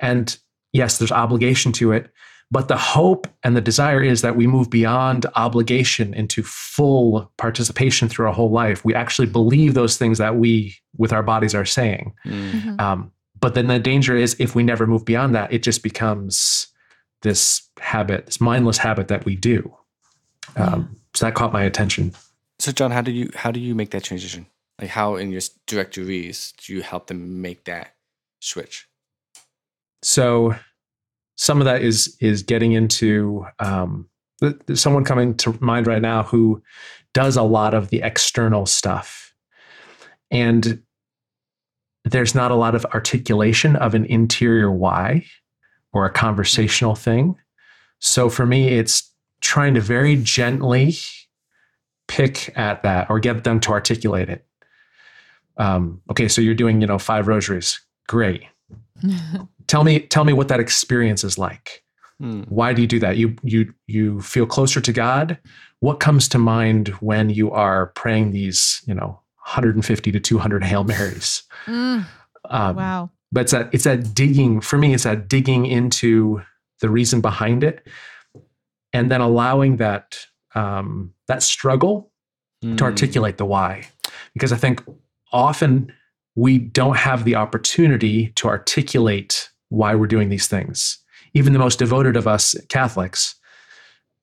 And 0.00 0.36
yes, 0.72 0.98
there's 0.98 1.12
obligation 1.12 1.72
to 1.72 1.92
it, 1.92 2.10
but 2.50 2.68
the 2.68 2.76
hope 2.76 3.26
and 3.42 3.56
the 3.56 3.60
desire 3.60 4.02
is 4.02 4.22
that 4.22 4.36
we 4.36 4.46
move 4.46 4.70
beyond 4.70 5.26
obligation 5.36 6.14
into 6.14 6.42
full 6.42 7.30
participation 7.36 8.08
through 8.08 8.26
our 8.26 8.32
whole 8.32 8.50
life. 8.50 8.84
We 8.84 8.94
actually 8.94 9.26
believe 9.28 9.74
those 9.74 9.96
things 9.96 10.18
that 10.18 10.36
we, 10.36 10.76
with 10.96 11.12
our 11.12 11.22
bodies, 11.22 11.54
are 11.54 11.64
saying. 11.64 12.12
Mm. 12.26 12.50
Mhm. 12.50 12.80
Um, 12.80 13.12
but 13.40 13.54
then 13.54 13.68
the 13.68 13.78
danger 13.78 14.16
is 14.16 14.36
if 14.38 14.54
we 14.54 14.62
never 14.62 14.86
move 14.86 15.04
beyond 15.04 15.34
that, 15.34 15.52
it 15.52 15.62
just 15.62 15.82
becomes 15.82 16.66
this 17.22 17.62
habit, 17.80 18.26
this 18.26 18.40
mindless 18.40 18.78
habit 18.78 19.08
that 19.08 19.24
we 19.24 19.36
do. 19.36 19.72
Um, 20.56 20.96
So 21.14 21.26
that 21.26 21.34
caught 21.34 21.52
my 21.52 21.64
attention. 21.64 22.12
So, 22.60 22.70
John, 22.70 22.92
how 22.92 23.00
do 23.02 23.10
you 23.10 23.30
how 23.34 23.50
do 23.50 23.58
you 23.58 23.74
make 23.74 23.90
that 23.90 24.04
transition? 24.04 24.46
Like, 24.80 24.90
how 24.90 25.16
in 25.16 25.30
your 25.30 25.42
directees 25.66 26.54
do 26.56 26.74
you 26.74 26.82
help 26.82 27.08
them 27.08 27.42
make 27.42 27.64
that 27.64 27.94
switch? 28.40 28.88
So 30.02 30.54
some 31.36 31.60
of 31.60 31.66
that 31.66 31.82
is 31.82 32.16
is 32.20 32.42
getting 32.42 32.72
into 32.72 33.46
um, 33.58 34.08
someone 34.74 35.04
coming 35.04 35.36
to 35.38 35.56
mind 35.60 35.86
right 35.86 36.00
now 36.00 36.22
who 36.22 36.62
does 37.12 37.36
a 37.36 37.42
lot 37.42 37.74
of 37.74 37.90
the 37.90 38.00
external 38.02 38.64
stuff, 38.64 39.34
and 40.30 40.82
there's 42.04 42.34
not 42.34 42.50
a 42.50 42.56
lot 42.56 42.74
of 42.74 42.86
articulation 42.86 43.76
of 43.76 43.94
an 43.94 44.06
interior 44.06 44.70
why 44.70 45.26
or 45.92 46.06
a 46.06 46.10
conversational 46.10 46.94
thing. 46.94 47.36
So 47.98 48.30
for 48.30 48.46
me, 48.46 48.68
it's 48.68 49.12
trying 49.42 49.74
to 49.74 49.80
very 49.80 50.16
gently 50.16 50.94
pick 52.08 52.56
at 52.56 52.82
that 52.82 53.10
or 53.10 53.20
get 53.20 53.44
them 53.44 53.60
to 53.60 53.72
articulate 53.72 54.30
it. 54.30 54.46
Um, 55.56 56.00
okay, 56.10 56.28
so 56.28 56.40
you're 56.40 56.54
doing, 56.54 56.80
you 56.80 56.86
know, 56.86 56.98
five 56.98 57.28
rosaries. 57.28 57.80
Great 58.08 58.42
tell 59.66 59.84
me 59.84 60.00
tell 60.00 60.24
me 60.24 60.32
what 60.32 60.48
that 60.48 60.60
experience 60.60 61.24
is 61.24 61.38
like 61.38 61.82
Hmm. 62.20 62.42
why 62.48 62.74
do 62.74 62.82
you 62.82 62.88
do 62.88 62.98
that 62.98 63.16
you 63.16 63.34
you 63.42 63.72
you 63.86 64.20
feel 64.20 64.44
closer 64.44 64.78
to 64.80 64.92
god 64.92 65.38
what 65.78 66.00
comes 66.00 66.28
to 66.28 66.38
mind 66.38 66.88
when 67.00 67.30
you 67.30 67.50
are 67.50 67.86
praying 67.94 68.32
these 68.32 68.82
you 68.86 68.92
know 68.94 69.20
150 69.36 70.12
to 70.12 70.20
200 70.20 70.64
hail 70.64 70.84
marys 70.84 71.44
Mm, 71.66 72.04
um, 72.50 72.76
wow. 72.76 73.10
but 73.32 73.42
it's 73.42 73.52
that 73.52 73.70
it's 73.72 73.84
that 73.84 74.12
digging 74.14 74.60
for 74.60 74.76
me 74.76 74.92
it's 74.92 75.04
that 75.04 75.28
digging 75.28 75.64
into 75.64 76.42
the 76.80 76.90
reason 76.90 77.20
behind 77.22 77.64
it 77.64 77.86
and 78.92 79.10
then 79.10 79.20
allowing 79.22 79.76
that 79.78 80.26
um, 80.54 81.14
that 81.28 81.42
struggle 81.42 82.10
to 82.60 82.68
Mm. 82.68 82.82
articulate 82.82 83.38
the 83.38 83.46
why 83.46 83.88
because 84.34 84.52
i 84.52 84.56
think 84.56 84.82
often 85.32 85.92
we 86.36 86.58
don't 86.58 86.96
have 86.96 87.24
the 87.24 87.34
opportunity 87.34 88.28
to 88.36 88.48
articulate 88.48 89.50
why 89.68 89.94
we're 89.94 90.06
doing 90.06 90.28
these 90.28 90.46
things 90.48 90.98
even 91.34 91.52
the 91.52 91.58
most 91.58 91.78
devoted 91.78 92.16
of 92.16 92.26
us 92.26 92.54
catholics 92.68 93.34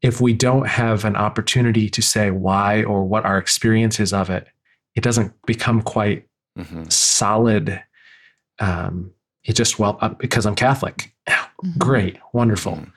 if 0.02 0.20
we 0.22 0.34
don't 0.34 0.68
have 0.68 1.06
an 1.06 1.16
opportunity 1.16 1.90
to 1.90 2.02
say 2.02 2.30
why 2.32 2.84
or 2.84 3.04
what 3.06 3.26
our 3.26 3.38
experience 3.38 4.00
is 4.00 4.14
of 4.14 4.30
it 4.30 4.48
it 4.96 5.04
doesn't 5.04 5.34
become 5.46 5.82
quite 5.82 6.28
Mhm. 6.58 6.92
solid 6.92 7.84
um, 8.60 9.12
it 9.44 9.54
just 9.54 9.78
well 9.80 9.98
uh, 10.02 10.10
because 10.10 10.46
i'm 10.46 10.56
catholic 10.56 11.14
Mhm. 11.30 11.78
great 11.78 12.18
wonderful 12.34 12.74
Mhm. 12.74 12.92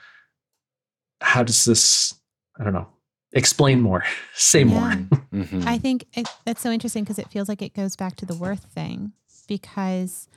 how 1.21 1.43
does 1.43 1.65
this 1.65 2.15
i 2.59 2.63
don't 2.63 2.73
know 2.73 2.87
explain 3.33 3.81
more 3.81 4.03
say 4.33 4.63
more 4.63 4.89
Yeah. 4.89 5.17
Mhm. 5.33 5.65
I 5.65 5.77
think 5.77 6.05
it, 6.13 6.27
that's 6.45 6.61
so 6.61 6.71
interesting 6.71 7.03
because 7.03 7.17
it 7.17 7.29
feels 7.29 7.47
like 7.47 7.61
it 7.61 7.73
goes 7.73 7.95
back 7.95 8.15
to 8.17 8.25
the 8.25 8.35
worth 8.35 8.65
thing. 8.65 9.13
Because 9.47 10.27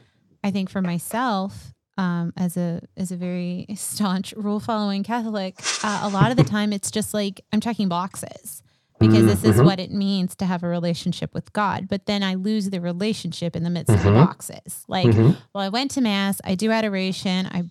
I 0.45 0.51
think 0.53 0.70
for 0.70 0.80
myself, 0.80 1.72
um, 1.99 2.32
as 2.36 2.57
a 2.57 2.80
as 2.97 3.11
a 3.12 3.16
very 3.16 3.66
staunch 3.76 4.32
rule 4.36 4.61
following 4.61 5.03
Catholic, 5.03 5.57
uh, 5.82 6.01
a 6.05 6.09
lot 6.09 6.30
of 6.30 6.36
the 6.36 6.45
time 6.45 6.72
it's 6.72 6.90
just 6.90 7.12
like 7.14 7.40
I'm 7.53 7.61
checking 7.61 7.88
boxes 7.88 8.62
because 9.01 9.26
this 9.26 9.42
is 9.45 9.57
Mhm. 9.61 9.64
what 9.64 9.80
it 9.80 9.90
means 9.90 10.36
to 10.36 10.47
have 10.47 10.62
a 10.62 10.68
relationship 10.68 11.34
with 11.34 11.53
God. 11.53 11.88
But 11.88 12.07
then 12.07 12.22
I 12.22 12.34
lose 12.34 12.70
the 12.70 12.80
relationship 12.80 13.57
in 13.57 13.64
the 13.64 13.70
midst 13.70 13.92
of 13.92 14.03
the 14.05 14.11
Mhm. 14.11 14.24
boxes. 14.26 14.84
Like, 14.86 15.07
Mhm. 15.09 15.36
well, 15.53 15.64
I 15.64 15.68
went 15.68 15.90
to 15.92 16.01
mass, 16.01 16.40
I 16.45 16.55
do 16.55 16.70
adoration, 16.70 17.47
I 17.47 17.64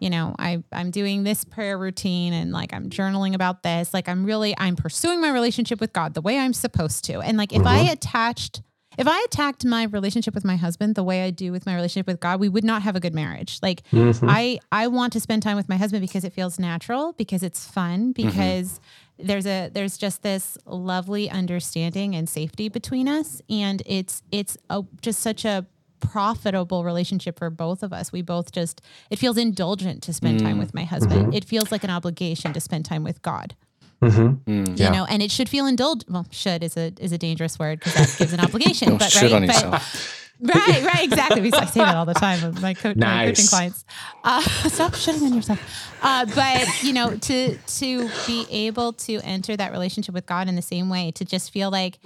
you 0.00 0.10
know, 0.10 0.34
I 0.38 0.62
I'm 0.72 0.90
doing 0.90 1.22
this 1.22 1.44
prayer 1.44 1.78
routine 1.78 2.32
and 2.32 2.50
like 2.52 2.72
I'm 2.74 2.90
journaling 2.90 3.34
about 3.34 3.62
this. 3.62 3.94
Like 3.94 4.08
I'm 4.08 4.24
really 4.24 4.54
I'm 4.58 4.74
pursuing 4.74 5.20
my 5.20 5.30
relationship 5.30 5.80
with 5.80 5.92
God 5.92 6.14
the 6.14 6.22
way 6.22 6.38
I'm 6.38 6.52
supposed 6.54 7.04
to. 7.04 7.20
And 7.20 7.36
like 7.38 7.52
if 7.52 7.64
I 7.66 7.80
attached 7.92 8.62
if 8.98 9.06
I 9.06 9.22
attacked 9.26 9.64
my 9.64 9.84
relationship 9.84 10.34
with 10.34 10.44
my 10.44 10.56
husband 10.56 10.94
the 10.96 11.04
way 11.04 11.22
I 11.22 11.30
do 11.30 11.52
with 11.52 11.64
my 11.64 11.74
relationship 11.74 12.06
with 12.08 12.18
God, 12.18 12.40
we 12.40 12.48
would 12.48 12.64
not 12.64 12.82
have 12.82 12.96
a 12.96 13.00
good 13.00 13.14
marriage. 13.14 13.58
Like 13.62 13.82
Mhm. 13.92 14.26
I 14.28 14.58
I 14.72 14.88
want 14.88 15.12
to 15.12 15.20
spend 15.20 15.42
time 15.42 15.56
with 15.56 15.68
my 15.68 15.76
husband 15.76 16.00
because 16.00 16.24
it 16.24 16.32
feels 16.32 16.58
natural, 16.58 17.12
because 17.12 17.42
it's 17.42 17.64
fun, 17.66 18.12
because 18.12 18.80
there's 19.18 19.46
a 19.46 19.68
there's 19.72 19.96
just 19.98 20.22
this 20.22 20.56
lovely 20.66 21.28
understanding 21.30 22.16
and 22.16 22.28
safety 22.28 22.68
between 22.70 23.06
us 23.06 23.42
and 23.50 23.82
it's 23.86 24.22
it's 24.32 24.56
a, 24.70 24.82
just 25.02 25.20
such 25.20 25.44
a 25.44 25.66
profitable 26.00 26.84
relationship 26.84 27.38
for 27.38 27.50
both 27.50 27.82
of 27.82 27.92
us. 27.92 28.12
We 28.12 28.22
both 28.22 28.52
just 28.52 28.80
it 29.10 29.18
feels 29.18 29.36
indulgent 29.36 30.02
to 30.04 30.12
spend 30.12 30.40
time 30.40 30.58
with 30.58 30.74
my 30.74 30.84
husband. 30.84 31.34
It 31.34 31.44
feels 31.44 31.70
like 31.70 31.84
an 31.84 31.90
obligation 31.90 32.52
to 32.52 32.60
spend 32.60 32.84
time 32.84 33.04
with 33.04 33.22
God. 33.22 33.54
Mhm. 34.02 34.38
Mm. 34.44 34.78
Yeah. 34.78 34.86
You 34.86 34.92
know, 34.92 35.04
and 35.04 35.22
it 35.22 35.30
should 35.30 35.48
feel 35.48 35.66
indulgent. 35.66 36.10
Well, 36.10 36.26
should 36.30 36.64
is 36.64 36.76
a 36.76 36.92
is 36.98 37.12
a 37.12 37.18
dangerous 37.18 37.58
word 37.58 37.80
because 37.80 37.94
that 37.94 38.16
gives 38.18 38.32
an 38.32 38.40
obligation. 38.46 38.88
Don't 38.88 38.98
but 38.98 39.12
shit 39.12 39.24
right, 39.24 39.32
on 39.32 39.46
but, 39.46 39.54
yourself. 39.54 40.19
Right, 40.42 40.82
right, 40.84 41.04
exactly. 41.04 41.40
Because 41.42 41.60
I 41.60 41.66
say 41.66 41.80
that 41.80 41.94
all 41.96 42.06
the 42.06 42.14
time 42.14 42.42
with 42.42 42.62
my, 42.62 42.74
co- 42.74 42.94
my 42.96 43.26
coaching 43.26 43.46
clients. 43.46 43.84
Uh, 44.24 44.40
stop 44.68 44.92
shitting 44.92 45.22
on 45.22 45.34
yourself. 45.34 45.60
Uh, 46.02 46.24
but 46.34 46.82
you 46.82 46.92
know, 46.94 47.14
to 47.16 47.56
to 47.56 48.10
be 48.26 48.46
able 48.50 48.94
to 48.94 49.20
enter 49.22 49.56
that 49.56 49.70
relationship 49.72 50.14
with 50.14 50.24
God 50.26 50.48
in 50.48 50.56
the 50.56 50.62
same 50.62 50.88
way, 50.88 51.10
to 51.12 51.24
just 51.24 51.50
feel 51.52 51.70
like 51.70 51.98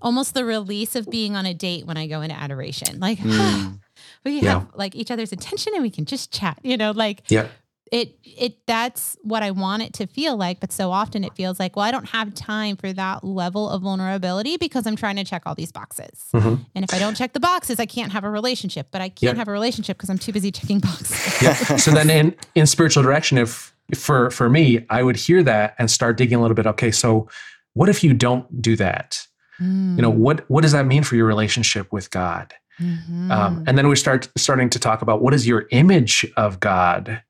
almost 0.00 0.32
the 0.34 0.44
release 0.44 0.96
of 0.96 1.10
being 1.10 1.36
on 1.36 1.44
a 1.46 1.52
date 1.54 1.86
when 1.86 1.96
I 1.96 2.06
go 2.06 2.22
into 2.22 2.34
adoration, 2.34 3.00
like 3.00 3.18
we 4.24 4.40
Yeah. 4.40 4.60
have 4.60 4.68
like 4.74 4.94
each 4.94 5.10
other's 5.10 5.32
attention 5.32 5.72
and 5.74 5.82
we 5.82 5.90
can 5.90 6.04
just 6.06 6.32
chat. 6.32 6.58
You 6.62 6.76
know, 6.76 6.92
like 6.92 7.22
Yeah. 7.30 7.48
It 7.94 8.18
it 8.24 8.52
that's 8.66 9.16
what 9.22 9.42
I 9.42 9.50
want 9.52 9.82
it 9.82 9.92
to 9.94 10.06
feel 10.06 10.36
like, 10.36 10.58
but 10.60 10.72
so 10.72 10.90
often 10.90 11.22
it 11.22 11.34
feels 11.34 11.60
like, 11.60 11.76
well, 11.76 11.84
I 11.84 11.90
don't 11.90 12.08
have 12.08 12.34
time 12.34 12.76
for 12.76 12.92
that 12.92 13.22
level 13.22 13.68
of 13.70 13.82
vulnerability 13.82 14.56
because 14.56 14.86
I'm 14.86 14.96
trying 14.96 15.16
to 15.16 15.24
check 15.24 15.42
all 15.46 15.54
these 15.54 15.70
boxes. 15.72 16.16
Mhm. 16.34 16.66
And 16.74 16.84
if 16.84 16.92
I 16.92 16.98
don't 16.98 17.16
check 17.16 17.32
the 17.32 17.40
boxes, 17.40 17.78
I 17.78 17.86
can't 17.86 18.12
have 18.12 18.24
a 18.24 18.30
relationship. 18.30 18.88
But 18.90 19.00
I 19.00 19.08
can't 19.10 19.38
have 19.38 19.48
a 19.48 19.52
relationship 19.52 19.96
because 19.96 20.10
I'm 20.10 20.18
too 20.18 20.32
busy 20.32 20.50
checking 20.50 20.80
boxes. 20.80 21.20
Yeah. 21.42 21.54
so 21.76 21.90
then 21.92 22.10
in 22.10 22.34
in 22.54 22.66
spiritual 22.66 23.02
direction 23.02 23.38
if 23.38 23.74
for 23.94 24.30
for 24.30 24.48
me 24.48 24.84
i 24.88 25.02
would 25.02 25.16
hear 25.16 25.42
that 25.42 25.74
and 25.78 25.90
start 25.90 26.16
digging 26.16 26.38
a 26.38 26.40
little 26.40 26.54
bit 26.54 26.66
okay 26.66 26.90
so 26.90 27.28
what 27.74 27.88
if 27.90 28.02
you 28.02 28.14
don't 28.14 28.46
do 28.62 28.76
that 28.76 29.26
you 29.60 30.02
know 30.04 30.10
what 30.10 30.48
what 30.48 30.62
does 30.62 30.72
that 30.72 30.86
mean 30.86 31.02
for 31.02 31.16
your 31.16 31.26
relationship 31.26 31.92
with 31.92 32.10
god 32.10 32.54
Mhm. 32.80 33.30
um, 33.30 33.62
and 33.66 33.76
then 33.78 33.86
we 33.88 33.94
start 33.96 34.28
starting 34.36 34.68
to 34.70 34.78
talk 34.78 35.02
about 35.02 35.22
what 35.22 35.32
is 35.34 35.46
your 35.46 35.66
image 35.70 36.26
of 36.36 36.58
god. 36.60 37.22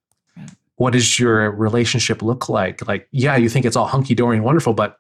What 0.77 0.93
does 0.93 1.19
your 1.19 1.51
relationship 1.53 2.23
look 2.23 2.49
like? 2.49 2.87
Like 2.89 3.09
yeah 3.13 3.37
you 3.37 3.49
think 3.49 3.65
it's 3.67 3.77
all 3.77 3.87
hunky-dory 3.87 4.37
and 4.37 4.45
wonderful 4.45 4.73
but 4.75 4.97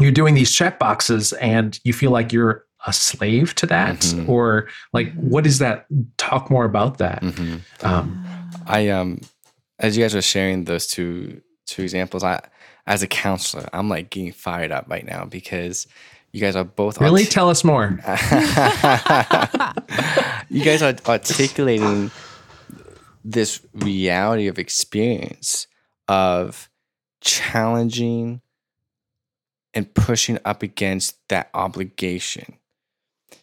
you're 0.00 0.10
doing 0.12 0.34
these 0.34 0.50
check 0.52 0.78
boxes 0.78 1.32
and 1.34 1.78
you 1.84 1.92
feel 1.92 2.10
like 2.10 2.32
you're 2.32 2.64
a 2.86 2.92
slave 2.92 3.54
to 3.56 3.66
that? 3.66 3.98
Mhm. 4.00 4.28
or 4.28 4.68
like 4.94 5.12
what 5.14 5.46
is 5.46 5.58
that? 5.58 5.86
Talk 6.16 6.50
more 6.50 6.64
about 6.64 6.98
that. 6.98 7.20
Mhm. 7.22 7.60
um, 7.84 8.24
I 8.66 8.88
um, 8.88 9.20
as 9.78 9.96
you 9.96 10.04
guys 10.04 10.14
were 10.14 10.22
sharing 10.22 10.64
those 10.64 10.86
two 10.86 11.42
two 11.66 11.82
examples, 11.82 12.24
I 12.24 12.40
as 12.86 13.02
a 13.02 13.06
counselor, 13.06 13.68
I'm 13.74 13.88
like 13.90 14.08
getting 14.10 14.32
fired 14.32 14.72
up 14.72 14.86
right 14.88 15.04
now 15.06 15.24
because 15.26 15.86
you 16.32 16.40
guys 16.40 16.56
are 16.56 16.64
both 16.64 17.00
really? 17.00 17.24
Tell 17.24 17.50
us 17.50 17.62
more. 17.64 17.98
You 20.52 20.64
guys 20.64 20.82
are 20.82 20.94
articulating 21.06 22.10
this 23.24 23.64
reality 23.74 24.46
of 24.46 24.58
experience 24.58 25.66
of 26.08 26.68
challenging 27.20 28.40
and 29.74 29.92
pushing 29.94 30.38
up 30.44 30.62
against 30.62 31.16
that 31.28 31.50
obligation, 31.54 32.58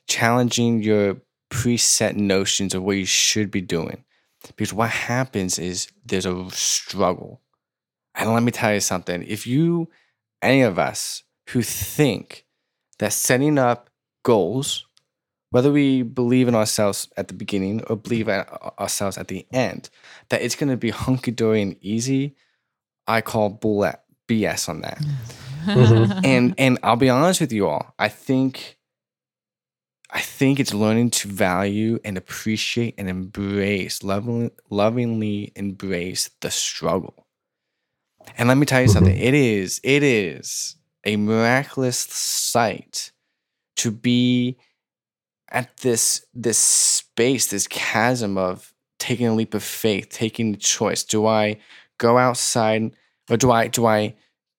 challenging 0.07 0.81
your 0.81 1.17
preset 1.49 2.15
notions 2.15 2.73
of 2.73 2.83
what 2.83 2.97
you 2.97 3.05
should 3.05 3.49
be 3.49 3.61
doing. 3.61 4.03
Because 4.55 4.73
what 4.73 4.89
happens 4.89 5.59
is 5.59 5.87
there's 6.05 6.25
a 6.25 6.49
struggle. 6.51 7.41
And 8.15 8.33
let 8.33 8.43
me 8.43 8.51
tell 8.51 8.73
you 8.73 8.79
something 8.79 9.23
if 9.23 9.45
you, 9.47 9.89
any 10.41 10.61
of 10.61 10.79
us 10.79 11.23
who 11.49 11.61
think 11.61 12.45
that 12.99 13.13
setting 13.13 13.57
up 13.57 13.89
goals, 14.23 14.86
whether 15.51 15.71
we 15.71 16.01
believe 16.01 16.47
in 16.47 16.55
ourselves 16.55 17.07
at 17.17 17.27
the 17.29 17.33
beginning 17.33 17.83
or 17.85 17.95
believe 17.95 18.27
in 18.27 18.43
ourselves 18.79 19.17
at 19.17 19.27
the 19.29 19.45
end, 19.51 19.89
that 20.29 20.41
it's 20.41 20.55
going 20.55 20.69
to 20.69 20.77
be 20.77 20.89
hunky 21.05 21.31
dory 21.31 21.61
and 21.61 21.77
easy, 21.81 22.35
I 23.07 23.21
call 23.21 23.49
bull 23.49 23.89
BS 24.27 24.67
on 24.69 24.81
that. 24.81 24.99
Mhm. 25.65 26.25
and 26.25 26.55
and 26.59 26.79
I'll 26.83 26.95
be 26.95 27.09
honest 27.09 27.41
with 27.41 27.51
you 27.51 27.67
all, 27.67 27.93
I 27.99 28.07
think 28.09 28.77
I 30.09 30.21
think 30.21 30.59
it's 30.59 30.73
learning 30.73 31.09
to 31.11 31.27
value 31.27 31.99
and 32.05 32.17
appreciate 32.17 32.95
and 32.97 33.09
embrace, 33.09 34.03
loving, 34.03 34.51
lovingly 34.69 35.51
embrace 35.55 36.29
the 36.39 36.49
struggle. 36.49 37.27
And 38.37 38.47
let 38.47 38.57
me 38.57 38.65
tell 38.65 38.81
you 38.81 38.87
something. 38.87 39.15
Mhm. 39.15 39.21
It 39.21 39.33
is, 39.33 39.81
it 39.83 40.03
is 40.03 40.77
a 41.05 41.17
miraculous 41.17 41.97
sight 41.97 43.11
to 43.77 43.91
be 43.91 44.57
at 45.49 45.77
this 45.77 46.25
this 46.33 46.57
space, 46.57 47.47
this 47.47 47.67
chasm 47.67 48.37
of 48.37 48.73
taking 48.99 49.27
a 49.27 49.35
leap 49.35 49.53
of 49.53 49.63
faith, 49.63 50.09
taking 50.09 50.51
the 50.51 50.57
choice. 50.57 51.03
Do 51.03 51.25
I 51.25 51.57
go 51.97 52.17
outside 52.17 52.91
or 53.29 53.37
do 53.37 53.51
I 53.51 53.67
do 53.67 53.85
I 53.85 54.15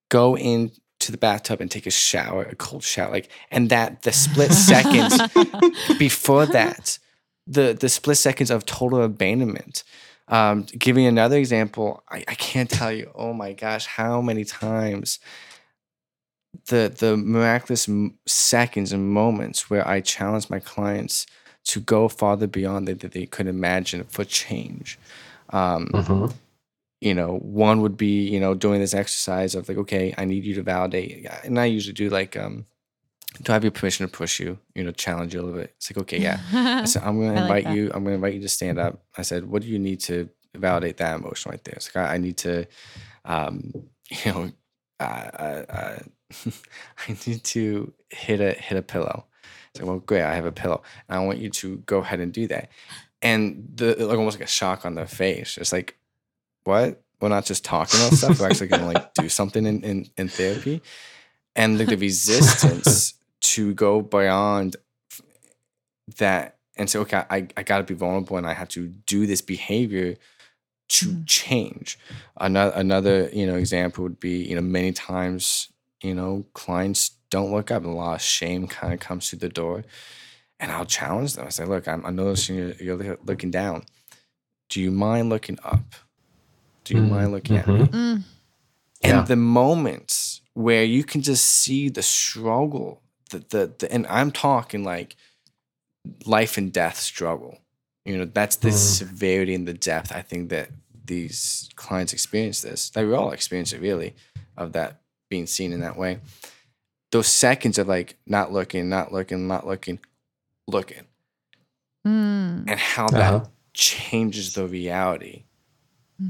go 0.08 0.36
into 0.36 1.12
the 1.12 1.18
bathtub 1.18 1.60
and 1.60 1.70
take 1.70 1.86
a 1.86 1.90
shower, 1.90 2.42
a 2.44 2.54
cold 2.54 2.82
shower? 2.82 3.10
Like 3.10 3.30
and 3.50 3.70
that 3.70 4.02
the 4.02 4.12
split 4.12 4.52
seconds 4.52 5.20
before 5.98 6.46
that, 6.46 6.98
the 7.46 7.76
the 7.78 7.88
split 7.88 8.16
seconds 8.16 8.50
of 8.50 8.64
total 8.66 9.02
abandonment. 9.02 9.84
Um, 10.30 10.66
giving 10.78 11.06
another 11.06 11.38
example, 11.38 12.02
I, 12.06 12.22
I 12.28 12.34
can't 12.34 12.68
tell 12.68 12.92
you. 12.92 13.10
Oh 13.14 13.32
my 13.32 13.54
gosh, 13.54 13.86
how 13.86 14.20
many 14.20 14.44
times 14.44 15.20
the 16.68 16.92
the 16.96 17.16
miraculous 17.16 17.88
seconds 18.26 18.92
and 18.92 19.10
moments 19.10 19.68
where 19.70 19.86
I 19.86 20.00
challenge 20.00 20.48
my 20.50 20.58
clients 20.60 21.26
to 21.64 21.80
go 21.80 22.08
farther 22.08 22.46
beyond 22.46 22.88
that, 22.88 23.00
they 23.12 23.26
could 23.26 23.46
imagine 23.46 24.04
for 24.04 24.24
change. 24.24 24.98
Um, 25.50 25.88
Mhm. 25.92 26.32
you 27.00 27.14
know, 27.14 27.38
one 27.38 27.80
would 27.80 27.96
be, 27.96 28.28
you 28.28 28.40
know, 28.40 28.54
doing 28.54 28.80
this 28.80 28.94
exercise 28.94 29.54
of 29.54 29.68
like, 29.68 29.78
okay, 29.78 30.14
I 30.18 30.24
need 30.24 30.44
you 30.44 30.54
to 30.54 30.62
validate. 30.62 31.26
And 31.44 31.58
I 31.60 31.66
usually 31.66 31.92
do 31.92 32.08
like, 32.08 32.36
um, 32.36 32.66
do 33.42 33.52
I 33.52 33.54
have 33.54 33.62
your 33.64 33.70
permission 33.70 34.06
to 34.06 34.10
push 34.12 34.40
you? 34.40 34.58
You 34.74 34.84
know, 34.84 34.90
challenge 34.90 35.34
you 35.34 35.40
a 35.40 35.42
little 35.42 35.60
bit. 35.60 35.74
It's 35.76 35.90
like, 35.90 35.98
okay, 35.98 36.18
yeah. 36.18 36.40
I 36.52 36.84
said, 36.86 37.02
I'm 37.04 37.18
going 37.20 37.32
to 37.36 37.42
invite 37.42 37.64
that. 37.64 37.74
you. 37.76 37.84
I'm 37.94 38.02
going 38.02 38.06
to 38.06 38.14
invite 38.14 38.34
you 38.34 38.40
to 38.40 38.48
stand 38.48 38.78
up. 38.78 39.00
I 39.16 39.22
said, 39.22 39.44
what 39.44 39.62
do 39.62 39.68
you 39.68 39.78
need 39.78 40.00
to 40.00 40.28
validate 40.56 40.96
that 40.96 41.14
emotion 41.20 41.50
right 41.50 41.62
there? 41.62 41.74
It's 41.76 41.94
like, 41.94 42.04
I, 42.08 42.14
I 42.14 42.18
need 42.18 42.36
to, 42.38 42.66
um, 43.24 43.70
you 44.24 44.32
know, 44.32 44.50
uh, 44.98 45.04
uh, 45.04 45.64
uh, 45.68 45.98
I 47.08 47.16
need 47.26 47.42
to 47.44 47.92
hit 48.10 48.40
a 48.40 48.52
hit 48.52 48.76
a 48.78 48.82
pillow. 48.82 49.26
It's 49.70 49.80
like, 49.80 49.88
well, 49.88 49.98
great, 49.98 50.22
I 50.22 50.34
have 50.34 50.46
a 50.46 50.52
pillow, 50.52 50.82
and 51.08 51.18
I 51.18 51.24
want 51.24 51.38
you 51.38 51.50
to 51.50 51.76
go 51.78 51.98
ahead 51.98 52.20
and 52.20 52.32
do 52.32 52.46
that. 52.48 52.70
And 53.22 53.68
the 53.74 53.94
like 54.06 54.18
almost 54.18 54.38
like 54.38 54.48
a 54.48 54.50
shock 54.50 54.84
on 54.86 54.94
their 54.94 55.06
face. 55.06 55.58
It's 55.58 55.72
like, 55.72 55.96
what? 56.64 57.02
We're 57.20 57.28
not 57.30 57.46
just 57.46 57.64
talking 57.64 57.98
about 58.00 58.12
stuff. 58.12 58.38
We're 58.40 58.48
actually 58.48 58.68
gonna 58.68 58.86
like 58.86 59.14
do 59.14 59.28
something 59.40 59.66
in 59.66 59.82
in, 59.82 60.06
in 60.16 60.28
therapy. 60.28 60.82
And 61.56 61.78
like 61.78 61.88
the 61.88 61.96
resistance 61.96 63.14
to 63.40 63.74
go 63.74 64.00
beyond 64.00 64.76
that 66.18 66.56
and 66.76 66.88
say, 66.88 66.98
okay, 67.00 67.24
I, 67.28 67.48
I 67.56 67.62
gotta 67.64 67.84
be 67.84 67.94
vulnerable 67.94 68.36
and 68.36 68.46
I 68.46 68.52
have 68.54 68.68
to 68.70 68.86
do 68.86 69.26
this 69.26 69.40
behavior 69.40 70.16
to 70.90 71.06
Mhm. 71.06 71.26
change. 71.26 71.98
Another 72.40 72.72
another, 72.76 73.28
you 73.32 73.46
know, 73.46 73.56
example 73.56 74.04
would 74.04 74.20
be, 74.20 74.42
you 74.44 74.54
know, 74.54 74.60
many 74.62 74.92
times, 74.92 75.68
you 76.02 76.14
know, 76.14 76.46
clients 76.54 77.10
don't 77.30 77.52
look 77.52 77.70
up 77.70 77.82
and 77.84 77.92
a 77.92 77.94
lot 77.96 78.14
of 78.16 78.22
shame 78.22 78.66
kind 78.66 78.92
of 78.92 79.00
comes 79.00 79.28
through 79.28 79.40
the 79.40 79.48
door. 79.48 79.84
And 80.60 80.72
I'll 80.72 80.84
challenge 80.86 81.34
them. 81.34 81.46
I 81.46 81.50
say, 81.50 81.64
look, 81.64 81.86
I'm, 81.86 82.04
I'm 82.04 82.16
noticing 82.16 82.56
you're, 82.56 82.72
you're 82.74 83.18
looking 83.24 83.50
down. 83.50 83.84
Do 84.68 84.80
you 84.80 84.90
mind 84.90 85.28
looking 85.28 85.58
up? 85.64 85.94
Do 86.84 86.94
you 86.94 87.02
Mm, 87.02 87.08
mind 87.08 87.32
looking 87.32 87.56
at 87.56 87.66
mhm. 87.66 87.78
me? 87.80 87.86
Mm, 87.86 88.22
and 89.02 89.16
Yeah. 89.18 89.22
the 89.22 89.36
moments 89.36 90.40
where 90.54 90.82
you 90.84 91.04
can 91.04 91.22
just 91.22 91.44
see 91.44 91.88
the 91.88 92.02
struggle 92.02 93.02
the, 93.30 93.38
the, 93.50 93.72
the 93.78 93.92
and 93.92 94.06
i'm 94.08 94.32
talking 94.32 94.82
like 94.82 95.14
life 96.26 96.56
and 96.58 96.72
death 96.72 96.96
struggle 96.96 97.58
you 98.04 98.16
know 98.16 98.24
that's 98.24 98.56
the 98.56 98.68
Mm. 98.70 98.72
severity 98.72 99.54
and 99.54 99.68
the 99.68 99.74
depth 99.74 100.10
i 100.12 100.22
think 100.22 100.48
that 100.50 100.70
these 101.04 101.68
clients 101.76 102.12
experience 102.12 102.62
this 102.62 102.90
that 102.90 103.06
we 103.06 103.12
all 103.14 103.30
experience 103.30 103.72
it 103.72 103.80
really 103.80 104.14
of 104.56 104.72
that 104.72 105.00
being 105.28 105.46
seen 105.46 105.72
in 105.72 105.80
that 105.80 105.96
way. 105.96 106.20
Those 107.10 107.28
seconds 107.28 107.78
of 107.78 107.88
like 107.88 108.16
not 108.26 108.52
looking 108.52 108.88
not 108.88 109.12
looking 109.12 109.48
not 109.48 109.66
looking 109.66 109.98
looking. 110.66 111.06
Mm, 112.06 112.64
and 112.68 112.78
how 112.78 113.06
Uh-huh. 113.08 113.38
that 113.40 113.50
changes 113.74 114.54
the 114.54 114.66
reality 114.66 115.44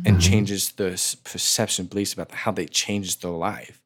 and 0.04 0.18
Mhm. 0.18 0.20
changes 0.20 0.72
the 0.72 0.90
perception 1.24 1.86
beliefs 1.86 2.12
about 2.12 2.30
how 2.32 2.52
they 2.52 2.66
changes 2.66 3.16
their 3.16 3.30
life. 3.32 3.80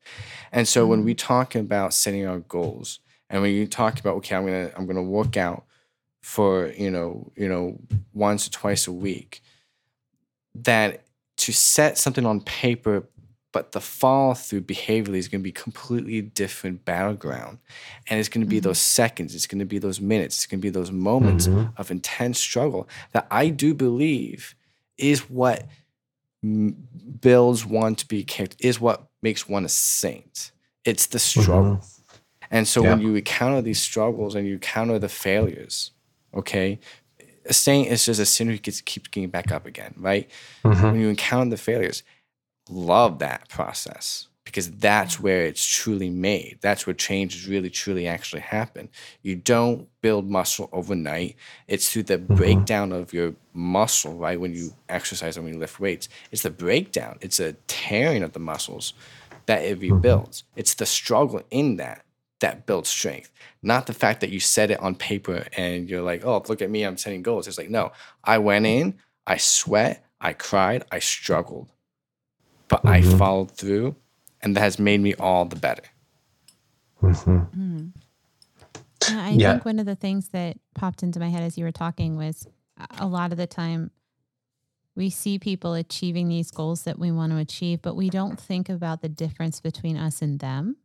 And 0.51 0.67
so 0.69 0.87
when 0.87 1.05
we 1.05 1.15
talk 1.15 1.55
about 1.55 1.95
setting 1.95 2.27
our 2.27 2.41
goals 2.41 2.99
and 3.31 3.41
when 3.41 3.53
you 3.53 3.67
talk 3.67 3.99
about 3.99 4.17
okay 4.17 4.37
i'm 4.37 4.45
gonna 4.45 4.71
i'm 4.77 4.87
gonna 4.87 5.03
work 5.03 5.37
out 5.39 5.65
for 6.23 6.69
you 6.77 6.91
know 6.91 7.33
you 7.37 7.49
know 7.49 7.79
once 8.13 8.47
or 8.47 8.51
twice 8.51 8.87
a 8.87 8.93
week 8.93 9.41
that 10.55 11.05
to 11.39 11.53
set 11.53 11.97
something 11.99 12.27
on 12.27 12.41
paper 12.43 13.09
but 13.53 13.73
the 13.73 13.81
fall 13.81 14.35
through 14.35 14.63
behaviorally 14.63 15.19
is 15.19 15.29
going 15.29 15.41
to 15.41 15.45
be 15.45 15.53
completely 15.53 16.21
different 16.23 16.85
battleground 16.85 17.59
and 18.09 18.19
it's 18.19 18.29
going 18.29 18.41
to 18.45 18.49
be 18.49 18.59
Mhm. 18.61 18.65
those 18.65 18.81
seconds 18.81 19.35
it's 19.35 19.47
going 19.47 19.59
to 19.59 19.65
be 19.67 19.79
those 19.79 20.01
minutes 20.01 20.37
it's 20.37 20.47
going 20.47 20.59
to 20.61 20.63
be 20.63 20.71
those 20.71 20.91
moments 20.91 21.49
Mhm. 21.49 21.73
of 21.77 21.91
intense 21.91 22.39
struggle 22.39 22.89
that 23.13 23.27
i 23.31 23.49
do 23.49 23.75
believe 23.75 24.55
is 24.97 25.29
what 25.31 25.67
m- 26.43 26.77
builds 27.21 27.65
one 27.65 27.95
to 27.95 28.07
be 28.09 28.25
kicked 28.25 28.57
is 28.59 28.81
what 28.81 29.07
makes 29.23 29.49
one 29.49 29.65
a 29.65 29.69
saint 29.69 30.51
it's 30.85 31.07
the 31.07 31.19
struggle 31.19 31.77
Mhm. 31.77 32.01
and 32.51 32.67
so 32.69 32.83
when 32.83 33.01
you 33.01 33.15
encounter 33.15 33.63
these 33.63 33.81
struggles 33.81 34.35
and 34.35 34.47
you 34.47 34.55
encounter 34.55 34.99
the 34.99 35.09
failures, 35.09 35.93
okay, 36.35 36.79
a 37.47 37.53
saint 37.53 37.89
is 37.91 38.05
just 38.05 38.21
a 38.21 38.27
sinner 38.27 38.53
who 38.53 38.59
gets 38.59 38.81
keeps 38.83 39.09
getting 39.09 39.31
back 39.31 39.51
up 39.53 39.65
again, 39.65 39.95
right? 39.97 40.29
Mhm. 40.65 40.83
When 40.93 41.01
you 41.01 41.09
encounter 41.09 41.51
the 41.51 41.57
failures, 41.57 42.03
love 42.69 43.19
that 43.21 43.49
process 43.49 44.29
because 44.45 44.71
that's 44.71 45.17
mm. 45.17 45.21
where 45.21 45.45
it's 45.47 45.65
truly 45.65 46.11
made. 46.11 46.59
That's 46.61 46.87
where 46.87 46.95
changes 46.95 47.47
really, 47.47 47.71
truly 47.71 48.07
actually 48.07 48.43
happen. 48.43 48.89
You 49.23 49.37
don't 49.37 49.89
build 50.01 50.29
muscle 50.29 50.69
overnight. 50.73 51.37
It's 51.69 51.93
through 51.93 52.05
the 52.05 52.19
mm-hmm. 52.19 52.35
breakdown 52.35 52.93
of 52.93 53.13
your 53.13 53.35
muscle, 53.53 54.15
right? 54.15 54.41
When 54.41 54.55
you 54.55 54.75
exercise 54.89 55.37
and 55.37 55.45
when 55.45 55.55
you 55.55 55.61
lift 55.61 55.81
weights, 55.81 56.09
it's 56.31 56.43
the 56.43 56.51
breakdown. 56.51 57.19
It's 57.21 57.41
a 57.41 57.55
tearing 57.67 58.23
of 58.23 58.33
the 58.33 58.41
muscles 58.41 58.95
that 59.47 59.63
it 59.63 59.81
mm-hmm. 59.81 59.95
rebuilds. 59.95 60.45
It's 60.57 60.75
the 60.75 60.87
struggle 60.87 61.43
in 61.51 61.77
that 61.77 62.05
that 62.41 62.67
builds 62.67 62.89
strength, 62.89 63.31
not 63.63 63.87
the 63.87 63.95
fact 63.95 64.21
that 64.21 64.31
you 64.31 64.41
set 64.41 64.71
it 64.71 64.81
on 64.81 64.97
paper 64.97 65.47
and 65.57 65.89
you're 65.89 66.03
like, 66.03 66.25
oh, 66.25 66.43
look 66.49 66.61
at 66.61 66.71
me, 66.71 66.83
I'm 66.83 66.99
setting 66.99 67.23
goals. 67.23 67.47
It's 67.47 67.57
like, 67.57 67.71
no, 67.71 67.93
I 68.25 68.39
went 68.39 68.67
mm. 68.67 68.81
in, 68.81 68.99
I 69.29 69.37
sweat, 69.37 70.05
I 70.21 70.33
cried, 70.33 70.85
I 70.91 70.99
struggled, 70.99 71.71
but 72.73 72.87
I 72.89 73.01
Mhm. 73.03 73.19
followed 73.19 73.51
through, 73.51 73.95
and 74.41 74.57
that 74.57 74.61
has 74.61 74.79
made 74.79 75.01
me 75.01 75.15
all 75.15 75.45
the 75.45 75.57
better. 75.57 75.83
Mhm. 77.03 77.51
mm. 77.55 77.93
Yeah, 79.11 79.23
I 79.25 79.31
Yeah. 79.33 79.53
think 79.53 79.65
one 79.65 79.79
of 79.79 79.85
the 79.87 79.95
things 79.97 80.29
that 80.29 80.57
popped 80.75 81.03
into 81.03 81.21
my 81.21 81.29
head 81.29 81.43
as 81.43 81.59
you 81.59 81.65
were 81.65 81.73
talking 81.73 82.17
was 82.17 82.47
a- 82.79 83.05
a 83.05 83.07
lot 83.07 83.31
of 83.33 83.37
the 83.39 83.47
time 83.47 83.91
we 84.95 85.11
see 85.11 85.39
people 85.39 85.75
achieving 85.75 86.29
these 86.29 86.51
goals 86.51 86.83
that 86.85 86.99
we 86.99 87.11
want 87.11 87.33
to 87.33 87.39
achieve, 87.39 87.83
but 87.83 87.95
we 87.97 88.09
don't 88.11 88.39
think 88.39 88.69
about 88.69 89.01
the 89.03 89.09
difference 89.09 89.61
between 89.61 89.97
us 89.97 90.23
and 90.23 90.39
them. 90.41 90.77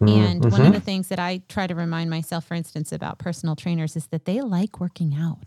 And 0.00 0.44
one 0.52 0.60
of 0.60 0.68
Mhm. 0.68 0.72
the 0.74 0.80
things 0.80 1.08
that 1.08 1.18
I 1.18 1.38
try 1.48 1.66
to 1.66 1.74
remind 1.74 2.08
myself, 2.10 2.44
for 2.44 2.54
instance, 2.54 2.92
about 2.92 3.18
personal 3.18 3.56
trainers 3.56 3.96
is 3.96 4.06
that 4.08 4.24
they 4.26 4.40
like 4.40 4.78
working 4.78 5.14
out. 5.16 5.46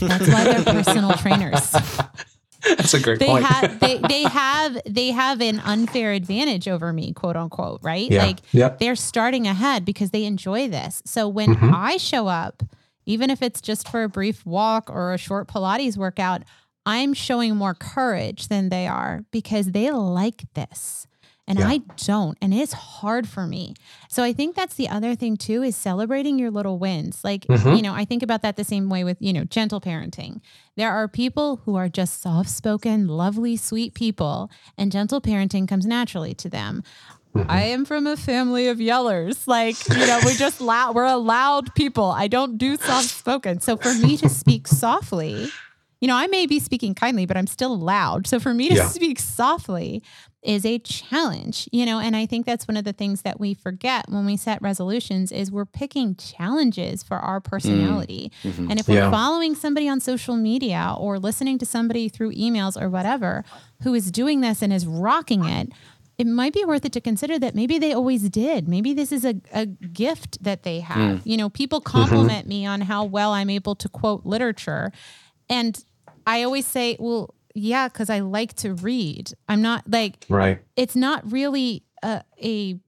That's 0.00 0.28
why 0.28 0.44
they're 0.44 0.64
personal 0.82 1.14
trainers. 1.14 1.72
That's 2.64 2.94
a 2.94 3.00
great 3.00 3.18
They 3.18 3.26
point. 3.26 3.44
have 3.44 3.80
they, 3.80 3.98
they 4.08 4.22
have 4.22 4.78
they 4.86 5.10
have 5.10 5.40
an 5.40 5.60
unfair 5.60 6.12
advantage 6.12 6.68
over 6.68 6.92
me, 6.92 7.12
quote 7.12 7.36
unquote, 7.36 7.80
right? 7.82 8.10
yeah. 8.10 8.24
Like 8.26 8.38
yeah. 8.52 8.70
they're 8.80 8.96
starting 8.96 9.46
ahead 9.46 9.84
because 9.84 10.10
they 10.10 10.24
enjoy 10.24 10.68
this. 10.68 11.02
So 11.06 11.28
when 11.28 11.54
Mhm. 11.54 11.72
I 11.74 11.96
show 11.96 12.26
up, 12.28 12.62
even 13.06 13.30
if 13.30 13.42
it's 13.42 13.60
just 13.60 13.88
for 13.88 14.02
a 14.02 14.08
brief 14.08 14.44
walk 14.46 14.90
or 14.90 15.14
a 15.14 15.18
short 15.18 15.48
Pilates 15.48 15.96
workout, 15.96 16.42
I'm 16.86 17.14
showing 17.14 17.56
more 17.56 17.74
courage 17.74 18.48
than 18.48 18.68
they 18.68 18.86
are 18.86 19.24
because 19.30 19.72
they 19.72 19.90
like 19.90 20.44
this. 20.54 21.06
And 21.48 21.58
Yeah. 21.58 21.68
I 21.68 21.80
don't. 22.04 22.36
And 22.42 22.52
it's 22.52 22.74
hard 22.74 23.26
for 23.26 23.46
me. 23.46 23.74
So 24.08 24.22
I 24.22 24.32
think 24.34 24.54
that's 24.54 24.74
the 24.74 24.88
other 24.88 25.14
thing 25.14 25.36
too 25.36 25.62
is 25.62 25.74
celebrating 25.74 26.38
your 26.38 26.50
little 26.50 26.78
wins. 26.78 27.24
Like, 27.24 27.46
Mhm. 27.46 27.76
you 27.76 27.82
know, 27.82 27.94
I 27.94 28.04
think 28.04 28.22
about 28.22 28.42
that 28.42 28.56
the 28.56 28.64
same 28.64 28.88
way 28.90 29.02
with, 29.02 29.16
you 29.20 29.32
know, 29.32 29.44
gentle 29.44 29.80
parenting. 29.80 30.40
There 30.76 30.92
are 30.92 31.08
people 31.08 31.60
who 31.64 31.74
are 31.74 31.88
just 31.88 32.20
soft 32.22 32.50
spoken, 32.50 33.08
lovely, 33.08 33.56
sweet 33.56 33.94
people, 33.94 34.50
and 34.76 34.92
gentle 34.92 35.20
parenting 35.22 35.66
comes 35.66 35.86
naturally 35.86 36.34
to 36.34 36.48
them. 36.50 36.82
Mm-hmm. 37.34 37.50
I 37.50 37.62
am 37.64 37.84
from 37.84 38.06
a 38.06 38.16
family 38.16 38.68
of 38.68 38.78
yellers. 38.78 39.46
Like, 39.46 39.76
you 39.88 40.06
know, 40.06 40.20
we're 40.24 40.34
just 40.34 40.60
loud. 40.72 40.94
We're 40.94 41.04
a 41.04 41.16
loud 41.16 41.74
people. 41.74 42.04
I 42.10 42.28
don't 42.28 42.58
do 42.58 42.76
soft 42.76 43.08
spoken. 43.08 43.60
So 43.60 43.76
for 43.76 43.94
me 43.94 44.16
to 44.18 44.28
speak 44.28 44.66
softly 44.68 45.48
you 46.00 46.08
know, 46.08 46.16
I 46.16 46.26
may 46.28 46.46
be 46.46 46.58
speaking 46.60 46.94
kindly, 46.94 47.26
but 47.26 47.36
I'm 47.36 47.46
still 47.46 47.78
loud. 47.78 48.26
So 48.26 48.38
for 48.38 48.54
me 48.54 48.68
to 48.68 48.74
Yeah. 48.76 48.88
speak 48.88 49.18
softly 49.18 50.02
is 50.42 50.64
a 50.64 50.78
challenge, 50.78 51.68
you 51.72 51.84
know, 51.84 51.98
and 51.98 52.14
I 52.14 52.24
think 52.24 52.46
that's 52.46 52.68
one 52.68 52.76
of 52.76 52.84
the 52.84 52.92
things 52.92 53.22
that 53.22 53.40
we 53.40 53.54
forget 53.54 54.08
when 54.08 54.24
we 54.24 54.36
set 54.36 54.62
resolutions 54.62 55.32
is 55.32 55.50
we're 55.50 55.66
picking 55.66 56.14
challenges 56.14 57.02
for 57.02 57.16
our 57.16 57.40
mm. 57.40 57.44
personality. 57.44 58.30
Mhm. 58.44 58.70
And 58.70 58.78
if 58.78 58.88
we're 58.88 59.10
following 59.10 59.56
somebody 59.56 59.88
on 59.88 59.98
social 59.98 60.36
media 60.36 60.94
or 60.96 61.18
listening 61.18 61.58
to 61.58 61.66
somebody 61.66 62.08
through 62.08 62.32
emails 62.34 62.80
or 62.80 62.88
whatever 62.88 63.44
who 63.82 63.94
is 63.94 64.12
doing 64.12 64.40
this 64.40 64.62
and 64.62 64.72
is 64.72 64.86
rocking 64.86 65.44
it, 65.44 65.70
it 66.18 66.26
might 66.26 66.52
be 66.52 66.64
worth 66.64 66.84
it 66.84 66.92
to 66.92 67.00
consider 67.00 67.38
that 67.38 67.54
maybe 67.54 67.78
they 67.78 67.92
always 67.92 68.28
did. 68.28 68.68
Maybe 68.68 68.92
this 68.92 69.12
is 69.12 69.24
a, 69.24 69.36
a 69.52 69.66
gift 69.66 70.42
that 70.42 70.64
they 70.64 70.80
have. 70.80 71.20
Mm. 71.20 71.22
You 71.24 71.36
know, 71.36 71.48
people 71.48 71.80
mm-hmm. 71.80 71.98
compliment 71.98 72.46
me 72.46 72.66
on 72.66 72.80
how 72.80 73.04
well 73.04 73.32
I'm 73.32 73.50
able 73.50 73.76
to 73.76 73.88
quote 73.88 74.26
literature. 74.26 74.92
And 75.48 75.82
I 76.26 76.42
always 76.42 76.66
say, 76.66 76.96
well, 76.98 77.34
yeah, 77.54 77.88
because 77.88 78.10
I 78.10 78.20
like 78.20 78.54
to 78.56 78.74
read. 78.74 79.32
I'm 79.48 79.62
not 79.62 79.90
like, 79.90 80.26
Right. 80.28 80.60
it's 80.76 80.94
not 80.94 81.30
really 81.30 81.82
a, 82.02 82.22
a 82.42 82.78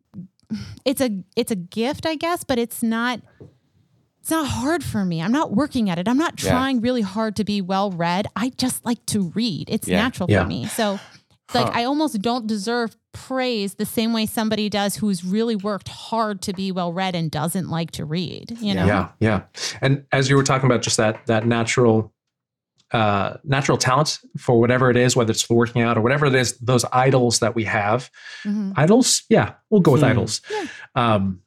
it's 0.84 1.00
a 1.00 1.10
it's 1.36 1.52
a 1.52 1.56
gift 1.56 2.04
i 2.06 2.16
guess 2.16 2.42
but 2.42 2.58
it's 2.58 2.82
not 2.82 3.20
it's 4.20 4.30
not 4.32 4.46
hard 4.48 4.82
for 4.82 5.04
me 5.04 5.22
i'm 5.22 5.30
not 5.30 5.52
working 5.52 5.88
at 5.88 5.96
it 5.98 6.08
i'm 6.08 6.18
not 6.18 6.42
Yeah. 6.42 6.50
trying 6.50 6.80
really 6.80 7.02
hard 7.02 7.36
to 7.36 7.44
be 7.44 7.60
well 7.60 7.90
read 7.92 8.26
i 8.34 8.50
just 8.56 8.84
like 8.84 9.04
to 9.06 9.30
read 9.34 9.68
it's 9.70 9.86
Yeah. 9.86 10.02
natural 10.02 10.28
Yeah. 10.28 10.42
for 10.42 10.48
me 10.48 10.66
so 10.66 10.98
like 11.54 11.74
i 11.76 11.84
almost 11.84 12.20
don't 12.20 12.48
deserve 12.48 12.96
praise 13.12 13.74
the 13.74 13.86
same 13.86 14.12
way 14.12 14.26
somebody 14.26 14.68
does 14.68 14.96
who's 14.96 15.24
really 15.24 15.54
worked 15.56 15.88
hard 15.88 16.42
to 16.42 16.52
be 16.52 16.72
well 16.72 16.92
read 16.92 17.14
and 17.14 17.30
doesn't 17.30 17.68
like 17.68 17.92
to 17.92 18.04
read 18.04 18.56
you 18.60 18.74
know 18.74 18.86
Yeah, 18.86 19.08
yeah. 19.20 19.42
And 19.80 20.04
as 20.10 20.28
you 20.28 20.36
were 20.36 20.42
talking 20.44 20.66
about 20.66 20.82
just 20.82 20.96
that 20.96 21.26
that 21.26 21.46
natural 21.46 22.12
uh 22.92 23.36
natural 23.44 23.78
talent 23.78 24.18
for 24.38 24.58
whatever 24.60 24.90
it 24.90 24.96
is, 24.96 25.14
whether 25.16 25.30
it's 25.30 25.48
working 25.48 25.82
out 25.82 25.96
or 25.96 26.00
whatever 26.00 26.26
it 26.26 26.34
is, 26.34 26.56
those 26.58 26.84
idols 26.92 27.38
that 27.40 27.54
we 27.54 27.64
have. 27.64 28.10
Mhm. 28.44 28.72
Idols, 28.76 29.22
yeah, 29.28 29.52
we'll 29.70 29.80
go 29.80 29.92
with 29.92 30.00
Hmm. 30.02 30.08
idols. 30.08 30.40
Um 30.94 31.40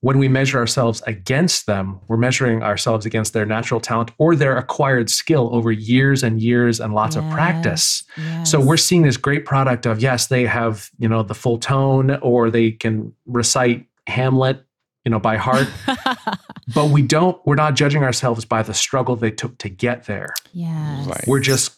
when 0.00 0.18
we 0.18 0.28
measure 0.28 0.58
ourselves 0.58 1.02
against 1.06 1.66
them, 1.66 1.98
we're 2.06 2.18
measuring 2.18 2.62
ourselves 2.62 3.06
against 3.06 3.32
their 3.32 3.46
natural 3.46 3.80
talent 3.80 4.10
or 4.18 4.36
their 4.36 4.56
acquired 4.56 5.10
skill 5.10 5.48
over 5.52 5.72
years 5.72 6.22
and 6.22 6.40
years 6.40 6.80
and 6.80 6.94
lots 6.94 7.16
of 7.16 7.24
practice. 7.30 8.04
So 8.44 8.60
we're 8.60 8.76
seeing 8.76 9.02
this 9.02 9.16
great 9.16 9.44
product 9.46 9.84
of 9.86 10.00
yes, 10.00 10.26
they 10.28 10.44
have, 10.46 10.90
you 10.98 11.08
know, 11.08 11.22
the 11.22 11.34
full 11.34 11.58
tone 11.58 12.18
or 12.22 12.50
they 12.50 12.72
can 12.72 13.12
recite 13.26 13.86
Hamlet, 14.06 14.64
you 15.06 15.10
know, 15.10 15.20
by 15.20 15.36
heart, 15.36 15.68
but 16.74 16.86
we 16.90 17.00
don't 17.00 17.40
we're 17.46 17.54
not 17.54 17.74
judging 17.74 18.02
ourselves 18.02 18.44
by 18.44 18.62
the 18.62 18.74
struggle 18.74 19.14
they 19.16 19.30
took 19.30 19.56
to 19.58 19.68
get 19.68 20.04
there. 20.06 20.34
yes 20.52 21.06
Right. 21.06 21.24
We're 21.28 21.40
just 21.40 21.76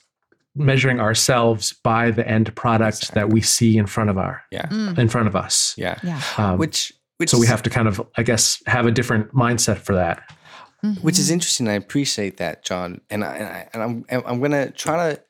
measuring 0.57 0.99
ourselves 0.99 1.75
by 1.85 2.11
the 2.11 2.27
end 2.27 2.53
product 2.57 3.13
that 3.15 3.29
we 3.29 3.41
see 3.43 3.77
in 3.77 3.87
front 3.87 4.11
of 4.11 4.17
our 4.19 4.43
Yeah. 4.51 4.67
Mm, 4.67 4.99
in 4.99 5.09
front 5.09 5.29
of 5.29 5.37
us. 5.37 5.75
Yeah. 5.77 5.99
yeah 6.03 6.21
Um, 6.39 6.59
Which 6.59 6.93
which 7.19 7.29
so 7.31 7.39
we 7.39 7.47
have 7.47 7.63
to 7.65 7.71
kind 7.71 7.87
of 7.87 8.01
I 8.17 8.23
guess 8.23 8.63
have 8.67 8.87
a 8.87 8.91
different 8.91 9.33
mindset 9.35 9.77
for 9.79 9.95
that. 9.95 10.23
which 11.03 11.17
Mhm. 11.17 11.19
is 11.19 11.31
interesting. 11.31 11.69
I 11.69 11.75
appreciate 11.75 12.39
that, 12.39 12.65
John, 12.65 13.01
and 13.11 13.25
I, 13.25 13.37
and, 13.37 13.47
I, 13.47 13.69
and 13.75 13.83
I'm 13.83 14.05
and 14.09 14.23
I'm 14.27 14.41
gonna 14.41 14.71
try 14.71 14.97
to 15.11 15.21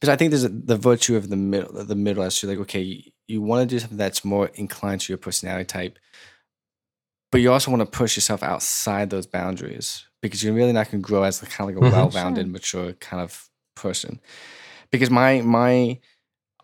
because 0.00 0.10
I 0.12 0.16
think 0.16 0.30
there's 0.32 0.44
a, 0.44 0.48
the 0.50 0.76
virtue 0.76 1.16
of 1.16 1.28
the 1.30 1.36
middle, 1.36 1.72
the 1.84 1.94
middle 1.96 2.22
as 2.22 2.38
to 2.40 2.46
like 2.46 2.58
okay, 2.58 2.80
you, 2.82 3.02
you 3.26 3.40
want 3.42 3.60
to 3.68 3.74
do 3.74 3.78
something 3.80 3.96
that's 3.98 4.22
more 4.24 4.48
inclined 4.54 5.00
to 5.02 5.12
your 5.12 5.18
personality 5.18 5.64
type, 5.64 5.98
but 7.30 7.40
you 7.40 7.52
also 7.52 7.70
want 7.70 7.80
to 7.80 7.98
push 7.98 8.16
yourself 8.16 8.42
outside 8.42 9.10
those 9.10 9.26
boundaries 9.26 10.06
because 10.22 10.42
you're 10.42 10.54
really 10.54 10.72
not 10.72 10.90
going 10.90 11.02
to 11.02 11.06
grow 11.06 11.22
as 11.24 11.40
kind 11.40 11.70
of 11.70 11.76
like 11.76 11.84
a 11.84 11.88
Mhm. 11.88 11.92
well-rounded, 11.92 12.46
Sure. 12.46 12.52
mature 12.52 12.92
kind 12.94 13.22
of 13.22 13.48
person. 13.76 14.20
Because 14.90 15.10
my 15.10 15.42
my 15.42 16.00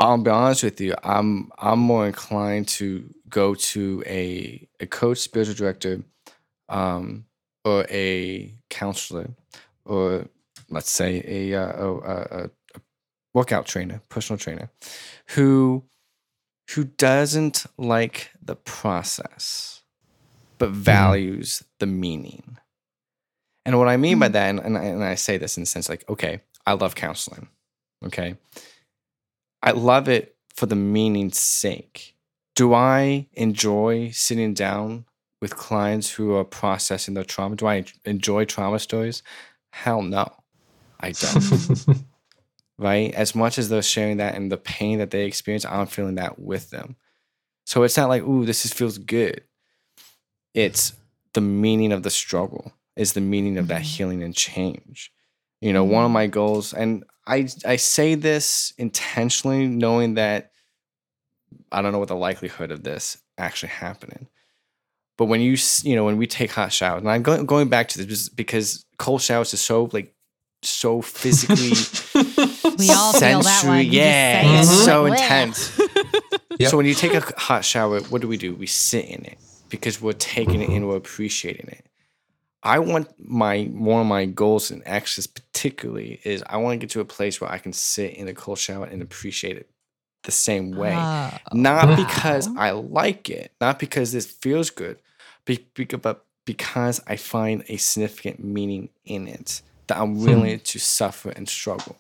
I'll 0.00 0.18
be 0.18 0.30
honest 0.30 0.64
with 0.64 0.80
you, 0.80 0.94
I'm 1.04 1.52
I'm 1.58 1.78
more 1.78 2.06
inclined 2.06 2.68
to 2.80 3.14
go 3.28 3.54
to 3.54 4.02
a 4.06 4.68
a 4.80 4.86
coach, 4.86 5.18
spiritual 5.18 5.54
director, 5.54 6.02
um, 6.68 7.26
or 7.64 7.86
a 7.90 8.54
counselor, 8.70 9.30
or 9.84 10.26
let's 10.70 10.90
say 10.90 11.22
a, 11.26 11.54
uh, 11.54 11.72
a, 11.86 11.96
a, 11.96 12.44
a 12.46 12.50
workout 13.34 13.66
trainer, 13.66 14.02
personal 14.08 14.38
trainer, 14.38 14.70
who 15.30 15.84
who 16.72 16.84
doesn't 16.84 17.66
like 17.78 18.30
the 18.42 18.56
process, 18.56 19.83
but 20.66 20.76
values 20.76 21.62
the 21.78 21.86
meaning. 21.86 22.58
And 23.66 23.78
what 23.78 23.88
I 23.88 23.96
mean 23.96 24.18
by 24.18 24.28
Mhm. 24.28 24.32
that, 24.32 24.50
and, 24.50 24.60
and, 24.60 24.78
I, 24.78 24.82
and 24.84 25.04
I 25.04 25.14
say 25.14 25.38
this 25.38 25.56
in 25.56 25.62
the 25.62 25.66
sense 25.66 25.88
like, 25.88 26.08
okay, 26.08 26.40
I 26.66 26.72
love 26.74 26.94
counseling. 26.94 27.48
Okay. 28.04 28.36
I 29.62 29.70
love 29.70 30.08
it 30.08 30.36
for 30.54 30.66
the 30.66 30.76
meaning's 30.76 31.38
sake. 31.38 32.14
Do 32.54 32.74
I 32.74 33.26
enjoy 33.32 34.10
sitting 34.12 34.54
down 34.54 35.06
with 35.40 35.56
clients 35.56 36.10
who 36.10 36.34
are 36.34 36.44
processing 36.44 37.14
their 37.14 37.24
trauma? 37.24 37.56
Do 37.56 37.66
I 37.66 37.84
enjoy 38.04 38.44
trauma 38.44 38.78
stories? 38.78 39.22
Hell 39.70 40.02
no, 40.02 40.30
I 41.00 41.12
don't. 41.12 41.86
right? 42.78 43.12
As 43.14 43.34
much 43.34 43.58
as 43.58 43.68
they're 43.68 43.82
sharing 43.82 44.18
that 44.18 44.34
and 44.34 44.52
the 44.52 44.56
pain 44.56 44.98
that 44.98 45.10
they 45.10 45.24
experience, 45.26 45.64
I'm 45.64 45.86
feeling 45.86 46.14
that 46.16 46.38
with 46.38 46.70
them. 46.70 46.96
So 47.66 47.82
it's 47.82 47.96
not 47.96 48.08
like, 48.10 48.22
ooh, 48.22 48.44
this 48.44 48.64
is, 48.64 48.72
feels 48.72 48.98
good. 48.98 49.42
It's 50.54 50.92
the 51.32 51.40
meaning 51.40 51.92
of 51.92 52.02
the 52.02 52.10
struggle, 52.10 52.72
is 52.96 53.12
the 53.12 53.20
meaning 53.20 53.58
of 53.58 53.66
that 53.68 53.82
Mhm. 53.82 53.96
healing 53.96 54.22
and 54.22 54.34
change. 54.34 55.10
You 55.60 55.72
know, 55.72 55.84
one 55.84 56.04
of 56.04 56.10
my 56.10 56.26
goals, 56.26 56.72
and 56.72 57.04
I 57.26 57.48
I 57.64 57.76
say 57.76 58.14
this 58.14 58.72
intentionally, 58.78 59.66
knowing 59.66 60.14
that 60.14 60.50
I 61.72 61.82
don't 61.82 61.92
know 61.92 61.98
what 61.98 62.08
the 62.08 62.16
likelihood 62.16 62.70
of 62.70 62.82
this 62.84 63.18
actually 63.38 63.70
happening. 63.70 64.28
But 65.16 65.26
when 65.26 65.40
you 65.40 65.56
you 65.82 65.96
know 65.96 66.04
when 66.04 66.16
we 66.18 66.26
take 66.26 66.50
hot 66.52 66.72
showers, 66.72 67.00
and 67.00 67.10
I'm 67.10 67.22
going 67.22 67.46
going 67.46 67.68
back 67.68 67.88
to 67.90 68.04
this 68.04 68.28
because 68.28 68.84
cold 68.98 69.22
showers 69.22 69.54
is 69.54 69.60
so 69.60 69.88
like 69.92 70.14
so 70.62 71.02
physically 71.02 71.72
we 72.78 72.90
all 72.90 73.12
feel 73.12 73.42
that 73.42 73.64
one 73.64 73.84
Yeah, 73.86 74.42
say 74.42 74.54
it, 74.54 74.58
it's 74.60 74.84
so 74.84 75.06
intense. 75.06 75.78
Yep. 76.58 76.70
So 76.70 76.76
when 76.76 76.86
you 76.86 76.94
take 76.94 77.14
a 77.14 77.20
hot 77.36 77.64
shower, 77.64 78.00
what 78.02 78.22
do 78.22 78.28
we 78.28 78.36
do? 78.36 78.54
We 78.54 78.66
sit 78.66 79.06
in 79.06 79.24
it 79.24 79.38
because 79.74 80.00
we're 80.00 80.12
taking 80.12 80.62
it 80.62 80.66
mm-hmm. 80.66 80.76
in, 80.76 80.86
we're 80.86 80.96
appreciating 80.96 81.68
it. 81.68 81.84
I 82.62 82.78
want 82.78 83.08
my 83.18 83.64
one 83.64 84.00
of 84.00 84.06
my 84.06 84.24
goals 84.24 84.70
in 84.70 84.82
Exodus 84.86 85.26
particularly 85.26 86.20
is 86.24 86.42
I 86.46 86.56
want 86.58 86.74
to 86.74 86.86
get 86.86 86.90
to 86.90 87.00
a 87.00 87.04
place 87.04 87.40
where 87.40 87.50
I 87.50 87.58
can 87.58 87.72
sit 87.72 88.14
in 88.14 88.28
a 88.28 88.34
cold 88.34 88.58
shower 88.58 88.86
and 88.86 89.02
appreciate 89.02 89.56
it 89.56 89.68
the 90.22 90.30
same 90.30 90.70
way. 90.70 90.94
Oh, 90.96 91.30
not 91.52 91.96
because. 91.96 92.48
I 92.56 92.70
like 92.70 93.28
it, 93.28 93.52
not 93.60 93.78
because 93.78 94.12
this 94.12 94.26
feels 94.26 94.70
good, 94.70 94.98
be- 95.44 95.66
be- 95.74 95.84
but 95.84 96.24
because 96.44 97.02
I 97.06 97.16
find 97.16 97.64
a 97.68 97.76
significant 97.76 98.42
meaning 98.42 98.90
in 99.04 99.26
it 99.26 99.60
that 99.88 99.98
I'm 99.98 100.14
hmm. 100.14 100.24
willing 100.24 100.60
to 100.60 100.78
suffer 100.78 101.30
and 101.30 101.48
struggle. 101.48 101.96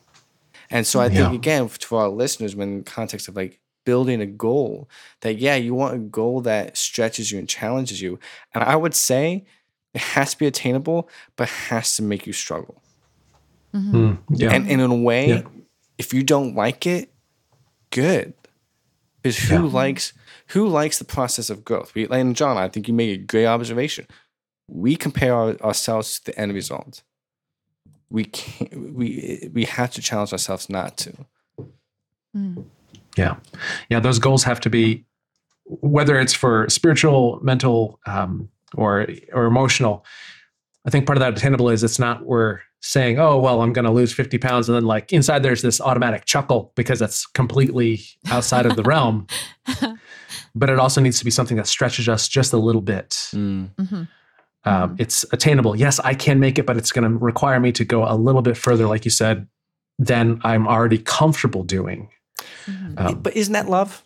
And 0.70 0.86
so 0.86 1.00
I 1.00 1.08
think 1.08 1.30
Yeah. 1.30 1.34
again 1.34 1.68
for 1.68 2.00
our 2.00 2.08
listeners, 2.08 2.56
when 2.56 2.68
in 2.68 2.78
the 2.78 2.90
context 2.90 3.28
of 3.28 3.36
like 3.36 3.60
building 3.84 4.20
a 4.20 4.26
goal, 4.26 4.88
that 5.20 5.38
yeah, 5.38 5.54
you 5.56 5.74
want 5.74 5.94
a 5.94 5.98
goal 5.98 6.40
that 6.42 6.76
stretches 6.76 7.30
you 7.30 7.38
and 7.38 7.48
challenges 7.48 8.00
you. 8.00 8.18
And 8.54 8.64
I 8.64 8.76
would 8.76 8.94
say 8.94 9.44
it 9.94 10.00
has 10.00 10.32
to 10.32 10.38
be 10.38 10.46
attainable, 10.46 11.08
but 11.36 11.48
has 11.48 11.96
to 11.96 12.02
make 12.02 12.26
you 12.26 12.32
struggle. 12.32 12.82
Mhm. 13.74 13.92
Mm, 13.92 14.18
yeah. 14.30 14.52
And, 14.52 14.68
and 14.70 14.80
in 14.80 14.90
a 14.90 14.94
way, 14.94 15.28
Yeah. 15.28 15.42
if 15.98 16.14
you 16.14 16.22
don't 16.22 16.54
like 16.54 16.86
it, 16.86 17.12
good. 17.90 18.34
Because 19.22 19.38
who 19.38 19.66
Yeah. 19.66 19.72
likes 19.72 20.12
who 20.48 20.68
likes 20.68 20.98
the 20.98 21.04
process 21.06 21.48
of 21.50 21.64
growth? 21.64 21.94
We, 21.94 22.06
and 22.08 22.36
John, 22.36 22.56
I 22.58 22.68
think 22.68 22.86
you 22.86 22.94
made 22.94 23.18
a 23.18 23.22
great 23.22 23.46
observation. 23.46 24.06
We 24.68 24.94
compare 24.96 25.34
our, 25.34 25.56
ourselves 25.62 26.18
to 26.20 26.24
the 26.26 26.38
end 26.38 26.52
result. 26.54 27.02
We 28.10 28.24
can't. 28.26 28.94
We 28.94 29.48
we 29.52 29.64
have 29.64 29.90
to 29.94 30.02
challenge 30.02 30.32
ourselves 30.32 30.68
not 30.68 30.96
to. 30.98 31.12
Mm. 32.36 32.64
Yeah. 33.16 33.36
Yeah. 33.88 34.00
Those 34.00 34.18
goals 34.18 34.44
have 34.44 34.60
to 34.60 34.70
be, 34.70 35.04
whether 35.66 36.18
it's 36.18 36.34
for 36.34 36.68
spiritual, 36.68 37.38
mental, 37.42 38.00
um, 38.06 38.48
or 38.74 39.06
or 39.32 39.44
emotional. 39.46 40.04
I 40.86 40.90
think 40.90 41.06
part 41.06 41.16
of 41.16 41.20
that 41.20 41.32
attainable 41.36 41.70
is 41.70 41.82
it's 41.82 41.98
not 41.98 42.26
we're 42.26 42.60
saying, 42.80 43.18
oh 43.18 43.38
well, 43.38 43.62
I'm 43.62 43.72
going 43.72 43.86
to 43.86 43.90
lose 43.90 44.12
50 44.12 44.36
pounds, 44.38 44.68
and 44.68 44.76
then 44.76 44.84
like 44.84 45.12
inside 45.12 45.42
there's 45.42 45.62
this 45.62 45.80
automatic 45.80 46.26
chuckle 46.26 46.72
because 46.74 46.98
that's 46.98 47.24
completely 47.26 48.00
outside 48.30 48.66
of 48.66 48.76
the 48.76 48.82
realm. 48.82 49.26
But 50.56 50.70
it 50.70 50.78
also 50.78 51.00
needs 51.00 51.18
to 51.18 51.24
be 51.24 51.32
something 51.32 51.56
that 51.56 51.66
stretches 51.66 52.08
us 52.08 52.28
just 52.28 52.52
a 52.52 52.56
little 52.56 52.80
bit. 52.80 53.10
Mhm. 53.32 54.08
Um, 54.64 54.96
it's 55.00 55.24
attainable. 55.32 55.74
Yes, 55.76 55.98
I 56.00 56.14
can 56.14 56.38
make 56.38 56.58
it, 56.60 56.64
but 56.66 56.76
it's 56.76 56.92
going 56.92 57.10
to 57.10 57.18
require 57.18 57.58
me 57.58 57.72
to 57.72 57.84
go 57.84 58.04
a 58.04 58.14
little 58.14 58.40
bit 58.40 58.56
further, 58.56 58.86
like 58.86 59.04
you 59.04 59.10
said, 59.10 59.48
than 59.98 60.40
I'm 60.44 60.68
already 60.68 60.98
comfortable 60.98 61.64
doing. 61.64 62.08
Mhm. 62.66 62.98
Um, 63.00 63.20
but 63.20 63.36
isn't 63.36 63.52
that 63.52 63.68
love? 63.68 64.02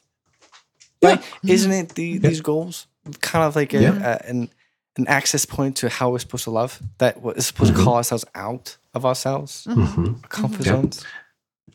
Yeah. 1.01 1.11
Right? 1.11 1.24
Isn't 1.47 1.72
it 1.72 1.89
the, 1.95 2.18
these 2.18 2.41
goals 2.41 2.87
kind 3.20 3.45
of 3.45 3.55
like 3.57 3.72
a, 3.74 3.81
Yeah. 3.83 4.18
a, 4.24 4.29
an 4.29 4.51
an 4.97 5.07
access 5.07 5.47
point 5.47 5.76
to 5.76 5.89
how 5.89 6.11
we're 6.11 6.18
supposed 6.18 6.45
to 6.45 6.51
love? 6.51 6.81
That 6.99 7.22
what 7.22 7.37
is 7.37 7.47
supposed 7.47 7.72
Mhm. 7.72 7.76
to 7.76 7.83
call 7.85 7.95
ourselves 7.97 8.24
out 8.35 8.76
of 8.95 9.05
ourselves, 9.07 9.64
Mhm. 9.70 10.22
our 10.22 10.29
comfort 10.29 10.66
Yep. 10.66 10.74
zones. 10.74 11.05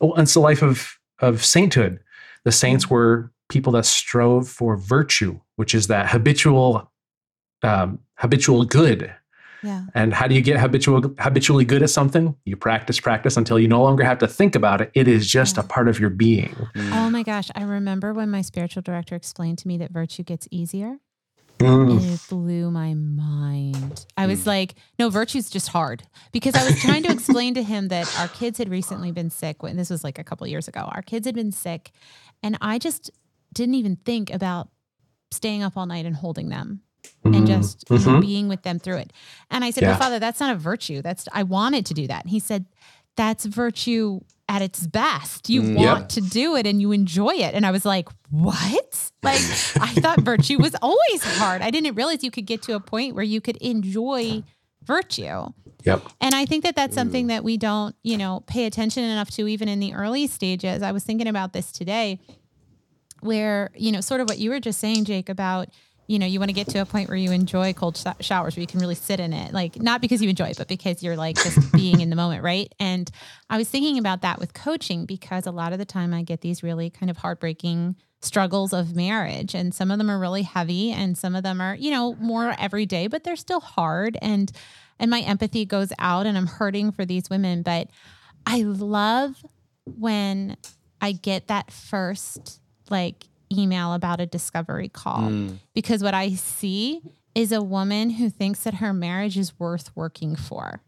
Well, 0.00 0.14
it's 0.20 0.34
the 0.34 0.40
life 0.40 0.62
of 0.62 0.98
of 1.20 1.44
sainthood. 1.44 2.00
The 2.44 2.52
saints 2.52 2.90
were 2.90 3.30
people 3.48 3.72
that 3.72 3.86
strove 3.86 4.48
for 4.48 4.76
virtue, 4.76 5.40
which 5.56 5.74
is 5.74 5.86
that 5.86 6.10
habitual 6.10 6.90
um, 7.62 8.00
habitual 8.16 8.64
good. 8.66 9.10
Yeah. 9.64 9.84
And 9.94 10.12
how 10.12 10.26
do 10.28 10.34
you 10.34 10.42
get 10.42 10.58
habitual 10.60 11.14
habitually 11.18 11.64
good 11.64 11.82
at 11.82 11.90
something? 11.90 12.36
You 12.44 12.56
practice, 12.56 13.00
practice 13.00 13.36
until 13.36 13.58
you 13.58 13.66
no 13.66 13.82
longer 13.82 14.04
have 14.04 14.18
to 14.18 14.28
think 14.28 14.54
about 14.54 14.80
it. 14.82 14.90
It 14.94 15.08
is 15.08 15.26
just 15.26 15.56
a 15.58 15.62
part 15.62 15.88
of 15.88 15.98
your 15.98 16.10
being. 16.10 16.54
Mm. 16.74 16.92
Oh 16.92 17.10
my 17.10 17.22
gosh. 17.22 17.48
I 17.54 17.62
remember 17.62 18.12
when 18.12 18.30
my 18.30 18.42
spiritual 18.42 18.82
director 18.82 19.14
explained 19.16 19.58
to 19.58 19.68
me 19.68 19.78
that 19.78 19.90
virtue 19.90 20.22
gets 20.22 20.46
easier. 20.50 20.98
Mm. 21.60 22.14
It 22.14 22.20
blew 22.28 22.70
my 22.70 22.94
mind. 22.94 24.06
I 24.16 24.26
was 24.26 24.42
Mm. 24.42 24.46
like, 24.46 24.74
no, 24.98 25.08
virtue's 25.08 25.48
just 25.50 25.68
hard. 25.68 26.02
Because 26.32 26.54
I 26.56 26.64
was 26.64 26.80
trying 26.82 27.04
to 27.04 27.12
explain 27.12 27.54
to 27.54 27.62
him 27.62 27.88
that 27.88 28.12
our 28.20 28.28
kids 28.28 28.58
had 28.58 28.68
recently 28.68 29.12
been 29.12 29.30
sick. 29.30 29.62
When 29.62 29.76
this 29.76 29.88
was 29.88 30.02
like 30.04 30.18
a 30.18 30.24
couple 30.24 30.46
years 30.46 30.68
ago. 30.68 30.80
Our 30.80 31.02
kids 31.02 31.26
had 31.26 31.34
been 31.34 31.52
sick. 31.52 31.90
And 32.42 32.58
I 32.60 32.78
just 32.78 33.10
didn't 33.54 33.76
even 33.76 33.96
think 33.96 34.30
about 34.32 34.68
staying 35.30 35.62
up 35.62 35.76
all 35.76 35.86
night 35.86 36.06
and 36.06 36.14
holding 36.16 36.48
them 36.48 36.80
and 37.24 37.34
Mhm. 37.34 37.46
just 37.46 37.86
Mhm. 37.86 38.20
being 38.20 38.48
with 38.48 38.62
them 38.62 38.78
through 38.78 38.96
it. 38.98 39.12
And 39.50 39.64
I 39.64 39.70
said, 39.70 39.82
Yeah. 39.82 39.90
Well, 39.90 39.98
Father, 39.98 40.18
that's 40.18 40.40
not 40.40 40.52
a 40.54 40.58
virtue. 40.58 41.02
That's 41.02 41.26
I 41.32 41.42
wanted 41.42 41.86
to 41.86 41.94
do 41.94 42.06
that. 42.06 42.22
And 42.24 42.30
he 42.30 42.38
said, 42.40 42.66
That's 43.16 43.44
virtue 43.44 44.20
at 44.48 44.60
its 44.60 44.86
best. 44.86 45.48
You 45.48 45.62
Mm. 45.62 45.76
want 45.76 46.00
Yep. 46.00 46.08
to 46.10 46.20
do 46.20 46.56
it 46.56 46.66
and 46.66 46.80
you 46.80 46.92
enjoy 46.92 47.30
it. 47.34 47.54
And 47.54 47.64
I 47.64 47.70
was 47.70 47.84
like, 47.84 48.08
What? 48.30 49.10
Like 49.22 49.40
I 49.80 49.92
thought 50.02 50.20
virtue 50.20 50.58
was 50.58 50.74
always 50.82 51.22
hard. 51.22 51.62
I 51.62 51.70
didn't 51.70 51.94
realize 51.94 52.22
you 52.24 52.30
could 52.30 52.46
get 52.46 52.60
to 52.62 52.74
a 52.74 52.80
point 52.80 53.14
where 53.14 53.24
you 53.24 53.40
could 53.40 53.56
enjoy 53.58 54.42
virtue. 54.84 55.46
Yep. 55.84 56.02
And 56.20 56.34
I 56.34 56.44
think 56.46 56.64
that 56.64 56.76
that's 56.76 56.94
something 56.94 57.28
that 57.28 57.44
we 57.44 57.56
don't, 57.56 57.94
you 58.02 58.16
know, 58.18 58.42
pay 58.46 58.64
attention 58.66 59.04
enough 59.04 59.30
to 59.32 59.46
even 59.46 59.68
in 59.68 59.80
the 59.80 59.94
early 59.94 60.26
stages. 60.26 60.82
I 60.82 60.92
was 60.92 61.04
thinking 61.04 61.26
about 61.28 61.52
this 61.52 61.70
today 61.72 62.18
where, 63.20 63.70
you 63.76 63.92
know, 63.92 64.00
sort 64.00 64.20
of 64.20 64.28
what 64.28 64.38
you 64.38 64.50
were 64.50 64.60
just 64.60 64.78
saying, 64.80 65.04
Jake, 65.04 65.28
about, 65.28 65.68
you 66.06 66.18
know, 66.18 66.26
you 66.26 66.38
want 66.38 66.50
to 66.50 66.54
get 66.54 66.68
to 66.68 66.78
a 66.78 66.84
point 66.84 67.08
where 67.08 67.16
you 67.16 67.30
enjoy 67.30 67.72
cold 67.72 67.96
sh- 67.96 68.24
showers 68.24 68.56
where 68.56 68.60
you 68.60 68.66
can 68.66 68.80
really 68.80 68.94
sit 68.94 69.20
in 69.20 69.32
it. 69.32 69.52
Like, 69.52 69.80
not 69.80 70.00
because 70.00 70.20
you 70.20 70.28
enjoy 70.28 70.48
it, 70.48 70.58
but 70.58 70.68
because 70.68 71.02
you're 71.02 71.16
like 71.16 71.36
just 71.36 71.72
being 71.72 72.00
in 72.00 72.10
the 72.10 72.16
moment, 72.16 72.42
right? 72.42 72.72
And 72.78 73.10
I 73.48 73.56
was 73.56 73.68
thinking 73.68 73.98
about 73.98 74.22
that 74.22 74.38
with 74.38 74.52
coaching 74.52 75.06
because 75.06 75.46
a 75.46 75.50
lot 75.50 75.72
of 75.72 75.78
the 75.78 75.84
time 75.84 76.12
I 76.12 76.22
get 76.22 76.42
these 76.42 76.62
really 76.62 76.90
kind 76.90 77.10
of 77.10 77.16
heartbreaking 77.16 77.96
struggles 78.24 78.72
of 78.72 78.96
marriage 78.96 79.54
and 79.54 79.74
some 79.74 79.90
of 79.90 79.98
them 79.98 80.10
are 80.10 80.18
really 80.18 80.42
heavy 80.42 80.90
and 80.90 81.16
some 81.16 81.34
of 81.34 81.42
them 81.42 81.60
are 81.60 81.74
you 81.74 81.90
know 81.90 82.14
more 82.14 82.54
everyday 82.58 83.06
but 83.06 83.22
they're 83.22 83.36
still 83.36 83.60
hard 83.60 84.16
and 84.22 84.50
and 84.98 85.10
my 85.10 85.20
empathy 85.20 85.66
goes 85.66 85.92
out 85.98 86.24
and 86.24 86.38
i'm 86.38 86.46
hurting 86.46 86.90
for 86.90 87.04
these 87.04 87.28
women 87.28 87.62
but 87.62 87.88
i 88.46 88.62
love 88.62 89.44
when 89.84 90.56
i 91.02 91.12
get 91.12 91.48
that 91.48 91.70
first 91.70 92.60
like 92.88 93.26
email 93.52 93.94
about 93.94 94.20
a 94.20 94.26
discovery 94.26 94.88
call 94.88 95.22
Mm. 95.30 95.58
because 95.74 96.02
what 96.02 96.14
i 96.14 96.30
see 96.34 97.00
is 97.34 97.50
a 97.52 97.62
woman 97.62 98.10
who 98.10 98.30
thinks 98.30 98.60
that 98.64 98.74
her 98.74 98.92
marriage 98.92 99.36
is 99.38 99.58
worth 99.58 99.90
working 99.96 100.36
for 100.36 100.80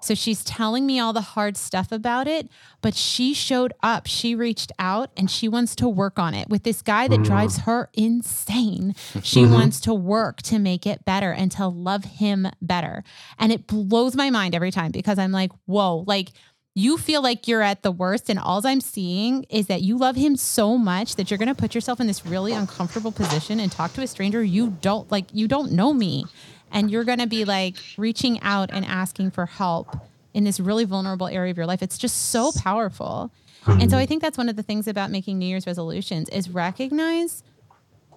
so 0.00 0.14
she's 0.14 0.44
telling 0.44 0.86
me 0.86 1.00
all 1.00 1.12
the 1.14 1.22
hard 1.22 1.56
stuff 1.56 1.90
about 1.90 2.28
it, 2.28 2.48
but 2.80 2.94
she 2.94 3.32
showed 3.34 3.72
up. 3.82 4.06
She 4.06 4.34
reached 4.36 4.70
out 4.78 5.10
and 5.16 5.28
she 5.28 5.48
wants 5.48 5.74
to 5.76 5.88
work 5.88 6.16
on 6.18 6.32
it 6.34 6.48
with 6.48 6.62
this 6.64 6.80
guy 6.82 7.08
that 7.08 7.22
drives 7.24 7.60
her 7.60 7.88
insane. 7.94 8.94
She 9.22 9.42
Mhm. 9.42 9.52
wants 9.52 9.80
to 9.80 9.94
work 9.94 10.42
to 10.42 10.58
make 10.60 10.86
it 10.86 11.04
better 11.06 11.32
and 11.32 11.50
to 11.52 11.66
love 11.66 12.04
him 12.04 12.46
better. 12.60 13.02
And 13.38 13.50
it 13.50 13.66
blows 13.66 14.14
my 14.14 14.28
mind 14.30 14.54
every 14.54 14.70
time 14.70 14.92
because 14.92 15.18
I'm 15.18 15.32
like, 15.32 15.50
whoa, 15.64 16.04
like 16.06 16.30
you 16.78 16.98
feel 16.98 17.22
like 17.22 17.48
you're 17.48 17.62
at 17.62 17.82
the 17.82 17.90
worst. 17.90 18.28
And 18.28 18.38
all 18.38 18.64
I'm 18.66 18.82
seeing 18.82 19.44
is 19.48 19.66
that 19.68 19.80
you 19.80 19.96
love 19.96 20.14
him 20.14 20.36
so 20.36 20.76
much 20.76 21.16
that 21.16 21.30
you're 21.30 21.38
going 21.38 21.48
to 21.48 21.54
put 21.54 21.74
yourself 21.74 22.00
in 22.00 22.06
this 22.06 22.26
really 22.26 22.52
uncomfortable 22.52 23.12
position 23.12 23.58
and 23.58 23.72
talk 23.72 23.94
to 23.94 24.02
a 24.02 24.06
stranger 24.06 24.44
you 24.44 24.76
don't 24.82 25.10
like, 25.10 25.24
you 25.32 25.48
don't 25.48 25.72
know 25.72 25.94
me 25.94 26.26
and 26.70 26.90
you're 26.90 27.04
going 27.04 27.18
to 27.18 27.26
be 27.26 27.46
like 27.46 27.76
reaching 27.96 28.38
out 28.42 28.68
and 28.72 28.84
asking 28.84 29.30
for 29.30 29.46
help 29.46 29.96
in 30.34 30.44
this 30.44 30.60
really 30.60 30.84
vulnerable 30.84 31.28
area 31.28 31.50
of 31.50 31.56
your 31.56 31.64
life 31.66 31.82
it's 31.82 31.96
just 31.96 32.30
so 32.30 32.52
powerful 32.58 33.30
and 33.66 33.90
so 33.90 33.96
i 33.96 34.04
think 34.04 34.20
that's 34.20 34.36
one 34.36 34.48
of 34.48 34.56
the 34.56 34.62
things 34.62 34.86
about 34.86 35.10
making 35.10 35.38
new 35.38 35.46
year's 35.46 35.66
resolutions 35.66 36.28
is 36.28 36.50
recognize 36.50 37.42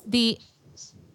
the 0.05 0.38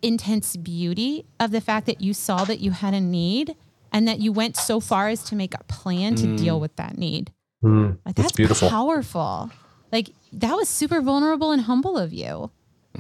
intense 0.03 0.57
beauty 0.57 1.25
of 1.39 1.51
the 1.51 1.61
fact 1.61 1.87
that 1.87 2.01
you 2.01 2.15
saw 2.15 2.45
that 2.45 2.61
you 2.61 2.71
had 2.71 2.95
a 2.95 3.01
need 3.01 3.55
and 3.95 4.07
that 4.09 4.21
you 4.21 4.31
went 4.33 4.57
so 4.59 4.79
far 4.81 5.09
as 5.09 5.23
to 5.25 5.35
make 5.35 5.55
a 5.55 5.65
plan 5.65 6.15
to 6.17 6.37
deal 6.37 6.61
with 6.61 6.77
that 6.77 6.99
need 6.99 7.33
Mm. 7.63 7.97
like 8.05 8.15
That's 8.17 8.27
that's, 8.29 8.33
beautiful. 8.37 8.69
powerful 8.69 9.51
like 9.91 10.11
that 10.35 10.55
was 10.55 10.69
super 10.69 11.01
vulnerable 11.01 11.51
and 11.53 11.63
humble 11.63 11.97
of 11.97 12.13
you 12.13 12.51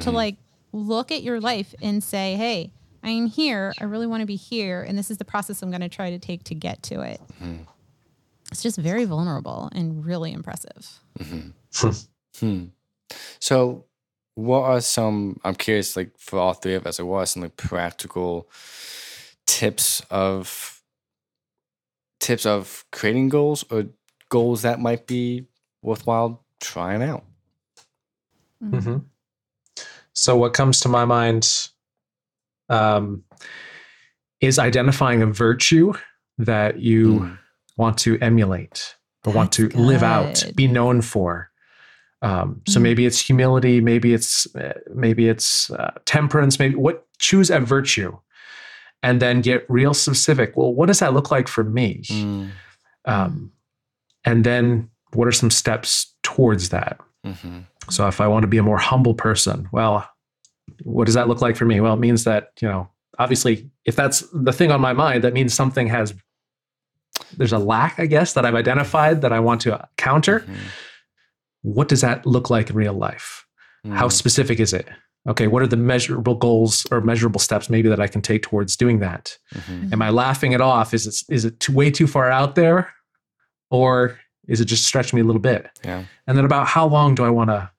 to 0.00 0.10
like 0.10 0.36
look 0.72 1.12
at 1.12 1.22
your 1.22 1.38
life 1.38 1.74
and 1.82 2.02
say 2.02 2.34
hey 2.36 2.72
i 3.02 3.10
am 3.10 3.26
here 3.26 3.74
i 3.78 3.84
really 3.84 4.06
want 4.06 4.22
to 4.22 4.26
be 4.26 4.36
here 4.36 4.82
and 4.82 4.96
this 4.96 5.10
is 5.10 5.18
the 5.18 5.24
process 5.24 5.60
i'm 5.60 5.70
going 5.70 5.82
to 5.82 5.88
try 5.90 6.08
to 6.08 6.18
take 6.18 6.44
to 6.44 6.54
get 6.54 6.82
to 6.84 7.02
it 7.02 7.20
it's 8.50 8.62
just 8.62 8.78
very 8.78 9.04
vulnerable 9.04 9.68
and 9.72 10.06
really 10.06 10.32
impressive 10.32 11.00
Hmm. 12.40 12.64
So, 13.38 13.84
what 14.34 14.62
are 14.62 14.80
some? 14.80 15.38
I'm 15.44 15.54
curious, 15.54 15.96
like 15.96 16.10
for 16.18 16.38
all 16.38 16.52
three 16.54 16.74
of 16.74 16.86
us, 16.86 16.98
like, 16.98 17.06
what 17.08 17.18
are 17.18 17.26
some 17.26 17.42
like 17.42 17.56
practical 17.56 18.48
tips 19.46 20.00
of 20.10 20.73
tips 22.24 22.46
of 22.46 22.84
creating 22.90 23.28
goals 23.28 23.64
or 23.70 23.84
goals 24.30 24.62
that 24.62 24.80
might 24.80 25.06
be 25.06 25.46
worthwhile 25.82 26.42
trying 26.60 27.02
out? 27.02 27.24
Mm-hmm. 28.62 28.78
hmm 28.92 28.98
So, 30.12 30.36
what 30.36 30.54
comes 30.54 30.80
to 30.80 30.88
my 30.88 31.04
mind 31.04 31.68
um, 32.68 33.24
is 34.40 34.58
identifying 34.58 35.22
a 35.22 35.26
virtue 35.26 35.92
that 36.38 36.80
you 36.80 37.20
Mm. 37.20 37.38
want 37.76 37.98
to 37.98 38.18
emulate 38.20 38.96
or 39.26 39.32
want 39.32 39.52
to 39.52 39.62
That's 39.68 39.76
live 39.76 40.02
out, 40.02 40.44
be 40.54 40.66
known 40.68 41.02
for. 41.02 41.50
Um, 42.22 42.62
so 42.66 42.78
Mhm. 42.78 42.82
maybe 42.82 43.06
it's 43.06 43.20
humility, 43.20 43.80
maybe 43.80 44.14
it's 44.14 44.46
uh, 44.56 44.78
maybe 44.94 45.28
it's 45.28 45.70
uh, 45.70 45.92
temperance, 46.06 46.58
maybe 46.58 46.74
what 46.76 47.06
choose 47.18 47.50
a 47.50 47.60
virtue, 47.60 48.16
and 49.04 49.20
then 49.20 49.40
get 49.42 49.64
real 49.68 49.92
specific. 49.94 50.56
Well, 50.56 50.72
what 50.74 50.86
does 50.86 50.98
that 51.00 51.12
look 51.12 51.30
like 51.30 51.46
for 51.46 51.62
me? 51.62 52.02
Mm. 52.08 52.50
Um, 53.04 53.52
and 54.24 54.44
then 54.44 54.88
what 55.12 55.28
are 55.28 55.32
some 55.32 55.50
steps 55.50 56.14
towards 56.22 56.70
that? 56.70 56.98
hmm 57.22 57.60
So 57.90 58.08
if 58.08 58.20
I 58.20 58.26
want 58.26 58.42
to 58.44 58.48
be 58.48 58.56
a 58.58 58.62
more 58.62 58.78
humble 58.78 59.12
person, 59.14 59.68
well, 59.72 60.08
what 60.82 61.04
does 61.04 61.14
that 61.14 61.28
look 61.28 61.42
like 61.42 61.54
for 61.56 61.66
me? 61.66 61.80
Well, 61.80 61.92
it 61.94 62.00
means 62.00 62.24
that, 62.24 62.52
you 62.62 62.68
know, 62.68 62.88
obviously 63.18 63.70
if 63.84 63.94
that's 63.94 64.24
the 64.32 64.52
thing 64.52 64.72
on 64.72 64.80
my 64.80 64.94
mind, 64.94 65.22
that 65.22 65.34
means 65.34 65.52
something 65.52 65.86
has 65.88 66.14
there's 67.36 67.52
a 67.52 67.58
lack, 67.58 68.00
I 68.00 68.06
guess, 68.06 68.32
that 68.32 68.44
I've 68.46 68.54
identified 68.54 69.20
that 69.20 69.32
I 69.32 69.40
want 69.40 69.60
to 69.62 69.86
counter. 69.98 70.40
Mhm. 70.40 70.56
What 71.62 71.88
does 71.88 72.00
that 72.00 72.24
look 72.26 72.48
like 72.50 72.70
in 72.70 72.76
real 72.76 72.94
life? 72.94 73.44
How 73.92 74.08
Mm. 74.08 74.12
specific 74.12 74.58
is 74.60 74.72
it? 74.72 74.88
Okay, 75.26 75.46
what 75.46 75.62
are 75.62 75.66
the 75.66 75.76
measurable 75.76 76.34
goals 76.34 76.86
or 76.90 77.00
measurable 77.00 77.40
steps 77.40 77.70
maybe 77.70 77.88
that 77.88 77.98
I 78.00 78.06
can 78.06 78.20
take 78.20 78.42
towards 78.42 78.76
doing 78.76 78.98
that? 79.00 79.38
Mhm. 79.54 79.92
Am 79.92 80.02
I 80.02 80.10
laughing 80.10 80.52
it 80.52 80.60
off? 80.60 80.92
Is 80.92 81.06
it 81.06 81.32
is 81.34 81.44
it 81.46 81.60
too, 81.60 81.72
way 81.72 81.90
too 81.90 82.06
far 82.06 82.30
out 82.30 82.54
there, 82.56 82.92
or 83.70 84.18
is 84.46 84.60
it 84.60 84.66
just 84.66 84.84
stretching 84.84 85.16
me 85.16 85.22
a 85.22 85.24
little 85.24 85.40
bit? 85.40 85.70
Yeah. 85.84 86.04
and 86.26 86.36
then 86.38 86.44
about 86.44 86.66
how 86.66 86.86
long 86.86 87.14
do 87.14 87.24
I 87.24 87.30
want 87.30 87.50
to 87.50 87.70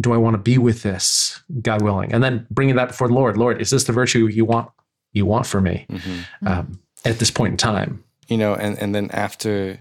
do 0.00 0.12
I 0.12 0.16
want 0.16 0.34
to 0.34 0.38
be 0.38 0.56
with 0.58 0.82
this, 0.82 1.42
God 1.60 1.82
willing, 1.82 2.12
and 2.12 2.22
then 2.22 2.46
bringing 2.50 2.76
that 2.76 2.88
before 2.88 3.08
the 3.08 3.14
Lord. 3.14 3.36
Lord, 3.36 3.60
is 3.60 3.70
this 3.70 3.84
the 3.84 3.92
virtue 3.92 4.26
you 4.26 4.44
want 4.44 4.70
you 5.12 5.26
want 5.26 5.46
for 5.46 5.60
me 5.60 5.86
hmm 5.90 6.20
um, 6.46 6.80
at 7.04 7.18
this 7.18 7.30
point 7.30 7.52
in 7.52 7.56
time? 7.56 8.02
You 8.28 8.38
know, 8.38 8.54
and 8.54 8.78
and 8.78 8.94
then 8.94 9.10
after 9.12 9.80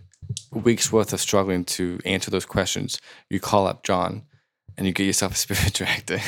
weeks 0.52 0.92
worth 0.92 1.14
of 1.14 1.20
struggling 1.22 1.66
to 1.66 2.00
answer 2.06 2.32
those 2.32 2.46
questions, 2.46 3.00
you 3.30 3.40
call 3.40 3.68
up 3.68 3.84
John, 3.84 4.24
and 4.78 4.88
you 4.88 4.94
get 4.94 5.06
yourself 5.06 5.34
a 5.34 5.36
spirit 5.36 5.74
director. 5.74 6.20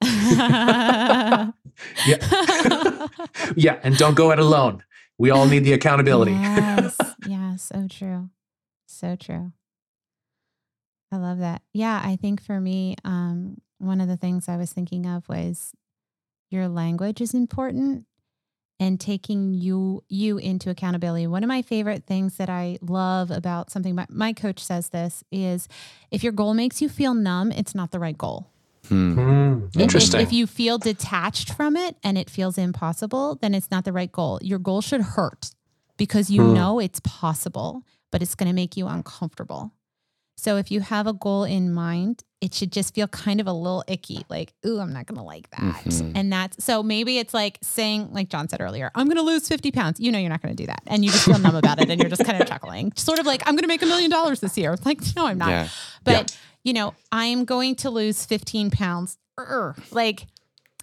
Yeah, 2.06 3.06
yeah, 3.54 3.78
and 3.84 3.96
don't 3.96 4.14
go 4.14 4.32
it 4.32 4.38
alone. 4.40 4.82
We 5.16 5.30
all 5.30 5.46
need 5.46 5.60
the 5.60 5.72
accountability. 5.74 6.32
yes, 6.32 6.96
yeah, 7.26 7.56
so 7.56 7.86
true. 7.88 8.30
So 8.86 9.14
true. 9.14 9.52
I 11.12 11.16
love 11.16 11.38
that. 11.38 11.62
Yeah, 11.72 12.00
I 12.04 12.16
think 12.16 12.42
for 12.42 12.60
me, 12.60 12.96
um, 13.04 13.58
one 13.78 14.00
of 14.00 14.08
the 14.08 14.16
things 14.16 14.48
I 14.48 14.56
was 14.56 14.72
thinking 14.72 15.06
of 15.06 15.28
was 15.28 15.72
your 16.50 16.68
language 16.68 17.20
is 17.20 17.32
important 17.32 18.04
and 18.80 19.00
taking 19.00 19.54
you 19.54 20.02
you 20.08 20.38
into 20.38 20.70
accountability. 20.70 21.26
One 21.26 21.42
of 21.44 21.48
my 21.48 21.62
favorite 21.62 22.04
things 22.06 22.36
that 22.36 22.48
I 22.48 22.78
love 22.80 23.30
about 23.30 23.70
something 23.70 23.94
my, 23.94 24.06
my 24.08 24.32
coach 24.32 24.62
says 24.64 24.90
this 24.90 25.24
is 25.32 25.68
if 26.10 26.22
your 26.22 26.32
goal 26.32 26.54
makes 26.54 26.80
you 26.80 26.88
feel 26.88 27.14
numb, 27.14 27.50
it's 27.52 27.74
not 27.74 27.90
the 27.90 27.98
right 27.98 28.16
goal. 28.16 28.46
Hmm. 28.88 29.14
Hmm, 29.14 29.80
interesting. 29.80 30.20
If, 30.20 30.28
if 30.28 30.32
you 30.32 30.46
feel 30.46 30.78
detached 30.78 31.52
from 31.52 31.76
it 31.76 31.96
and 32.02 32.16
it 32.16 32.30
feels 32.30 32.56
impossible, 32.56 33.36
then 33.40 33.54
it's 33.54 33.70
not 33.70 33.84
the 33.84 33.92
right 33.92 34.10
goal. 34.10 34.38
Your 34.42 34.58
goal 34.58 34.80
should 34.80 35.02
hurt. 35.02 35.50
because 35.98 36.30
you 36.30 36.42
know 36.54 36.78
it's 36.78 37.00
possible, 37.00 37.82
but 38.12 38.22
it's 38.22 38.34
going 38.36 38.46
to 38.48 38.54
make 38.54 38.76
you 38.76 38.86
uncomfortable. 38.86 39.72
So 40.38 40.56
if 40.56 40.70
you 40.70 40.80
have 40.80 41.06
a 41.08 41.12
goal 41.12 41.42
in 41.42 41.72
mind, 41.74 42.22
it 42.40 42.54
should 42.54 42.70
just 42.70 42.94
feel 42.94 43.08
kind 43.08 43.40
of 43.40 43.48
a 43.48 43.52
little 43.52 43.82
icky, 43.88 44.24
like, 44.28 44.54
ooh, 44.64 44.78
I'm 44.78 44.92
not 44.92 45.06
gonna 45.06 45.24
like 45.24 45.50
that. 45.50 45.84
Mhm. 45.84 46.12
And 46.14 46.32
that's 46.32 46.64
so 46.64 46.84
maybe 46.84 47.18
it's 47.18 47.34
like 47.34 47.58
saying, 47.60 48.10
like 48.12 48.28
John 48.28 48.48
said 48.48 48.60
earlier, 48.60 48.92
I'm 48.94 49.08
gonna 49.08 49.22
lose 49.22 49.48
50 49.48 49.72
pounds. 49.72 49.98
You 49.98 50.12
know 50.12 50.18
you're 50.20 50.30
not 50.30 50.40
gonna 50.40 50.54
do 50.54 50.66
that. 50.66 50.80
And 50.86 51.04
you 51.04 51.10
just 51.10 51.24
feel 51.24 51.38
numb 51.40 51.56
about 51.56 51.80
it 51.82 51.90
and 51.90 52.00
you're 52.00 52.08
just 52.08 52.24
kind 52.24 52.40
of 52.40 52.48
chuckling. 52.52 52.92
Sort 52.94 53.18
of 53.18 53.26
like, 53.26 53.42
I'm 53.46 53.56
gonna 53.56 53.66
make 53.66 53.82
a 53.82 53.86
million 53.86 54.10
dollars 54.10 54.38
this 54.38 54.56
year. 54.56 54.72
It's 54.72 54.86
like, 54.86 55.00
no, 55.16 55.26
I'm 55.26 55.38
not. 55.38 55.48
Yeah. 55.48 55.68
But 56.04 56.38
you 56.62 56.72
know, 56.72 56.94
I'm 57.10 57.44
going 57.44 57.74
to 57.76 57.90
lose 57.90 58.24
15 58.24 58.70
pounds. 58.70 59.18
Like 59.90 60.26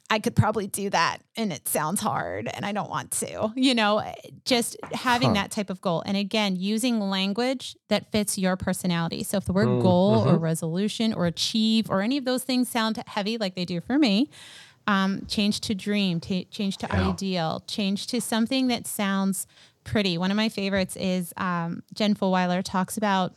I 0.10 0.20
could 0.20 0.36
probably 0.36 0.68
do 0.68 0.90
that 0.92 1.18
and 1.36 1.52
it 1.52 1.68
sounds 1.68 2.00
hard 2.00 2.48
and 2.48 2.64
I 2.66 2.72
don't 2.74 2.90
want 2.90 3.12
to. 3.14 3.52
You 3.56 3.74
know, 3.74 4.04
just 4.46 4.78
having 4.94 5.30
Huh. 5.30 5.34
that 5.34 5.52
type 5.52 5.70
of 5.72 5.82
goal. 5.82 6.04
And 6.06 6.16
again, 6.16 6.56
using 6.56 7.00
language 7.00 7.76
that 7.90 8.12
fits 8.12 8.38
your 8.38 8.56
personality. 8.56 9.24
So 9.24 9.38
if 9.38 9.46
the 9.46 9.54
word 9.54 9.68
Mm, 9.68 9.82
goal 9.82 10.24
or 10.28 10.36
mhm. 10.36 10.42
resolution 10.42 11.12
or 11.14 11.26
achieve 11.26 11.90
or 11.90 12.02
any 12.02 12.18
of 12.18 12.26
those 12.26 12.44
things 12.44 12.70
sound 12.70 13.02
heavy 13.08 13.38
like 13.40 13.56
they 13.56 13.66
do 13.66 13.82
for 13.82 13.98
me, 13.98 14.30
um, 14.88 15.26
change 15.28 15.60
to 15.62 15.74
dream, 15.74 16.20
ta 16.20 16.44
change 16.52 16.78
to 16.78 16.88
Yeah. 16.94 17.08
ideal, 17.10 17.64
change 17.68 18.06
to 18.08 18.22
something 18.22 18.68
that 18.68 18.86
sounds 18.86 19.48
pretty. 19.84 20.18
One 20.20 20.30
of 20.30 20.38
my 20.38 20.50
favorites 20.50 20.96
is 20.96 21.34
um, 21.38 21.82
Jen 21.96 22.14
Fulwiler 22.14 22.62
talks 22.64 22.96
about 22.96 23.34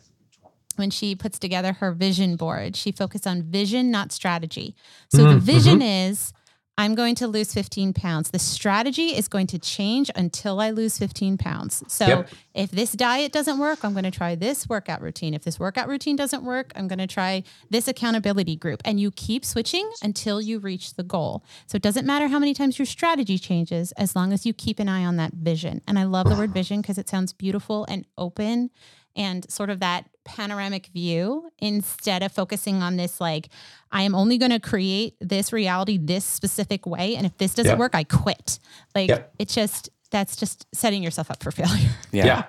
when 0.76 0.90
she 0.90 1.14
puts 1.16 1.38
together 1.38 1.72
her 1.74 1.92
vision 1.92 2.36
board, 2.36 2.76
she 2.76 2.92
focused 2.92 3.26
on 3.26 3.42
vision, 3.42 3.90
not 3.90 4.12
strategy. 4.12 4.76
So 5.08 5.22
the 5.26 5.34
Mm, 5.36 5.40
vision 5.40 5.82
is 5.82 6.32
I'm 6.78 6.94
going 6.94 7.16
to 7.16 7.26
lose 7.26 7.52
15 7.52 7.92
pounds. 7.92 8.30
The 8.30 8.38
strategy 8.38 9.08
is 9.08 9.26
going 9.26 9.48
to 9.48 9.58
change 9.58 10.10
until 10.14 10.60
I 10.60 10.70
lose 10.70 10.96
15 10.96 11.36
pounds. 11.36 11.82
So 11.88 12.06
Yep. 12.06 12.28
if 12.54 12.70
this 12.70 12.92
diet 12.92 13.32
doesn't 13.32 13.58
work, 13.58 13.84
I'm 13.84 13.92
going 13.92 14.04
to 14.04 14.12
try 14.12 14.36
this 14.36 14.68
workout 14.68 15.02
routine. 15.02 15.34
If 15.34 15.42
this 15.42 15.58
workout 15.58 15.88
routine 15.88 16.14
doesn't 16.14 16.44
work, 16.44 16.72
I'm 16.76 16.86
going 16.86 17.00
to 17.00 17.08
try 17.08 17.42
this 17.68 17.88
accountability 17.88 18.54
group. 18.54 18.80
And 18.84 19.00
you 19.00 19.10
keep 19.10 19.44
switching 19.44 19.90
until 20.04 20.40
you 20.40 20.60
reach 20.60 20.94
the 20.94 21.02
goal. 21.02 21.44
So 21.66 21.74
it 21.74 21.82
doesn't 21.82 22.06
matter 22.06 22.28
how 22.28 22.38
many 22.38 22.54
times 22.54 22.78
your 22.78 22.86
strategy 22.86 23.38
changes 23.38 23.90
as 23.92 24.14
long 24.14 24.32
as 24.32 24.46
you 24.46 24.54
keep 24.54 24.78
an 24.78 24.88
eye 24.88 25.04
on 25.04 25.16
that 25.16 25.32
vision. 25.34 25.82
And 25.88 25.98
I 25.98 26.04
love 26.04 26.28
the 26.28 26.36
word 26.36 26.54
vision 26.54 26.80
because 26.80 26.96
it 26.96 27.08
sounds 27.08 27.32
beautiful 27.32 27.86
and 27.88 28.06
open 28.16 28.70
and 29.16 29.50
sort 29.50 29.68
of 29.68 29.80
that 29.80 30.08
panoramic 30.28 30.86
view 30.88 31.48
instead 31.58 32.22
of 32.22 32.30
focusing 32.32 32.82
on 32.82 32.96
this 32.96 33.20
like 33.20 33.48
I 33.90 34.02
am 34.02 34.14
only 34.14 34.36
going 34.38 34.50
to 34.52 34.60
create 34.60 35.14
this 35.20 35.52
reality 35.52 35.96
this 35.98 36.24
specific 36.24 36.86
way 36.86 37.16
and 37.16 37.24
if 37.26 37.36
this 37.38 37.54
doesn't 37.54 37.70
Yep. 37.72 37.78
work 37.78 37.94
I 37.94 38.04
quit. 38.04 38.58
Like 38.94 39.08
Yep. 39.08 39.34
it's 39.38 39.54
just 39.54 39.88
that's 40.10 40.36
just 40.36 40.66
setting 40.74 41.02
yourself 41.02 41.30
up 41.30 41.42
for 41.42 41.50
failure. 41.50 41.90
Yeah. 42.12 42.26
Yeah. 42.26 42.44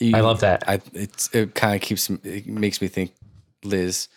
You- 0.00 0.16
I 0.16 0.20
love 0.20 0.40
that. 0.40 0.64
I 0.66 0.80
it's 0.94 1.28
it 1.34 1.54
kind 1.54 1.74
of 1.76 1.80
keeps 1.82 2.10
it 2.10 2.46
makes 2.48 2.80
me 2.82 2.88
think, 2.88 3.12
Liz, 3.62 4.08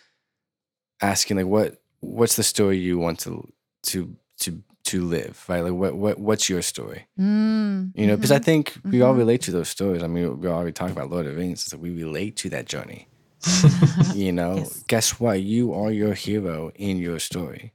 asking 1.02 1.36
like 1.36 1.46
what 1.46 1.80
what's 2.00 2.36
the 2.36 2.42
story 2.42 2.78
you 2.78 2.98
want 2.98 3.18
to 3.20 3.46
to 3.84 4.16
to 4.40 4.62
to 4.86 5.04
live, 5.04 5.44
right? 5.48 5.60
Like 5.62 5.72
what 5.74 5.96
what 5.96 6.18
what's 6.18 6.48
your 6.48 6.62
story? 6.62 7.06
Mm, 7.18 7.92
You 7.94 8.06
know, 8.06 8.16
because 8.16 8.30
I 8.32 8.38
mhm. 8.38 8.44
think 8.44 8.78
we 8.90 9.00
all 9.02 9.14
Mhm. 9.14 9.18
relate 9.18 9.42
to 9.42 9.50
those 9.52 9.68
stories. 9.68 10.02
I 10.02 10.06
mean, 10.06 10.40
we 10.40 10.48
already 10.48 10.72
talked 10.72 10.92
about 10.92 11.10
Lord 11.10 11.26
of 11.26 11.32
the 11.32 11.38
Rings, 11.38 11.64
so 11.64 11.76
we 11.78 11.90
relate 11.90 12.36
to 12.38 12.50
that 12.50 12.66
journey. 12.66 13.08
you 14.14 14.32
know, 14.32 14.56
Yes. 14.58 14.84
guess 14.88 15.20
what? 15.20 15.42
You 15.42 15.72
are 15.72 15.90
your 15.92 16.14
hero 16.14 16.70
in 16.74 16.98
your 16.98 17.18
story. 17.18 17.72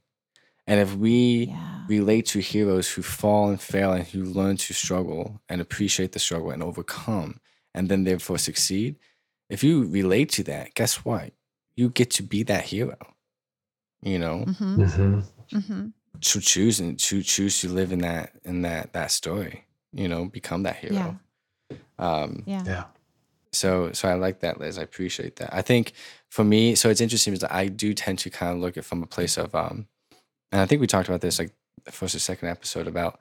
And 0.66 0.80
if 0.80 0.94
we 0.96 1.46
yeah. 1.50 1.82
relate 1.88 2.26
to 2.26 2.38
heroes 2.40 2.90
who 2.92 3.02
fall 3.02 3.48
and 3.50 3.60
fail 3.60 3.92
and 3.92 4.06
who 4.06 4.22
learn 4.24 4.56
to 4.58 4.72
struggle 4.74 5.40
and 5.48 5.60
appreciate 5.60 6.12
the 6.12 6.18
struggle 6.20 6.50
and 6.50 6.62
overcome 6.62 7.40
and 7.74 7.88
then 7.88 8.04
therefore 8.04 8.38
succeed, 8.38 8.96
if 9.50 9.64
you 9.64 9.84
relate 9.84 10.30
to 10.32 10.42
that, 10.44 10.74
guess 10.74 11.04
what? 11.04 11.32
You 11.74 11.88
get 11.90 12.10
to 12.12 12.22
be 12.22 12.42
that 12.44 12.64
hero. 12.66 12.96
You 14.02 14.18
know, 14.18 14.44
Mhm, 14.46 14.78
Mhm. 14.78 15.24
mhm. 15.52 15.92
To 16.22 16.40
choose 16.40 16.80
and 16.80 16.98
to 16.98 17.22
choose 17.22 17.60
to 17.60 17.68
live 17.68 17.92
in 17.92 18.00
that 18.00 18.32
in 18.44 18.62
that 18.62 18.92
that 18.92 19.10
story. 19.10 19.66
You 19.92 20.08
know, 20.08 20.24
become 20.24 20.62
that 20.64 20.76
hero. 20.76 21.18
Um, 21.98 22.42
Yeah. 22.46 22.62
Yeah. 22.66 22.84
so 23.52 23.92
so 23.92 24.08
I 24.08 24.14
like 24.14 24.40
that, 24.40 24.58
Liz. 24.58 24.78
I 24.78 24.82
appreciate 24.82 25.36
that. 25.36 25.54
I 25.54 25.62
think 25.62 25.92
for 26.30 26.44
me, 26.44 26.74
so 26.74 26.88
it's 26.88 27.00
interesting 27.00 27.34
because 27.34 27.48
I 27.50 27.68
do 27.68 27.92
tend 27.94 28.18
to 28.20 28.30
kind 28.30 28.52
of 28.54 28.58
look 28.62 28.76
at 28.76 28.84
from 28.84 29.02
a 29.02 29.06
place 29.06 29.36
of 29.36 29.54
um, 29.54 29.86
and 30.50 30.60
I 30.60 30.66
think 30.66 30.80
we 30.80 30.86
talked 30.86 31.08
about 31.08 31.20
this 31.20 31.38
like 31.38 31.52
the 31.84 31.92
first 31.92 32.14
or 32.14 32.18
second 32.20 32.48
episode 32.48 32.86
about 32.86 33.20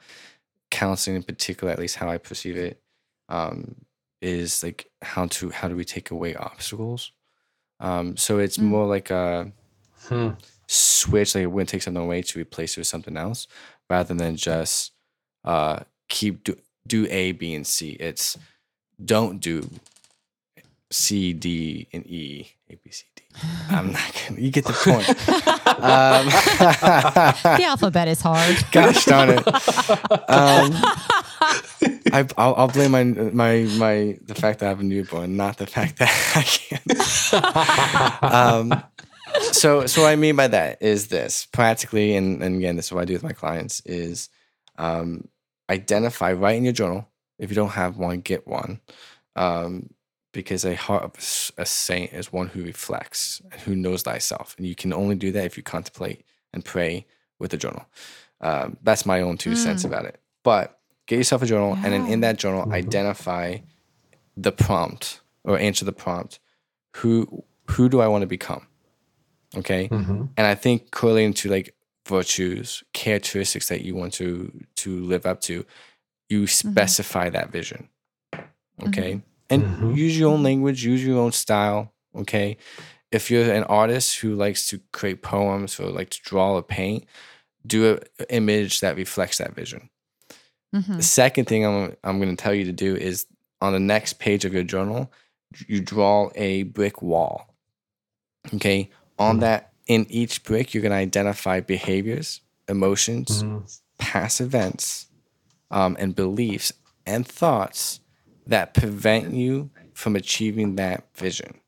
counseling 0.69 1.17
in 1.17 1.23
particular, 1.23 1.71
at 1.73 1.79
least 1.79 1.95
how 1.97 2.09
I 2.09 2.17
perceive 2.17 2.55
it, 2.57 2.81
um, 3.29 3.75
is 4.21 4.63
like 4.63 4.89
how 5.01 5.25
to 5.27 5.49
how 5.49 5.67
do 5.67 5.75
we 5.75 5.83
take 5.85 6.11
away 6.11 6.35
obstacles. 6.35 7.11
Um, 7.79 8.15
so 8.15 8.37
it's 8.39 8.57
Mm. 8.57 8.63
more 8.63 8.85
like 8.87 9.09
a 9.09 9.51
Hmm. 10.07 10.29
Switch, 10.72 11.36
like 11.36 11.45
we're 11.47 11.51
gonna 11.51 11.65
take 11.65 11.82
something 11.82 12.01
away 12.01 12.22
to 12.22 12.39
replace 12.39 12.78
it 12.78 12.80
with 12.82 12.88
something 12.88 13.17
else, 13.17 13.47
rather 13.89 14.13
than 14.13 14.36
just 14.38 14.93
uh, 15.43 15.80
keep 16.07 16.43
do, 16.43 16.55
do 16.88 17.07
A, 17.09 17.34
B, 17.34 17.53
and 17.53 17.67
C. 17.67 17.91
It's 17.91 18.38
don't 19.03 19.39
do 19.39 19.69
C, 20.91 21.34
D, 21.34 21.88
and 21.93 22.05
E, 22.07 22.51
A, 22.69 22.76
B, 22.76 22.89
C, 22.91 23.05
D. 23.15 23.24
I'm 23.69 23.91
not 23.91 24.24
gonna. 24.30 24.39
You 24.39 24.51
get 24.51 24.65
the 24.65 24.74
point. 24.74 25.09
um, 25.80 26.26
the 27.59 27.65
alphabet 27.65 28.07
is 28.07 28.22
hard. 28.22 28.57
gosh 28.72 29.05
darn 29.05 29.30
it. 29.30 29.47
Um, 29.47 30.72
I, 32.13 32.28
I'll, 32.38 32.55
I'll 32.55 32.67
blame 32.67 32.91
my 32.91 33.03
my 33.03 33.63
my 33.78 34.17
the 34.26 34.36
fact 34.36 34.59
that 34.59 34.67
I 34.67 34.69
have 34.69 34.80
a 34.80 34.84
newborn, 34.84 35.36
not 35.36 35.57
the 35.57 35.67
fact 35.67 35.97
that 35.99 36.11
I 36.36 36.43
can't. 36.43 38.24
um, 38.34 38.84
so 39.62 39.86
so 39.86 40.01
what 40.01 40.09
I 40.12 40.16
mean 40.16 40.36
by 40.36 40.47
that 40.47 40.82
is 40.82 41.07
this 41.07 41.45
practically, 41.45 42.16
and, 42.16 42.41
and 42.43 42.55
again, 42.57 42.76
this 42.78 42.88
is 42.88 42.91
what 42.91 43.01
I 43.01 43.05
do 43.05 43.14
with 43.14 43.24
my 43.24 43.34
clients 43.34 43.82
is 43.86 44.30
um, 44.78 45.28
identify 45.70 46.34
write 46.34 46.57
in 46.57 46.64
your 46.64 46.74
journal. 46.74 47.07
If 47.38 47.49
you 47.49 47.55
don't 47.55 47.70
have 47.84 47.97
one, 47.97 48.22
get 48.22 48.47
one. 48.47 48.80
Um, 49.36 49.91
because 50.34 50.64
a 50.66 50.76
heart 50.76 51.03
of 51.03 51.12
a 51.57 51.66
saint 51.66 52.14
is 52.14 52.32
one 52.32 52.47
who 52.47 52.64
reflects 52.64 53.41
and 53.51 53.59
who 53.62 53.76
knows 53.76 54.01
thyself, 54.03 54.55
and 54.57 54.66
you 54.66 54.76
can 54.76 54.93
only 54.93 55.16
do 55.16 55.32
that 55.34 55.45
if 55.45 55.57
you 55.57 55.64
contemplate 55.64 56.24
and 56.53 56.64
pray 56.64 57.05
with 57.38 57.53
a 57.53 57.57
journal. 57.57 57.86
Um, 58.39 58.78
that's 58.82 59.05
my 59.05 59.22
own 59.22 59.38
two 59.38 59.55
cents 59.55 59.84
Mm. 59.84 59.88
about 59.88 60.05
it. 60.05 60.20
But 60.43 60.80
get 61.05 61.18
yourself 61.18 61.41
a 61.43 61.45
journal, 61.45 61.74
and 61.84 61.93
then 61.93 62.07
in 62.07 62.22
that 62.22 62.39
journal, 62.39 62.72
identify 62.72 63.57
the 64.38 64.51
prompt 64.51 65.20
or 65.43 65.59
answer 65.59 65.86
the 65.86 65.93
prompt. 66.05 66.39
Who 66.97 67.43
who 67.72 67.89
do 67.89 67.99
I 67.99 68.07
want 68.07 68.22
to 68.24 68.28
become? 68.28 68.68
Okay, 69.57 69.89
Mhm. 69.89 70.29
and 70.37 70.47
I 70.47 70.55
think 70.55 70.91
correlating 70.91 71.33
to 71.33 71.49
like 71.49 71.75
virtues, 72.07 72.83
characteristics 72.93 73.67
that 73.67 73.81
you 73.81 73.95
want 73.95 74.13
to 74.13 74.51
to 74.77 74.99
live 75.05 75.25
up 75.25 75.41
to, 75.41 75.65
you 76.29 76.47
specify 76.47 77.29
that 77.29 77.51
vision. 77.51 77.89
Okay, 78.83 79.21
and 79.49 79.63
Mhm. 79.63 79.95
use 79.97 80.17
your 80.17 80.31
own 80.31 80.43
language, 80.43 80.83
use 80.85 81.03
your 81.03 81.19
own 81.19 81.31
style. 81.33 81.93
Okay, 82.15 82.57
if 83.11 83.29
you're 83.29 83.51
an 83.53 83.63
artist 83.65 84.19
who 84.19 84.35
likes 84.35 84.67
to 84.69 84.79
create 84.93 85.21
poems 85.21 85.79
or 85.79 85.87
like 85.89 86.09
to 86.11 86.21
draw 86.23 86.53
or 86.55 86.63
paint, 86.63 87.05
do 87.65 87.97
an 88.19 88.25
image 88.29 88.79
that 88.79 88.95
reflects 88.95 89.37
that 89.37 89.53
vision. 89.53 89.89
Mhm. 90.73 90.95
The 90.97 91.03
second 91.03 91.45
thing 91.45 91.65
I'm 91.65 91.95
I'm 92.03 92.19
going 92.19 92.35
to 92.35 92.41
tell 92.41 92.53
you 92.53 92.63
to 92.65 92.71
do 92.71 92.95
is 92.95 93.25
on 93.61 93.73
the 93.73 93.79
next 93.79 94.13
page 94.19 94.45
of 94.45 94.53
your 94.53 94.63
journal, 94.63 95.11
you 95.67 95.81
draw 95.81 96.31
a 96.35 96.63
brick 96.63 97.01
wall. 97.01 97.53
Okay, 98.55 98.89
on 99.22 99.38
Mhm. 99.38 99.41
that 99.41 99.74
in 99.88 100.05
each 100.09 100.43
brick, 100.43 100.74
you're 100.74 100.82
going 100.82 100.91
to 100.91 100.95
identify 100.95 101.59
behaviors, 101.59 102.41
emotions, 102.67 103.43
Mhm. 103.43 103.80
past 103.97 104.41
events, 104.41 105.07
um, 105.69 105.95
and 105.99 106.15
beliefs 106.15 106.72
and 107.05 107.28
thoughts 107.28 107.99
that 108.47 108.74
prevent 108.74 109.34
you 109.34 109.69
from 109.93 110.15
achieving 110.15 110.76
that 110.76 111.05
vision. 111.15 111.59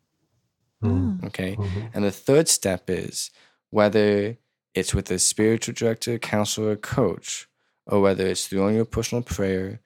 Mhm. 0.83 1.23
Okay. 1.25 1.55
Mhm. 1.55 1.91
And 1.93 2.03
the 2.03 2.11
third 2.11 2.47
step 2.47 2.89
is 2.89 3.29
whether 3.69 4.37
it's 4.73 4.93
with 4.93 5.11
a 5.11 5.19
spiritual 5.19 5.73
director, 5.73 6.17
counselor, 6.17 6.75
coach, 6.75 7.47
or 7.85 8.01
whether 8.01 8.25
it's 8.27 8.47
through 8.47 8.63
on 8.63 8.73
your 8.73 8.85
personal 8.85 9.23
prayer, 9.23 9.79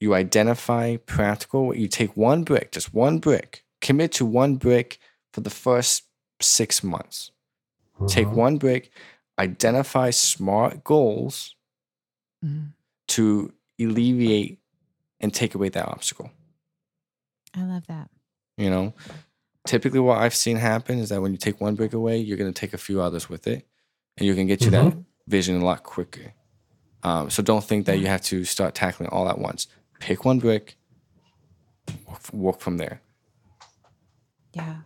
you 0.00 0.14
identify 0.14 0.96
practical, 0.96 1.74
you 1.74 1.88
take 1.88 2.16
one 2.16 2.44
brick, 2.44 2.72
just 2.72 2.92
one 2.92 3.18
brick, 3.18 3.64
commit 3.80 4.12
to 4.12 4.26
one 4.26 4.56
brick 4.56 4.98
for 5.32 5.40
the 5.40 5.50
first 5.50 6.03
six 6.40 6.82
months. 6.82 7.30
Take 8.08 8.26
Mhm. 8.28 8.34
one 8.34 8.58
brick, 8.58 8.90
identify 9.38 10.10
smart 10.10 10.84
goals 10.84 11.54
Mhm. 12.44 12.72
to 13.08 13.52
alleviate 13.78 14.60
and 15.20 15.32
take 15.32 15.54
away 15.54 15.68
that 15.70 15.88
obstacle. 15.88 16.30
I 17.54 17.62
love 17.62 17.86
that. 17.86 18.10
You 18.56 18.70
know, 18.70 18.94
typically 19.66 20.00
what 20.00 20.18
I've 20.18 20.34
seen 20.34 20.56
happen 20.56 20.98
is 20.98 21.08
that 21.08 21.20
when 21.22 21.32
you 21.32 21.38
take 21.38 21.60
one 21.60 21.74
brick 21.76 21.92
away, 21.92 22.18
you're 22.18 22.36
going 22.36 22.52
to 22.52 22.58
take 22.60 22.74
a 22.74 22.78
few 22.78 23.00
others 23.00 23.28
with 23.28 23.46
it, 23.46 23.66
and 24.16 24.26
you 24.26 24.34
can 24.34 24.46
get 24.46 24.60
to 24.60 24.70
that 24.70 24.96
vision 25.26 25.60
a 25.60 25.64
lot 25.64 25.82
quicker. 25.82 26.34
Um, 27.02 27.30
so 27.30 27.42
don't 27.42 27.64
think 27.64 27.86
that 27.86 27.98
you 27.98 28.06
have 28.06 28.22
to 28.22 28.44
start 28.44 28.74
tackling 28.74 29.08
all 29.10 29.28
at 29.28 29.38
once. 29.38 29.66
Pick 30.00 30.24
one 30.24 30.38
brick, 30.38 30.76
walk 32.32 32.60
from 32.60 32.76
there. 32.78 33.00
Yeah. 34.52 34.82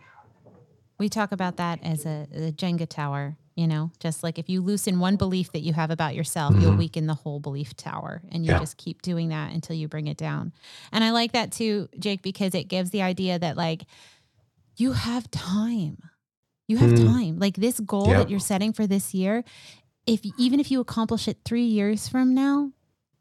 We 0.99 1.09
talk 1.09 1.31
about 1.31 1.57
that 1.57 1.79
as 1.81 2.05
a, 2.05 2.27
a 2.33 2.51
Jenga 2.51 2.87
tower, 2.87 3.37
you 3.55 3.67
know, 3.67 3.91
just 3.99 4.21
like 4.21 4.37
if 4.37 4.49
you 4.49 4.61
loosen 4.61 4.99
one 4.99 5.15
belief 5.15 5.51
that 5.53 5.61
you 5.61 5.73
have 5.73 5.91
about 5.91 6.13
yourself, 6.13 6.55
you'll 6.59 6.75
weaken 6.75 7.07
the 7.07 7.13
whole 7.13 7.39
belief 7.39 7.75
tower 7.75 8.21
and 8.31 8.45
you 8.45 8.51
Yeah. 8.51 8.59
just 8.59 8.77
keep 8.77 9.01
doing 9.01 9.29
that 9.29 9.53
until 9.53 9.75
you 9.75 9.87
bring 9.87 10.07
it 10.07 10.17
down. 10.17 10.51
And 10.91 11.03
I 11.03 11.11
like 11.11 11.31
that 11.31 11.51
too, 11.53 11.87
Jake, 11.97 12.21
because 12.21 12.53
it 12.53 12.65
gives 12.67 12.89
the 12.91 13.01
idea 13.01 13.39
that 13.39 13.55
like 13.57 13.83
you 14.77 14.91
have 14.91 15.31
time. 15.31 15.97
You 16.67 16.77
have 16.77 16.91
Mm. 16.91 17.05
time. 17.05 17.39
Like 17.39 17.55
this 17.55 17.79
goal 17.79 18.09
Yeah. 18.11 18.17
that 18.19 18.29
you're 18.29 18.39
setting 18.39 18.73
for 18.73 18.85
this 18.85 19.13
year, 19.13 19.43
if 20.05 20.21
even 20.37 20.59
if 20.59 20.69
you 20.69 20.79
accomplish 20.81 21.27
it 21.27 21.39
3 21.45 21.65
years 21.65 22.07
from 22.07 22.33
now, 22.33 22.73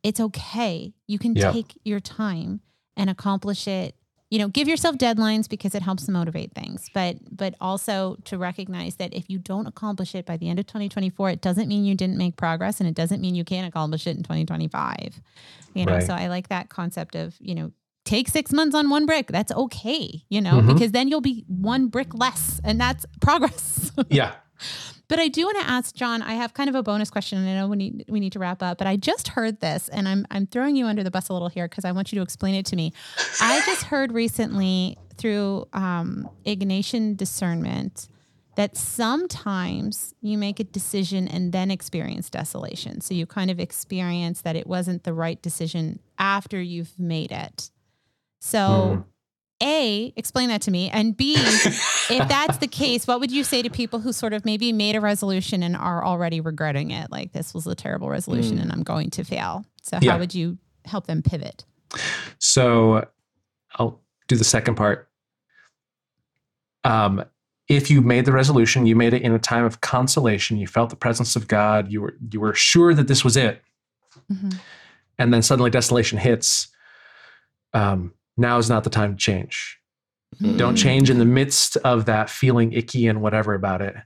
it's 0.02 0.20
okay. 0.20 0.94
You 1.06 1.18
can 1.18 1.34
Yeah. 1.34 1.52
take 1.52 1.78
your 1.84 2.00
time 2.00 2.60
and 2.96 3.08
accomplish 3.08 3.66
it 3.68 3.94
you 4.30 4.38
know 4.38 4.48
give 4.48 4.68
yourself 4.68 4.96
deadlines 4.96 5.48
because 5.48 5.74
it 5.74 5.82
helps 5.82 6.04
to 6.06 6.12
motivate 6.12 6.52
things 6.54 6.90
but 6.92 7.16
but 7.30 7.54
also 7.60 8.16
to 8.24 8.36
recognize 8.36 8.96
that 8.96 9.12
if 9.14 9.28
you 9.30 9.38
don't 9.38 9.66
accomplish 9.66 10.14
it 10.14 10.26
by 10.26 10.36
the 10.36 10.48
end 10.50 10.58
of 10.58 10.66
2024 10.66 11.30
it 11.30 11.40
doesn't 11.40 11.68
mean 11.68 11.84
you 11.84 11.94
didn't 11.94 12.18
make 12.18 12.36
progress 12.36 12.78
and 12.80 12.88
it 12.88 12.94
doesn't 12.94 13.20
mean 13.20 13.34
you 13.34 13.44
can't 13.44 13.66
accomplish 13.66 14.06
it 14.06 14.16
in 14.16 14.22
2025 14.22 15.20
you 15.74 15.86
know 15.86 15.92
Right. 15.94 16.02
so 16.02 16.12
i 16.14 16.26
like 16.28 16.48
that 16.48 16.68
concept 16.68 17.14
of 17.14 17.36
you 17.40 17.54
know 17.54 17.72
take 18.04 18.28
six 18.28 18.52
months 18.52 18.74
on 18.74 18.90
one 18.90 19.06
brick 19.06 19.28
that's 19.28 19.52
okay 19.52 20.22
you 20.28 20.40
know 20.40 20.60
Mhm. 20.60 20.66
because 20.68 20.92
then 20.92 21.08
you'll 21.08 21.20
be 21.20 21.44
one 21.48 21.88
brick 21.88 22.14
less 22.14 22.60
and 22.64 22.80
that's 22.80 23.06
progress 23.20 23.92
Yeah. 24.10 24.32
But 25.08 25.18
I 25.18 25.28
do 25.28 25.44
want 25.44 25.58
to 25.58 25.68
ask 25.68 25.94
John. 25.94 26.20
I 26.20 26.34
have 26.34 26.52
kind 26.52 26.68
of 26.68 26.74
a 26.74 26.82
bonus 26.82 27.10
question, 27.10 27.38
and 27.38 27.48
I 27.48 27.54
know 27.54 27.68
we 27.68 27.76
need 27.76 28.04
we 28.08 28.20
need 28.20 28.32
to 28.32 28.38
wrap 28.38 28.62
up. 28.62 28.78
But 28.78 28.86
I 28.86 28.96
just 28.96 29.28
heard 29.28 29.60
this, 29.60 29.88
and 29.88 30.06
I'm 30.06 30.26
I'm 30.30 30.46
throwing 30.46 30.76
you 30.76 30.86
under 30.86 31.02
the 31.02 31.10
bus 31.10 31.30
a 31.30 31.32
little 31.32 31.48
here 31.48 31.66
because 31.66 31.84
I 31.86 31.92
want 31.92 32.12
you 32.12 32.16
to 32.16 32.22
explain 32.22 32.54
it 32.54 32.66
to 32.66 32.76
me. 32.76 32.92
I 33.40 33.62
just 33.64 33.84
heard 33.84 34.12
recently 34.12 34.98
through 35.16 35.66
um, 35.72 36.28
Ignatian 36.46 37.16
discernment 37.16 38.08
that 38.56 38.76
sometimes 38.76 40.14
you 40.20 40.36
make 40.36 40.60
a 40.60 40.64
decision 40.64 41.26
and 41.26 41.52
then 41.52 41.70
experience 41.70 42.28
desolation. 42.28 43.00
So 43.00 43.14
you 43.14 43.24
kind 43.24 43.50
of 43.50 43.58
experience 43.60 44.42
that 44.42 44.56
it 44.56 44.66
wasn't 44.66 45.04
the 45.04 45.14
right 45.14 45.40
decision 45.40 46.00
after 46.18 46.60
you've 46.60 46.98
made 46.98 47.32
it. 47.32 47.70
So. 48.40 49.04
A, 49.62 50.12
explain 50.16 50.48
that 50.50 50.62
to 50.62 50.70
me. 50.70 50.88
And 50.90 51.16
B, 51.16 51.34
if 51.36 52.28
that's 52.28 52.58
the 52.58 52.68
case, 52.68 53.06
what 53.06 53.18
would 53.20 53.32
you 53.32 53.42
say 53.44 53.62
to 53.62 53.70
people 53.70 53.98
who 53.98 54.12
sort 54.12 54.32
of 54.32 54.44
maybe 54.44 54.72
made 54.72 54.94
a 54.96 55.00
resolution 55.00 55.62
and 55.62 55.76
are 55.76 56.04
already 56.04 56.40
regretting 56.40 56.90
it? 56.92 57.10
Like 57.10 57.32
this 57.32 57.52
was 57.54 57.66
a 57.66 57.74
terrible 57.74 58.08
resolution 58.08 58.58
and 58.58 58.70
I'm 58.72 58.82
going 58.84 59.10
to 59.10 59.24
fail. 59.24 59.64
So 59.82 59.98
Yeah. 60.00 60.12
how 60.12 60.18
would 60.18 60.34
you 60.34 60.58
help 60.84 61.06
them 61.06 61.22
pivot? 61.22 61.64
So 62.38 63.08
I'll 63.74 64.00
do 64.28 64.36
the 64.36 64.44
second 64.44 64.76
part. 64.76 65.08
Um, 66.84 67.24
if 67.68 67.90
you 67.90 68.00
made 68.00 68.24
the 68.24 68.32
resolution, 68.32 68.86
you 68.86 68.96
made 68.96 69.12
it 69.12 69.22
in 69.22 69.32
a 69.32 69.38
time 69.38 69.64
of 69.64 69.80
consolation, 69.80 70.56
you 70.56 70.66
felt 70.66 70.90
the 70.90 70.96
presence 70.96 71.36
of 71.36 71.48
God, 71.48 71.90
you 71.92 72.00
were 72.00 72.14
you 72.30 72.40
were 72.40 72.54
sure 72.54 72.94
that 72.94 73.08
this 73.08 73.24
was 73.24 73.36
it, 73.36 73.62
Mhm. 74.32 74.58
and 75.18 75.34
then 75.34 75.42
suddenly 75.42 75.70
desolation 75.70 76.16
hits. 76.18 76.68
Um, 77.74 78.14
now 78.38 78.58
is 78.58 78.68
not 78.68 78.84
the 78.84 78.90
time 78.90 79.12
to 79.12 79.18
change. 79.18 79.78
Don't 80.56 80.74
Mm. 80.74 80.78
change 80.82 81.10
in 81.10 81.18
the 81.18 81.24
midst 81.24 81.76
of 81.78 82.04
that 82.04 82.28
feeling 82.30 82.72
icky 82.72 83.06
and 83.06 83.20
whatever 83.22 83.54
about 83.54 83.80
it. 83.80 83.96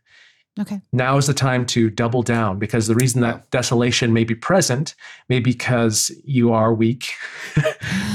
Okay. 0.60 0.80
Now 0.92 1.16
is 1.16 1.26
the 1.26 1.34
time 1.34 1.64
to 1.66 1.88
double 1.90 2.22
down 2.22 2.58
because 2.58 2.86
the 2.86 2.94
reason 2.94 3.22
that 3.22 3.50
desolation 3.50 4.12
may 4.12 4.22
be 4.24 4.34
present 4.34 4.94
may 5.28 5.40
be 5.40 5.52
because 5.52 6.10
you 6.24 6.52
are 6.52 6.74
weak. 6.74 7.10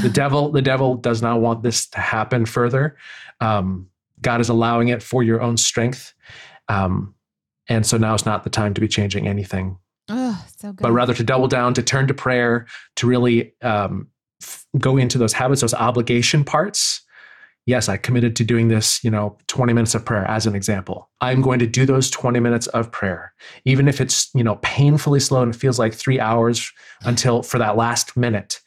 the 0.01 0.09
devil, 0.11 0.51
the 0.51 0.61
devil 0.61 0.95
does 0.95 1.21
not 1.21 1.41
want 1.41 1.63
this 1.63 1.87
to 1.89 1.99
happen 1.99 2.45
further. 2.45 2.95
Um, 3.41 3.87
God 4.21 4.39
is 4.39 4.49
allowing 4.49 4.87
it 4.89 5.01
for 5.03 5.23
your 5.23 5.41
own 5.41 5.57
strength. 5.57 6.13
Um, 6.69 7.15
and 7.67 7.85
so 7.85 7.97
now 7.97 8.13
is 8.13 8.25
not 8.25 8.43
the 8.43 8.49
time 8.49 8.73
to 8.75 8.81
be 8.81 8.87
changing 8.87 9.27
anything, 9.27 9.77
Oh, 10.09 10.45
so 10.57 10.71
good. 10.73 10.81
but 10.83 10.91
rather 10.91 11.13
to 11.15 11.23
double 11.23 11.47
down, 11.47 11.73
to 11.73 11.83
turn 11.83 12.07
to 12.07 12.13
prayer, 12.13 12.67
to 12.97 13.07
really 13.07 13.53
um, 13.61 14.07
f- 14.07 14.16
go 14.77 14.97
into 14.97 15.17
those 15.17 15.33
habits, 15.33 15.61
those 15.61 15.73
obligation 15.73 16.43
parts. 16.43 17.01
Yes, 17.65 17.89
I 17.89 17.97
committed 17.97 18.35
to 18.37 18.45
doing 18.45 18.69
this, 18.69 19.03
you 19.03 19.11
know, 19.11 19.37
20 19.47 19.73
minutes 19.73 19.93
of 19.93 20.05
prayer 20.05 20.25
as 20.25 20.45
an 20.45 20.55
example. 20.55 21.09
I'm 21.19 21.41
going 21.41 21.59
to 21.59 21.67
do 21.67 21.85
those 21.85 22.09
20 22.09 22.39
minutes 22.39 22.67
of 22.67 22.91
prayer, 22.91 23.33
even 23.65 23.89
if 23.89 23.99
it's, 23.99 24.29
you 24.33 24.43
know, 24.43 24.55
painfully 24.61 25.19
slow 25.19 25.41
and 25.41 25.53
it 25.53 25.57
feels 25.57 25.77
like 25.77 25.93
three 25.93 26.19
hours 26.19 26.71
until 27.01 27.43
for 27.43 27.57
that 27.57 27.75
last 27.75 28.15
minute. 28.15 28.61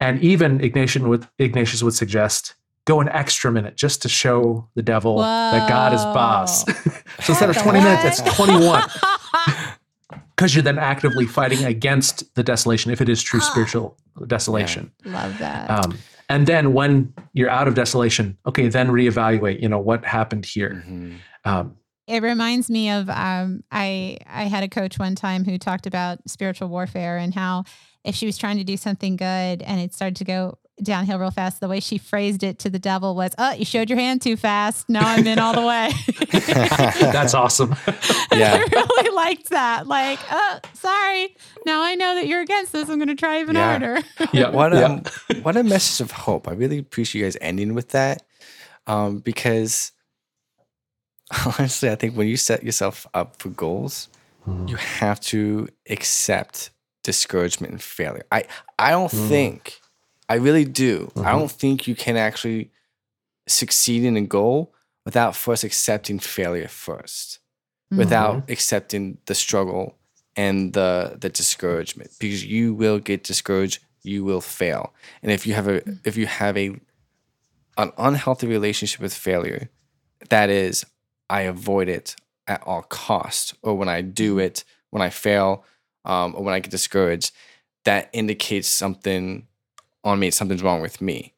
And 0.00 0.20
even 0.22 0.60
Ignatius 0.60 1.04
would, 1.04 1.28
Ignatius 1.38 1.84
would 1.84 1.94
suggest 1.94 2.54
go 2.84 3.00
an 3.00 3.08
extra 3.10 3.52
minute 3.52 3.76
just 3.76 4.02
to 4.02 4.08
show 4.08 4.68
the 4.74 4.82
devil 4.82 5.18
that 5.18 5.68
God 5.68 5.94
is 5.94 6.02
boss. 6.06 6.64
Whoa. 6.64 6.92
so 7.20 7.32
instead 7.32 7.50
of 7.50 7.56
20 7.56 7.78
minutes, 7.78 8.20
it's 8.20 8.36
21 8.36 8.82
because 10.36 10.54
you're 10.54 10.62
then 10.62 10.78
actively 10.78 11.26
fighting 11.26 11.64
against 11.64 12.34
the 12.34 12.42
desolation 12.42 12.90
if 12.90 13.00
it 13.00 13.08
is 13.08 13.22
true 13.22 13.38
spiritual 13.38 13.96
desolation. 14.26 14.92
Love 15.04 15.38
that. 15.38 15.70
Um, 15.70 15.96
and 16.28 16.46
then 16.46 16.72
when 16.72 17.12
you're 17.32 17.50
out 17.50 17.68
of 17.68 17.74
desolation, 17.74 18.38
okay, 18.46 18.68
then 18.68 18.88
reevaluate. 18.88 19.60
You 19.60 19.68
know 19.68 19.78
what 19.78 20.04
happened 20.04 20.46
here. 20.46 20.84
Mhm. 20.86 21.18
Um, 21.44 21.76
it 22.06 22.22
reminds 22.22 22.68
me 22.68 22.90
of 22.90 23.08
um, 23.08 23.62
I 23.70 24.18
I 24.26 24.44
had 24.44 24.64
a 24.64 24.68
coach 24.68 24.98
one 24.98 25.14
time 25.14 25.44
who 25.44 25.58
talked 25.58 25.86
about 25.86 26.18
spiritual 26.28 26.68
warfare 26.68 27.16
and 27.18 27.34
how 27.34 27.64
if 28.04 28.14
she 28.14 28.26
was 28.26 28.36
trying 28.36 28.58
to 28.58 28.64
do 28.64 28.76
something 28.76 29.16
good 29.16 29.62
and 29.62 29.80
it 29.80 29.94
started 29.94 30.16
to 30.16 30.24
go 30.24 30.58
downhill 30.82 31.18
real 31.18 31.30
fast, 31.30 31.60
the 31.60 31.68
way 31.68 31.80
she 31.80 31.98
phrased 31.98 32.42
it 32.42 32.58
to 32.60 32.70
the 32.70 32.78
devil 32.78 33.14
was, 33.14 33.32
"Oh, 33.38 33.52
you 33.52 33.64
showed 33.64 33.90
your 33.90 33.98
hand 33.98 34.22
too 34.22 34.36
fast. 34.36 34.88
Now 34.88 35.06
I'm 35.06 35.26
in 35.26 35.38
all 35.38 35.52
the 35.54 35.66
way." 35.66 35.90
that's 37.12 37.34
awesome. 37.34 37.74
Yeah. 38.32 38.54
I 38.54 38.58
really 38.72 39.14
liked 39.14 39.50
that. 39.50 39.86
Like, 39.86 40.18
oh, 40.30 40.58
sorry. 40.72 41.36
Now 41.66 41.82
I 41.82 41.94
know 41.96 42.14
that 42.14 42.26
you're 42.26 42.40
against 42.40 42.72
this. 42.72 42.88
I'm 42.88 42.96
going 42.96 43.08
to 43.08 43.14
try 43.14 43.40
even 43.40 43.56
Yeah. 43.56 43.68
harder. 43.78 43.98
yeah. 44.32 44.48
what 44.50 44.72
yeah. 44.72 44.84
um 44.84 45.02
what 45.42 45.54
a 45.58 45.62
message 45.62 46.00
of 46.00 46.10
hope. 46.12 46.48
I 46.48 46.52
really 46.52 46.78
appreciate 46.78 47.20
you 47.20 47.26
guys 47.26 47.36
ending 47.42 47.74
with 47.74 47.90
that. 47.90 48.22
Um, 48.86 49.18
because 49.18 49.92
honestly, 51.46 51.90
I 51.90 51.94
think 51.94 52.16
when 52.16 52.26
you 52.26 52.38
set 52.38 52.62
yourself 52.62 53.06
up 53.14 53.36
for 53.40 53.50
goals, 53.50 54.08
Mhm. 54.48 54.70
you 54.70 54.76
have 54.76 55.20
to 55.20 55.68
accept 55.90 56.70
discouragement 57.04 57.72
and 57.74 57.82
failure. 57.82 58.24
I 58.32 58.44
I 58.78 58.90
don't 58.92 59.12
Mm. 59.12 59.28
think 59.28 59.80
I 60.28 60.34
really 60.36 60.64
do. 60.64 61.10
I 61.16 61.20
Mhm. 61.20 61.38
don't 61.38 61.50
think 61.50 61.86
you 61.86 61.94
can 61.94 62.16
actually 62.16 62.70
succeed 63.46 64.04
in 64.04 64.16
a 64.16 64.20
goal 64.22 64.72
without 65.04 65.34
first 65.36 65.64
accepting 65.64 66.18
failure 66.18 66.68
first 66.68 67.40
without 67.90 68.48
accepting 68.48 69.18
the 69.26 69.34
struggle 69.34 69.98
and 70.36 70.72
the 70.72 71.16
the 71.20 71.28
discouragement 71.28 72.10
because 72.18 72.42
you 72.44 72.72
will 72.72 72.98
get 72.98 73.22
discouraged 73.24 73.80
you 74.02 74.24
will 74.24 74.40
fail 74.40 74.94
and 75.22 75.30
if 75.32 75.46
you 75.46 75.54
have 75.54 75.68
a 75.68 75.82
if 76.04 76.16
you 76.16 76.26
have 76.26 76.56
a 76.56 76.68
an 77.76 77.92
unhealthy 77.98 78.46
relationship 78.46 79.00
with 79.00 79.12
failure 79.12 79.68
that 80.30 80.48
is 80.48 80.86
i 81.28 81.42
avoid 81.42 81.88
it 81.88 82.16
at 82.46 82.62
all 82.62 82.82
cost 82.82 83.54
or 83.62 83.74
when 83.76 83.88
i 83.88 84.00
do 84.00 84.38
it 84.38 84.64
when 84.90 85.02
i 85.02 85.10
fail 85.10 85.64
um, 86.04 86.34
or 86.36 86.42
when 86.44 86.54
i 86.54 86.60
get 86.60 86.70
discouraged 86.70 87.32
that 87.84 88.08
indicates 88.12 88.68
something 88.68 89.46
on 90.04 90.18
me 90.18 90.30
something's 90.30 90.62
wrong 90.62 90.80
with 90.82 91.00
me 91.00 91.32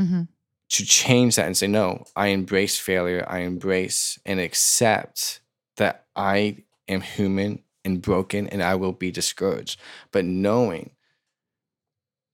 Mhm. 0.00 0.28
to 0.70 0.84
change 0.86 1.36
that 1.36 1.46
and 1.46 1.56
say 1.56 1.66
no 1.66 2.04
i 2.16 2.28
embrace 2.28 2.78
failure 2.78 3.24
i 3.28 3.40
embrace 3.40 4.18
and 4.24 4.40
accept 4.40 5.40
that 5.76 6.06
i 6.16 6.56
am 6.88 7.00
human 7.02 7.62
and 7.84 8.00
broken 8.00 8.46
and 8.48 8.62
i 8.62 8.74
will 8.74 8.92
be 8.92 9.10
discouraged 9.10 9.78
but 10.12 10.24
knowing 10.24 10.90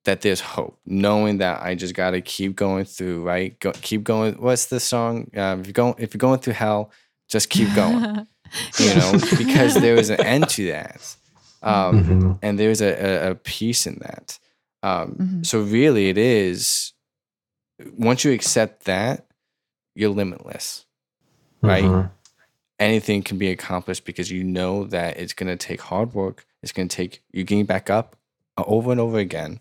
that 0.05 0.21
there's 0.23 0.41
hope 0.41 0.79
knowing 0.87 1.39
that 1.39 1.61
i 1.63 1.75
just 1.75 1.95
got 1.95 2.11
to 2.13 2.21
keep 2.21 2.55
going 2.57 2.85
through 2.85 3.23
right 3.23 3.59
Go, 3.61 3.73
keep 3.73 4.05
going 4.05 4.35
what's 4.41 4.67
the 4.67 4.81
song 4.81 5.31
um, 5.37 5.61
if 5.61 5.67
you're 5.67 5.73
going 5.73 5.95
if 5.99 6.15
you're 6.15 6.19
going 6.19 6.39
through 6.41 6.55
hell 6.55 6.91
just 7.29 7.51
keep 7.51 7.75
going 7.75 8.27
you 8.81 8.95
know 8.95 9.13
because 9.37 9.75
there 9.75 9.97
is 9.97 10.09
an 10.11 10.21
end 10.21 10.49
to 10.51 10.67
that 10.69 11.17
um, 11.63 12.05
Mhm. 12.05 12.39
and 12.43 12.59
there's 12.59 12.81
a, 12.81 12.93
a, 13.27 13.31
a 13.33 13.35
peace 13.35 13.87
in 13.87 13.99
that. 14.01 14.39
Um, 14.83 15.15
Mhm. 15.17 15.47
So 15.47 15.61
really, 15.63 16.09
it 16.09 16.19
is 16.19 16.93
once 17.97 18.25
you 18.25 18.33
accept 18.33 18.85
that, 18.85 19.27
you're 19.95 20.11
limitless. 20.11 20.85
Right. 21.63 21.85
Mhm. 21.85 22.11
Anything 22.79 23.23
can 23.23 23.39
be 23.39 23.49
accomplished 23.49 24.05
because 24.05 24.31
you 24.31 24.45
know 24.45 24.85
that 24.85 25.17
it's 25.19 25.33
going 25.33 25.49
to 25.49 25.57
take 25.57 25.81
hard 25.81 26.15
work. 26.15 26.47
It's 26.63 26.71
going 26.73 26.87
to 26.89 26.95
take 26.97 27.23
you 27.33 27.43
getting 27.45 27.67
back 27.67 27.91
up 27.91 28.17
uh, 28.57 28.65
over 28.67 28.91
and 28.93 29.01
over 29.01 29.19
again 29.19 29.61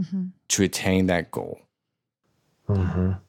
Mhm. 0.00 0.30
to 0.48 0.62
attain 0.62 1.06
that 1.06 1.30
goal. 1.32 1.60
Mhm. 2.68 3.20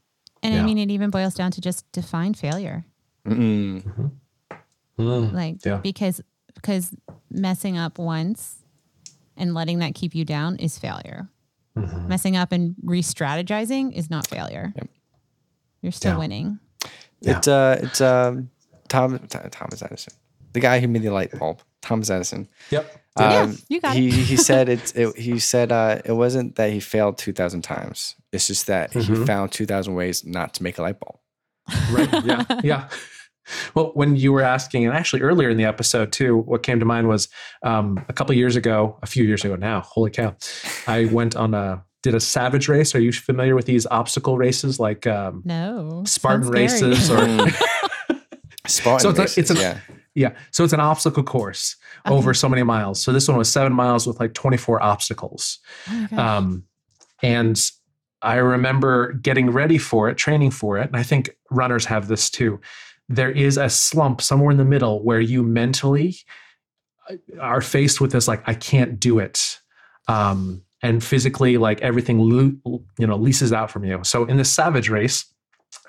And 0.44 0.56
I 0.56 0.64
mean, 0.64 0.78
it 0.78 0.90
even 0.92 1.10
boils 1.10 1.34
down 1.36 1.52
to 1.52 1.62
just 1.62 1.92
define 1.92 2.34
failure. 2.34 2.86
Mm-mm. 3.26 4.12
Mhm. 4.98 5.34
like 5.34 5.64
Yeah. 5.66 5.78
because 5.78 6.22
because 6.56 6.96
messing 7.30 7.78
up 7.78 7.98
once 8.00 8.61
and 9.38 9.54
letting 9.54 9.80
that 9.80 9.96
keep 9.96 10.14
you 10.16 10.26
down 10.26 10.58
is 10.58 10.78
failure 10.80 11.30
Mhm. 11.78 12.08
messing 12.08 12.36
up 12.36 12.52
and 12.52 12.76
re-strategizing 12.84 13.94
is 13.94 14.10
not 14.10 14.28
failure. 14.28 14.74
Yep. 14.76 14.88
You're 15.82 15.92
still 15.94 16.14
Yeah. 16.14 16.18
winning. 16.20 16.60
Yeah. 17.22 17.38
It's 17.38 17.48
uh, 17.48 17.80
it's 17.82 18.02
um, 18.02 18.50
Tom, 18.90 19.18
Th- 19.20 19.52
Thomas 19.52 19.82
Edison, 19.82 20.14
the 20.54 20.60
guy 20.60 20.80
who 20.82 20.88
made 20.88 21.04
the 21.04 21.12
light 21.12 21.32
bulb. 21.40 21.62
Thomas 21.82 22.10
Edison. 22.10 22.48
Yep. 22.72 22.98
Yeah, 23.20 23.38
Um, 23.42 23.58
you 23.70 23.80
got 23.82 23.96
he, 23.96 24.08
it. 24.10 24.14
he 24.14 24.38
said 24.50 24.70
it's 24.70 24.92
it, 24.94 25.18
he 25.18 25.40
said 25.40 25.72
uh, 25.72 26.02
it 26.06 26.12
wasn't 26.14 26.56
that 26.56 26.72
he 26.72 26.80
failed 26.80 27.18
two 27.18 27.32
thousand 27.34 27.62
times. 27.64 28.16
It's 28.32 28.48
just 28.48 28.68
that 28.68 28.92
he 28.94 29.00
Mhm. 29.00 29.26
found 29.26 29.52
two 29.52 29.66
thousand 29.66 29.96
ways 29.96 30.26
not 30.26 30.54
to 30.56 30.64
make 30.64 30.78
a 30.78 30.82
light 30.82 31.00
bulb. 31.00 31.20
Right. 31.92 32.26
Yeah. 32.26 32.46
yeah. 32.64 32.90
Well, 33.76 33.92
when 33.96 34.16
you 34.16 34.32
were 34.34 34.42
asking, 34.42 34.86
and 34.86 34.96
actually 34.96 35.22
earlier 35.22 35.50
in 35.50 35.58
the 35.58 35.66
episode 35.66 36.12
too, 36.12 36.38
what 36.38 36.64
came 36.64 36.80
to 36.80 36.86
mind 36.86 37.08
was 37.08 37.28
um, 37.64 38.04
a 38.10 38.14
couple 38.14 38.36
years 38.36 38.56
ago, 38.56 38.98
a 39.02 39.08
few 39.08 39.24
years 39.24 39.44
ago 39.44 39.56
now. 39.56 39.82
Holy 39.82 40.12
cow! 40.12 40.36
I 40.88 41.06
went 41.06 41.36
on 41.36 41.54
a 41.54 41.84
did 42.04 42.16
a 42.16 42.20
savage 42.20 42.68
race. 42.68 42.96
Are 42.96 43.00
you 43.00 43.12
familiar 43.12 43.56
with 43.56 43.66
these 43.66 43.86
obstacle 43.88 44.38
races 44.38 44.80
like 44.80 45.06
um, 45.06 45.42
No. 45.46 46.04
Spartan 46.06 46.50
races 46.50 47.10
or? 47.12 47.18
Mm. 47.18 47.54
Spartan 48.68 49.14
So 49.16 49.22
it's 49.24 49.38
a- 49.38 49.40
it's 49.40 49.52
a- 49.52 49.56
yeah. 49.56 49.78
yeah. 50.16 50.32
So 50.52 50.64
it's 50.64 50.74
an 50.74 50.80
obstacle 50.80 51.24
course 51.24 51.76
Okay. 52.06 52.16
over 52.16 52.34
so 52.34 52.50
many 52.50 52.64
miles. 52.64 53.02
So 53.02 53.12
this 53.12 53.28
one 53.28 53.38
was 53.38 53.52
seven 53.52 53.74
miles 53.74 54.08
with 54.08 54.20
like 54.20 54.34
twenty 54.34 54.58
four 54.58 54.82
obstacles. 54.82 55.60
Oh. 55.90 56.18
Um, 56.18 56.64
and 57.22 57.60
I 58.24 58.36
remember 58.36 59.14
getting 59.14 59.50
ready 59.52 59.78
for 59.78 60.10
it, 60.10 60.18
training 60.18 60.52
for 60.52 60.78
it. 60.78 60.88
And 60.88 60.96
I 60.96 61.04
think 61.04 61.32
runners 61.50 61.86
have 61.86 62.08
this 62.08 62.30
too. 62.30 62.60
There 63.16 63.32
is 63.32 63.58
a 63.58 63.70
slump 63.70 64.22
somewhere 64.22 64.52
in 64.52 64.58
the 64.58 64.66
middle 64.66 65.04
where 65.04 65.20
you 65.20 65.44
mentally 65.44 66.16
uh, 67.10 67.16
are 67.40 67.62
faced 67.62 68.02
with 68.02 68.12
this, 68.12 68.28
like, 68.28 68.44
I 68.48 68.54
can't 68.54 69.00
do 69.00 69.20
it. 69.20 69.60
Um, 70.08 70.64
and 70.82 71.04
physically, 71.04 71.58
like 71.58 71.82
everything, 71.82 72.20
lo- 72.20 72.82
you 72.98 73.08
know, 73.08 73.16
leases 73.16 73.54
out 73.54 73.70
from 73.70 73.86
you. 73.86 74.00
So 74.04 74.26
in 74.26 74.38
the 74.38 74.46
savage 74.46 74.90
race, 74.90 75.26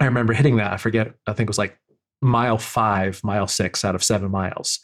I 0.00 0.04
remember 0.04 0.32
hitting 0.32 0.56
that. 0.56 0.72
I 0.72 0.76
forget, 0.76 1.14
I 1.26 1.32
think 1.32 1.48
it 1.48 1.50
was 1.50 1.58
like 1.58 1.78
mile 2.20 2.58
five, 2.58 3.22
mile 3.24 3.46
six 3.46 3.84
out 3.84 3.94
of 3.94 4.02
seven 4.02 4.30
miles. 4.30 4.80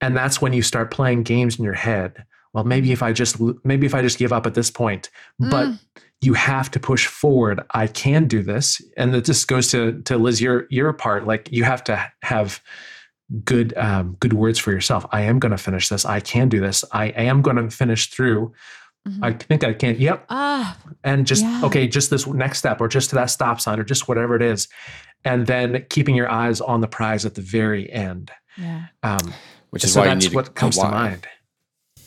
And 0.00 0.16
that's 0.16 0.40
when 0.40 0.52
you 0.52 0.62
start 0.62 0.90
playing 0.90 1.22
games 1.24 1.58
in 1.58 1.64
your 1.64 1.74
head. 1.74 2.24
Well, 2.52 2.64
maybe 2.64 2.92
if 2.92 3.02
I 3.02 3.12
just 3.12 3.36
maybe 3.64 3.86
if 3.86 3.94
I 3.94 4.02
just 4.02 4.18
give 4.18 4.32
up 4.32 4.46
at 4.46 4.54
this 4.54 4.70
point, 4.70 5.10
but 5.38 5.68
Mm. 5.68 5.78
You 6.22 6.34
have 6.34 6.70
to 6.70 6.80
push 6.80 7.06
forward. 7.06 7.60
I 7.72 7.86
can 7.88 8.26
do 8.28 8.42
this, 8.42 8.80
and 8.96 9.14
it 9.14 9.24
just 9.24 9.46
goes 9.48 9.70
to 9.72 10.00
to 10.02 10.16
Liz 10.16 10.40
your 10.40 10.66
your 10.70 10.92
part. 10.92 11.26
Like 11.26 11.50
you 11.52 11.64
have 11.64 11.82
to 11.84 12.10
have 12.22 12.60
good 13.44 13.76
um, 13.76 14.16
good 14.20 14.32
words 14.32 14.58
for 14.58 14.72
yourself. 14.72 15.04
I 15.10 15.22
am 15.22 15.38
going 15.38 15.52
to 15.52 15.58
finish 15.58 15.88
this. 15.88 16.04
I 16.04 16.20
can 16.20 16.48
do 16.48 16.60
this. 16.60 16.84
I 16.92 17.06
am 17.06 17.42
going 17.42 17.56
to 17.56 17.70
finish 17.70 18.08
through. 18.10 18.52
Mhm. 19.08 19.18
I 19.20 19.32
think 19.32 19.64
I 19.64 19.72
can. 19.72 19.96
Yep. 19.98 20.26
Ah, 20.30 20.76
And 21.02 21.26
just 21.26 21.42
Yeah. 21.42 21.62
okay, 21.64 21.88
just 21.88 22.08
this 22.10 22.24
next 22.26 22.58
step, 22.58 22.80
or 22.80 22.86
just 22.88 23.10
to 23.10 23.16
that 23.16 23.30
stop 23.30 23.60
sign, 23.60 23.80
or 23.80 23.84
just 23.84 24.06
whatever 24.06 24.36
it 24.36 24.42
is, 24.42 24.68
and 25.24 25.46
then 25.48 25.84
keeping 25.90 26.14
your 26.14 26.30
eyes 26.30 26.60
on 26.60 26.80
the 26.82 26.86
prize 26.88 27.26
at 27.26 27.34
the 27.34 27.42
very 27.42 27.90
end. 27.92 28.30
yeah. 28.56 28.82
Um, 29.02 29.34
Which 29.70 29.82
is 29.82 29.92
so 29.92 30.00
why 30.00 30.06
you 30.06 30.12
that's 30.14 30.26
need 30.26 30.34
what 30.36 30.48
a 30.48 30.50
comes 30.52 30.76
to 30.76 30.82
why. 30.82 30.90
mind. 30.90 31.26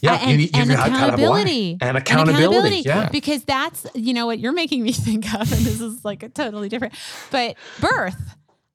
Yeah, 0.05 0.19
and, 0.21 0.41
you, 0.41 0.49
and 0.53 0.69
you've 0.69 0.77
have 0.79 0.87
a 0.87 0.91
why. 0.91 0.97
accountability. 0.97 1.77
And 1.81 1.97
accountability. 1.97 2.83
Yeah. 2.85 3.09
Because 3.09 3.43
that's, 3.43 3.85
you 3.93 4.13
know, 4.13 4.25
what 4.25 4.39
you're 4.39 4.53
making 4.53 4.83
me 4.83 4.91
think 5.07 5.25
of, 5.33 5.41
and 5.51 5.61
this 5.65 5.81
is 5.81 6.03
like 6.05 6.23
a 6.23 6.29
totally 6.29 6.69
different, 6.69 6.93
but 7.31 7.55
birth. 7.79 8.15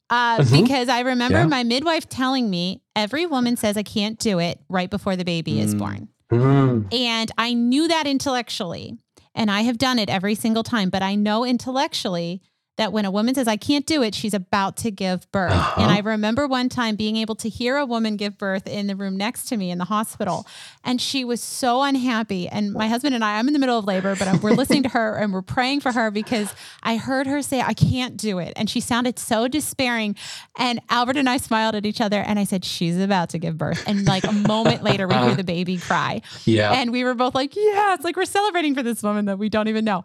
Uh, 0.09 0.39
Mhm. 0.39 0.63
Because 0.63 0.89
I 0.89 0.99
remember 1.01 1.37
Yeah. 1.39 1.45
my 1.47 1.63
midwife 1.63 2.09
telling 2.09 2.49
me 2.49 2.81
every 2.97 3.25
woman 3.25 3.55
says 3.55 3.77
I 3.77 3.83
can't 3.83 4.19
do 4.19 4.39
it 4.39 4.59
right 4.67 4.89
before 4.89 5.15
the 5.15 5.23
baby 5.23 5.59
is 5.61 5.73
Mm. 5.73 5.79
born. 5.79 6.07
Mm. 6.31 6.93
And 6.93 7.31
I 7.37 7.53
knew 7.53 7.87
that 7.87 8.07
intellectually. 8.07 8.97
And 9.33 9.49
I 9.49 9.61
have 9.61 9.77
done 9.77 9.97
it 9.99 10.09
every 10.09 10.35
single 10.35 10.63
time, 10.63 10.89
but 10.89 11.01
I 11.01 11.15
know 11.15 11.45
intellectually 11.45 12.41
that 12.77 12.93
when 12.93 13.05
a 13.05 13.11
woman 13.11 13.35
says, 13.35 13.47
I 13.47 13.57
can't 13.57 13.85
do 13.85 14.01
it, 14.01 14.15
she's 14.15 14.33
about 14.33 14.77
to 14.77 14.91
give 14.91 15.29
birth. 15.31 15.51
Uh-huh. 15.51 15.81
And 15.81 15.91
I 15.91 15.99
remember 15.99 16.47
one 16.47 16.69
time 16.69 16.95
being 16.95 17.17
able 17.17 17.35
to 17.35 17.49
hear 17.49 17.77
a 17.77 17.85
woman 17.85 18.15
give 18.15 18.37
birth 18.37 18.67
in 18.67 18.87
the 18.87 18.95
room 18.95 19.17
next 19.17 19.45
to 19.49 19.57
me 19.57 19.71
in 19.71 19.77
the 19.77 19.85
hospital. 19.85 20.47
And 20.83 21.01
she 21.01 21.25
was 21.25 21.41
so 21.41 21.83
unhappy. 21.83 22.47
And 22.47 22.73
my 22.73 22.87
husband 22.87 23.13
and 23.13 23.23
I, 23.23 23.37
I'm 23.37 23.47
in 23.47 23.53
the 23.53 23.59
middle 23.59 23.77
of 23.77 23.85
labor, 23.85 24.15
but 24.15 24.41
we're 24.41 24.53
listening 24.53 24.83
to 24.83 24.89
her 24.89 25.15
and 25.17 25.33
we're 25.33 25.41
praying 25.41 25.81
for 25.81 25.91
her 25.91 26.11
because 26.11 26.53
I 26.81 26.95
heard 26.95 27.27
her 27.27 27.41
say, 27.41 27.61
I 27.61 27.73
can't 27.73 28.17
do 28.17 28.39
it. 28.39 28.53
And 28.55 28.69
she 28.69 28.79
sounded 28.79 29.19
so 29.19 29.47
despairing. 29.47 30.15
And 30.57 30.79
Albert 30.89 31.17
and 31.17 31.29
I 31.29 31.37
smiled 31.37 31.75
at 31.75 31.85
each 31.85 32.01
other 32.01 32.19
and 32.19 32.39
I 32.39 32.45
said, 32.45 32.63
She's 32.65 32.99
about 32.99 33.29
to 33.29 33.39
give 33.39 33.57
birth. 33.57 33.83
And 33.87 34.05
like 34.05 34.23
a 34.23 34.31
moment 34.31 34.83
later, 34.83 35.07
we 35.07 35.15
hear 35.15 35.35
the 35.35 35.43
baby 35.43 35.77
cry. 35.77 36.21
Yeah. 36.45 36.71
And 36.71 36.91
we 36.91 37.03
were 37.03 37.13
both 37.13 37.35
like, 37.35 37.55
yeah, 37.55 37.93
it's 37.93 38.03
like 38.03 38.15
we're 38.15 38.25
celebrating 38.25 38.75
for 38.75 38.83
this 38.83 39.03
woman 39.03 39.25
that 39.25 39.37
we 39.37 39.49
don't 39.49 39.67
even 39.67 39.85
know. 39.85 40.03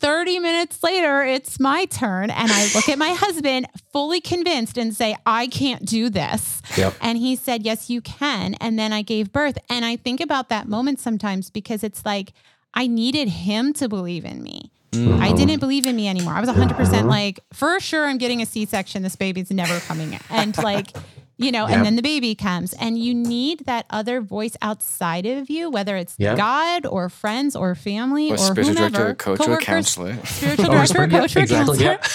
30 0.00 0.38
minutes 0.38 0.82
later, 0.82 1.22
it's 1.24 1.58
my 1.58 1.84
turn. 1.86 2.30
And 2.30 2.50
I 2.50 2.70
look 2.74 2.88
at 2.88 2.98
my 2.98 3.10
husband, 3.18 3.66
fully 3.92 4.20
convinced, 4.20 4.78
and 4.78 4.94
say, 4.94 5.16
I 5.26 5.48
can't 5.48 5.84
do 5.84 6.08
this. 6.08 6.62
Yep. 6.76 6.94
And 7.00 7.18
he 7.18 7.36
said, 7.36 7.64
Yes, 7.64 7.90
you 7.90 8.00
can. 8.00 8.54
And 8.54 8.78
then 8.78 8.92
I 8.92 9.02
gave 9.02 9.32
birth. 9.32 9.58
And 9.68 9.84
I 9.84 9.96
think 9.96 10.20
about 10.20 10.48
that 10.50 10.68
moment 10.68 11.00
sometimes 11.00 11.50
because 11.50 11.82
it's 11.82 12.04
like, 12.04 12.32
I 12.74 12.86
needed 12.86 13.28
him 13.28 13.72
to 13.74 13.88
believe 13.88 14.24
in 14.24 14.42
me. 14.42 14.70
Mm. 14.92 15.20
I 15.20 15.32
didn't 15.32 15.60
believe 15.60 15.86
in 15.86 15.96
me 15.96 16.08
anymore. 16.08 16.32
I 16.32 16.40
was 16.40 16.48
100% 16.48 17.04
like, 17.06 17.40
for 17.52 17.78
sure, 17.80 18.06
I'm 18.06 18.18
getting 18.18 18.40
a 18.40 18.46
C 18.46 18.64
section. 18.64 19.02
This 19.02 19.16
baby's 19.16 19.50
never 19.50 19.80
coming. 19.80 20.14
in. 20.14 20.20
And 20.30 20.56
like, 20.58 20.96
you 21.38 21.50
know, 21.52 21.66
Yep. 21.68 21.76
and 21.76 21.86
then 21.86 21.96
the 21.96 22.02
baby 22.02 22.34
comes, 22.34 22.72
and 22.74 22.98
you 22.98 23.14
need 23.14 23.64
that 23.66 23.86
other 23.90 24.20
voice 24.20 24.56
outside 24.60 25.24
of 25.24 25.48
you, 25.48 25.70
whether 25.70 25.96
it's 25.96 26.14
Yep. 26.18 26.36
God 26.36 26.86
or 26.86 27.08
friends 27.08 27.54
or 27.56 27.74
family 27.74 28.30
Or 28.30 28.34
or, 28.34 28.38
spiritual 28.38 28.74
whomever, 28.74 28.90
director, 28.98 29.14
coach, 29.14 29.40
or 29.40 29.44
coworkers, 29.44 29.64
counselor. 29.64 30.16
spiritual 30.26 30.66
Or 30.72 30.78
oh, 30.82 30.84
director, 30.86 31.08
coach, 31.08 31.36
or 31.36 31.40
exactly, 31.40 31.78
counselor. 31.78 31.92
yeah. 31.92 32.08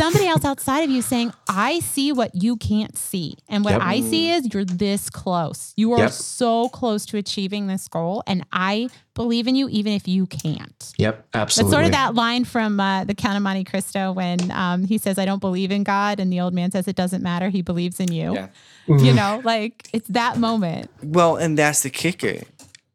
Somebody 0.00 0.26
else 0.28 0.46
outside 0.46 0.80
of 0.80 0.88
you 0.90 1.02
saying, 1.02 1.32
I 1.46 1.80
see 1.80 2.10
what 2.10 2.30
you 2.34 2.56
can't 2.56 2.96
see. 2.96 3.36
And 3.50 3.64
what 3.64 3.72
Yep. 3.74 3.82
I 3.82 4.00
see 4.00 4.30
is 4.32 4.48
you're 4.54 4.64
this 4.64 5.10
close. 5.10 5.74
You 5.76 5.92
are 5.92 5.98
Yep. 5.98 6.12
so 6.12 6.68
close 6.70 7.04
to 7.06 7.18
achieving 7.18 7.66
this 7.66 7.86
goal. 7.86 8.22
And 8.26 8.46
I 8.50 8.88
believe 9.14 9.46
in 9.46 9.56
you, 9.56 9.68
even 9.68 9.92
if 9.92 10.08
you 10.08 10.24
can't. 10.24 10.92
Yep. 10.96 11.26
Absolutely. 11.34 11.68
It's 11.68 11.74
sort 11.74 11.84
of 11.84 11.92
that 11.92 12.14
line 12.14 12.44
from 12.44 12.80
uh, 12.80 13.04
the 13.04 13.14
Count 13.14 13.36
of 13.36 13.42
Monte 13.42 13.64
Cristo 13.64 14.12
when 14.12 14.50
um, 14.52 14.84
he 14.84 14.96
says, 14.96 15.18
I 15.18 15.26
don't 15.26 15.38
believe 15.40 15.70
in 15.70 15.84
God. 15.84 16.18
And 16.18 16.32
the 16.32 16.40
old 16.40 16.54
man 16.54 16.70
says, 16.70 16.88
It 16.88 16.96
doesn't 16.96 17.22
matter. 17.22 17.50
He 17.50 17.60
believes 17.60 18.00
in 18.00 18.10
you. 18.10 18.32
Yeah. 18.34 18.48
You 18.88 19.12
know, 19.12 19.42
like 19.44 19.88
it's 19.92 20.08
that 20.08 20.38
moment. 20.38 20.88
Well, 21.02 21.36
and 21.36 21.58
that's 21.58 21.82
the 21.82 21.90
kicker. 21.90 22.42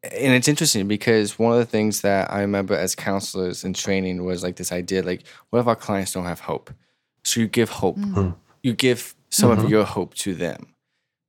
And 0.02 0.34
it's 0.34 0.48
interesting 0.48 0.88
because 0.88 1.38
one 1.38 1.52
of 1.52 1.58
the 1.58 1.64
things 1.66 2.00
that 2.00 2.32
I 2.32 2.40
remember 2.40 2.74
as 2.74 2.94
counselors 2.96 3.64
in 3.64 3.74
training 3.74 4.24
was 4.24 4.42
like 4.42 4.56
this 4.56 4.72
idea 4.72 5.02
like, 5.02 5.22
what 5.50 5.60
if 5.60 5.66
our 5.68 5.76
clients 5.76 6.12
don't 6.12 6.24
have 6.24 6.40
hope? 6.40 6.70
So 7.26 7.32
mm. 7.32 7.34
hmm. 7.34 7.40
you 7.40 7.48
give 7.48 7.70
hope. 7.70 7.98
You 8.62 8.72
give 8.72 9.14
some 9.30 9.50
of 9.50 9.68
your 9.68 9.84
hope 9.84 10.14
to 10.14 10.34
them, 10.34 10.68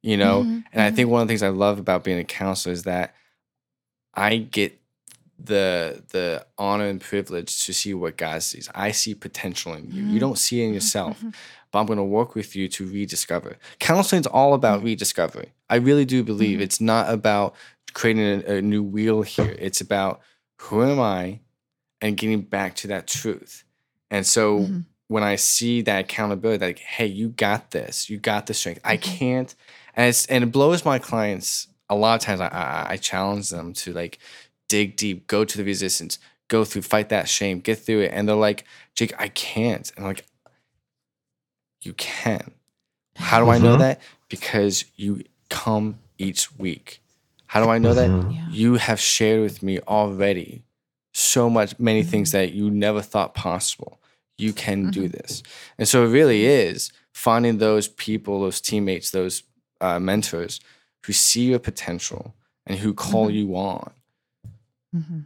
you 0.01 0.17
know? 0.17 0.43
Mhm, 0.43 0.63
And 0.71 0.81
I 0.81 0.91
think 0.91 1.09
one 1.09 1.21
of 1.21 1.27
the 1.27 1.31
things 1.31 1.43
I 1.43 1.49
love 1.49 1.79
about 1.79 2.03
being 2.03 2.19
a 2.19 2.23
counselor 2.23 2.73
is 2.73 2.83
that 2.83 3.13
I 4.13 4.37
get 4.37 4.79
the 5.39 6.03
the 6.09 6.45
honor 6.57 6.87
and 6.87 6.99
privilege 6.99 7.65
to 7.65 7.73
see 7.73 7.93
what 7.93 8.17
God 8.17 8.41
sees. 8.41 8.69
I 8.73 8.91
see 8.91 9.13
potential 9.13 9.73
in 9.73 9.85
you. 9.91 10.01
You 10.01 10.07
mm-hmm. 10.07 10.17
don't 10.17 10.37
see 10.37 10.61
it 10.61 10.67
in 10.67 10.73
yourself. 10.73 11.19
Mm-hmm. 11.19 11.29
But 11.71 11.79
I'm 11.79 11.85
going 11.85 11.97
to 11.97 12.03
work 12.03 12.33
with 12.33 12.55
you 12.55 12.67
to 12.69 12.87
rediscover. 12.87 13.57
Counseling 13.79 14.21
is 14.21 14.27
all 14.27 14.53
about 14.53 14.77
mm-hmm. 14.77 14.87
rediscovery. 14.87 15.51
I 15.69 15.75
really 15.75 16.05
do 16.05 16.23
believe 16.23 16.61
it's 16.61 16.81
not 16.81 17.13
about 17.13 17.53
creating 17.93 18.43
a, 18.47 18.55
a 18.55 18.61
new 18.61 18.81
wheel 18.81 19.21
here. 19.21 19.55
It's 19.59 19.81
about 19.81 20.21
who 20.59 20.83
am 20.83 20.99
I 20.99 21.41
and 22.01 22.17
getting 22.17 22.41
back 22.41 22.75
to 22.77 22.87
that 22.87 23.05
truth. 23.07 23.63
And 24.09 24.25
so. 24.25 24.67
When 25.07 25.23
I 25.23 25.35
see 25.37 25.81
that 25.83 26.05
accountability, 26.05 26.65
like, 26.65 26.79
hey, 26.79 27.05
you 27.05 27.29
got 27.29 27.71
this, 27.71 28.09
you 28.09 28.17
got 28.17 28.45
the 28.47 28.53
strength. 28.53 28.81
I 28.83 28.97
can't, 28.97 29.53
and 29.95 30.09
it's 30.09 30.25
and 30.27 30.43
it 30.43 30.51
blows 30.51 30.83
my 30.85 30.99
clients. 30.99 31.67
A 31.89 31.95
lot 31.95 32.15
of 32.15 32.21
times, 32.25 32.41
I, 32.41 32.47
I 32.47 32.87
I 32.93 32.97
challenge 32.97 33.49
them 33.49 33.73
to 33.73 33.93
like 33.93 34.19
dig 34.67 34.97
deep, 34.97 35.27
go 35.27 35.45
to 35.45 35.57
the 35.57 35.63
resistance, 35.63 36.19
go 36.49 36.65
through, 36.65 36.81
fight 36.81 37.09
that 37.09 37.29
shame, 37.29 37.59
get 37.61 37.79
through 37.79 38.01
it, 38.01 38.11
and 38.13 38.27
they're 38.27 38.35
like, 38.35 38.65
Jake, 38.95 39.13
I 39.17 39.29
can't, 39.29 39.89
and 39.95 40.05
I'm 40.05 40.09
like, 40.11 40.25
you 41.81 41.93
can. 41.93 42.51
How 43.15 43.43
do 43.43 43.49
I 43.49 43.57
know 43.59 43.75
Mhm. 43.75 43.79
that? 43.79 44.01
Because 44.29 44.85
you 44.95 45.23
come 45.49 45.99
each 46.17 46.53
week. 46.57 47.01
How 47.45 47.63
do 47.63 47.69
I 47.69 47.77
know 47.77 47.93
that? 47.93 48.09
Mhm. 48.09 48.33
Yeah. 48.33 48.47
You 48.49 48.75
have 48.75 48.99
shared 48.99 49.41
with 49.41 49.63
me 49.63 49.79
already 49.87 50.63
so 51.13 51.49
much, 51.49 51.79
many 51.79 52.03
things 52.03 52.31
that 52.31 52.51
you 52.53 52.69
never 52.69 53.01
thought 53.01 53.33
possible. 53.33 53.99
You 54.37 54.53
can 54.53 54.91
do 54.91 55.07
this. 55.07 55.41
And 55.79 55.87
so 55.87 56.05
it 56.05 56.09
really 56.09 56.45
is 56.45 56.91
finding 57.13 57.57
those 57.57 57.87
people, 57.87 58.41
those 58.41 58.61
teammates, 58.61 59.11
those 59.11 59.43
uh, 59.81 59.99
mentors 59.99 60.59
who 61.05 61.13
see 61.13 61.45
your 61.49 61.59
potential 61.59 62.35
and 62.65 62.79
who 62.79 62.93
call 62.93 63.29
Mhm. 63.29 63.33
you 63.33 63.55
on. 63.55 63.91
Mhm. 64.95 65.25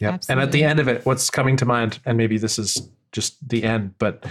Yep. 0.00 0.24
And 0.28 0.40
at 0.40 0.52
the 0.52 0.64
end 0.64 0.80
of 0.80 0.88
it, 0.88 1.06
what's 1.06 1.30
coming 1.30 1.56
to 1.56 1.64
mind, 1.64 2.00
and 2.04 2.18
maybe 2.18 2.36
this 2.38 2.58
is 2.58 2.88
just 3.12 3.36
the 3.48 3.62
end, 3.64 3.94
but 3.98 4.24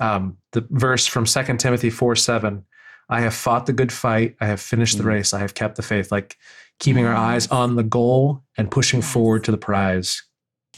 um, 0.00 0.36
the 0.52 0.64
verse 0.70 1.06
from 1.06 1.24
2 1.26 1.58
Timothy 1.58 1.90
4 1.90 2.14
7, 2.14 2.64
I 3.10 3.20
have 3.22 3.34
fought 3.34 3.66
the 3.66 3.72
good 3.72 3.90
fight, 3.92 4.36
I 4.40 4.46
have 4.46 4.60
finished 4.60 4.96
the 4.96 5.02
Mm. 5.02 5.06
race, 5.08 5.34
I 5.34 5.40
have 5.40 5.54
kept 5.54 5.74
the 5.76 5.82
faith, 5.82 6.12
like 6.12 6.36
keeping 6.78 7.04
our 7.04 7.14
eyes 7.16 7.48
on 7.48 7.74
the 7.74 7.82
goal 7.82 8.44
and 8.56 8.70
pushing 8.70 9.02
forward 9.02 9.44
to 9.44 9.50
the 9.50 9.58
prize. 9.58 10.22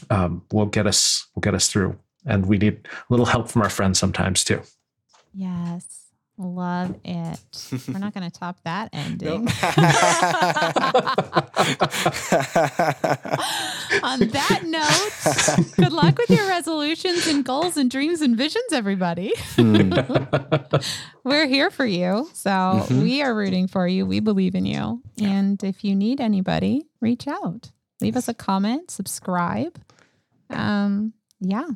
um, 0.09 0.41
will 0.51 0.65
get 0.65 0.87
us 0.87 1.27
will 1.35 1.41
get 1.41 1.53
us 1.53 1.67
through. 1.67 1.95
And 2.25 2.45
we 2.45 2.57
need 2.57 2.87
a 2.87 2.89
little 3.09 3.25
help 3.25 3.49
from 3.49 3.61
our 3.63 3.69
friends 3.69 3.97
sometimes 3.99 4.43
too. 4.43 4.61
Yes. 5.33 5.97
Love 6.37 6.95
it. 7.03 7.39
We're 7.87 7.99
not 7.99 8.13
going 8.15 8.29
to 8.29 8.39
top 8.39 8.57
that 8.63 8.89
ending. 8.93 9.47
On 14.03 14.19
that 14.19 14.61
note, 14.65 15.75
good 15.75 15.91
luck 15.93 16.17
with 16.17 16.29
your 16.31 16.47
resolutions 16.47 17.27
and 17.27 17.45
goals 17.45 17.77
and 17.77 17.91
dreams 17.91 18.21
and 18.21 18.35
visions, 18.35 18.65
everybody. 18.71 19.33
We're 21.23 21.45
here 21.47 21.69
for 21.69 21.85
you. 21.85 22.29
So 22.33 22.49
Mhm. 22.49 23.03
we 23.03 23.21
are 23.21 23.35
rooting 23.35 23.67
for 23.67 23.87
you. 23.87 24.05
We 24.05 24.19
believe 24.19 24.55
in 24.55 24.65
you. 24.65 25.01
And 25.21 25.63
if 25.63 25.83
you 25.83 25.95
need 25.95 26.19
anybody, 26.19 26.85
reach 27.01 27.27
out. 27.27 27.71
Leave 27.99 28.15
us 28.17 28.27
a 28.27 28.33
comment, 28.33 28.89
subscribe. 28.89 29.79
Um, 30.49 31.13
yeah, 31.39 31.67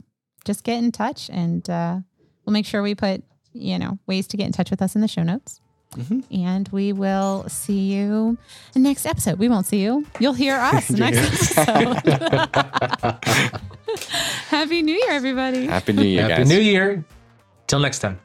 just 0.46 0.64
get 0.64 0.78
in 0.84 0.92
touch 0.92 1.30
and 1.30 1.68
uh, 1.70 1.98
we'll 2.46 2.54
make 2.54 2.66
sure 2.66 2.82
we 2.82 2.96
put, 2.96 3.24
you 3.54 3.78
know, 3.78 4.00
ways 4.08 4.28
to 4.28 4.38
get 4.38 4.46
in 4.46 4.52
touch 4.54 4.72
with 4.72 4.82
us 4.82 4.96
in 4.96 5.02
the 5.02 5.08
show 5.08 5.24
notes. 5.24 5.60
Mhm. 5.96 6.24
And 6.44 6.68
we 6.70 6.92
will 6.94 7.46
see 7.48 7.94
you 7.94 8.38
in 8.76 8.84
the 8.84 8.90
next 8.90 9.06
episode. 9.06 9.40
We 9.40 9.48
won't 9.50 9.66
see 9.66 9.82
you. 9.82 10.06
You'll 10.20 10.34
hear 10.34 10.56
us 10.74 10.90
next 10.90 11.58
episode. 11.58 12.02
Happy 14.50 14.82
New 14.82 14.94
Year, 14.96 15.12
everybody. 15.12 15.68
Happy 15.68 15.94
New 15.94 16.04
Year, 16.04 16.24
Happy 16.24 16.34
guys. 16.44 16.50
New 16.50 16.60
Year. 16.60 17.06
Till 17.68 17.80
next 17.80 18.00
time. 18.00 18.20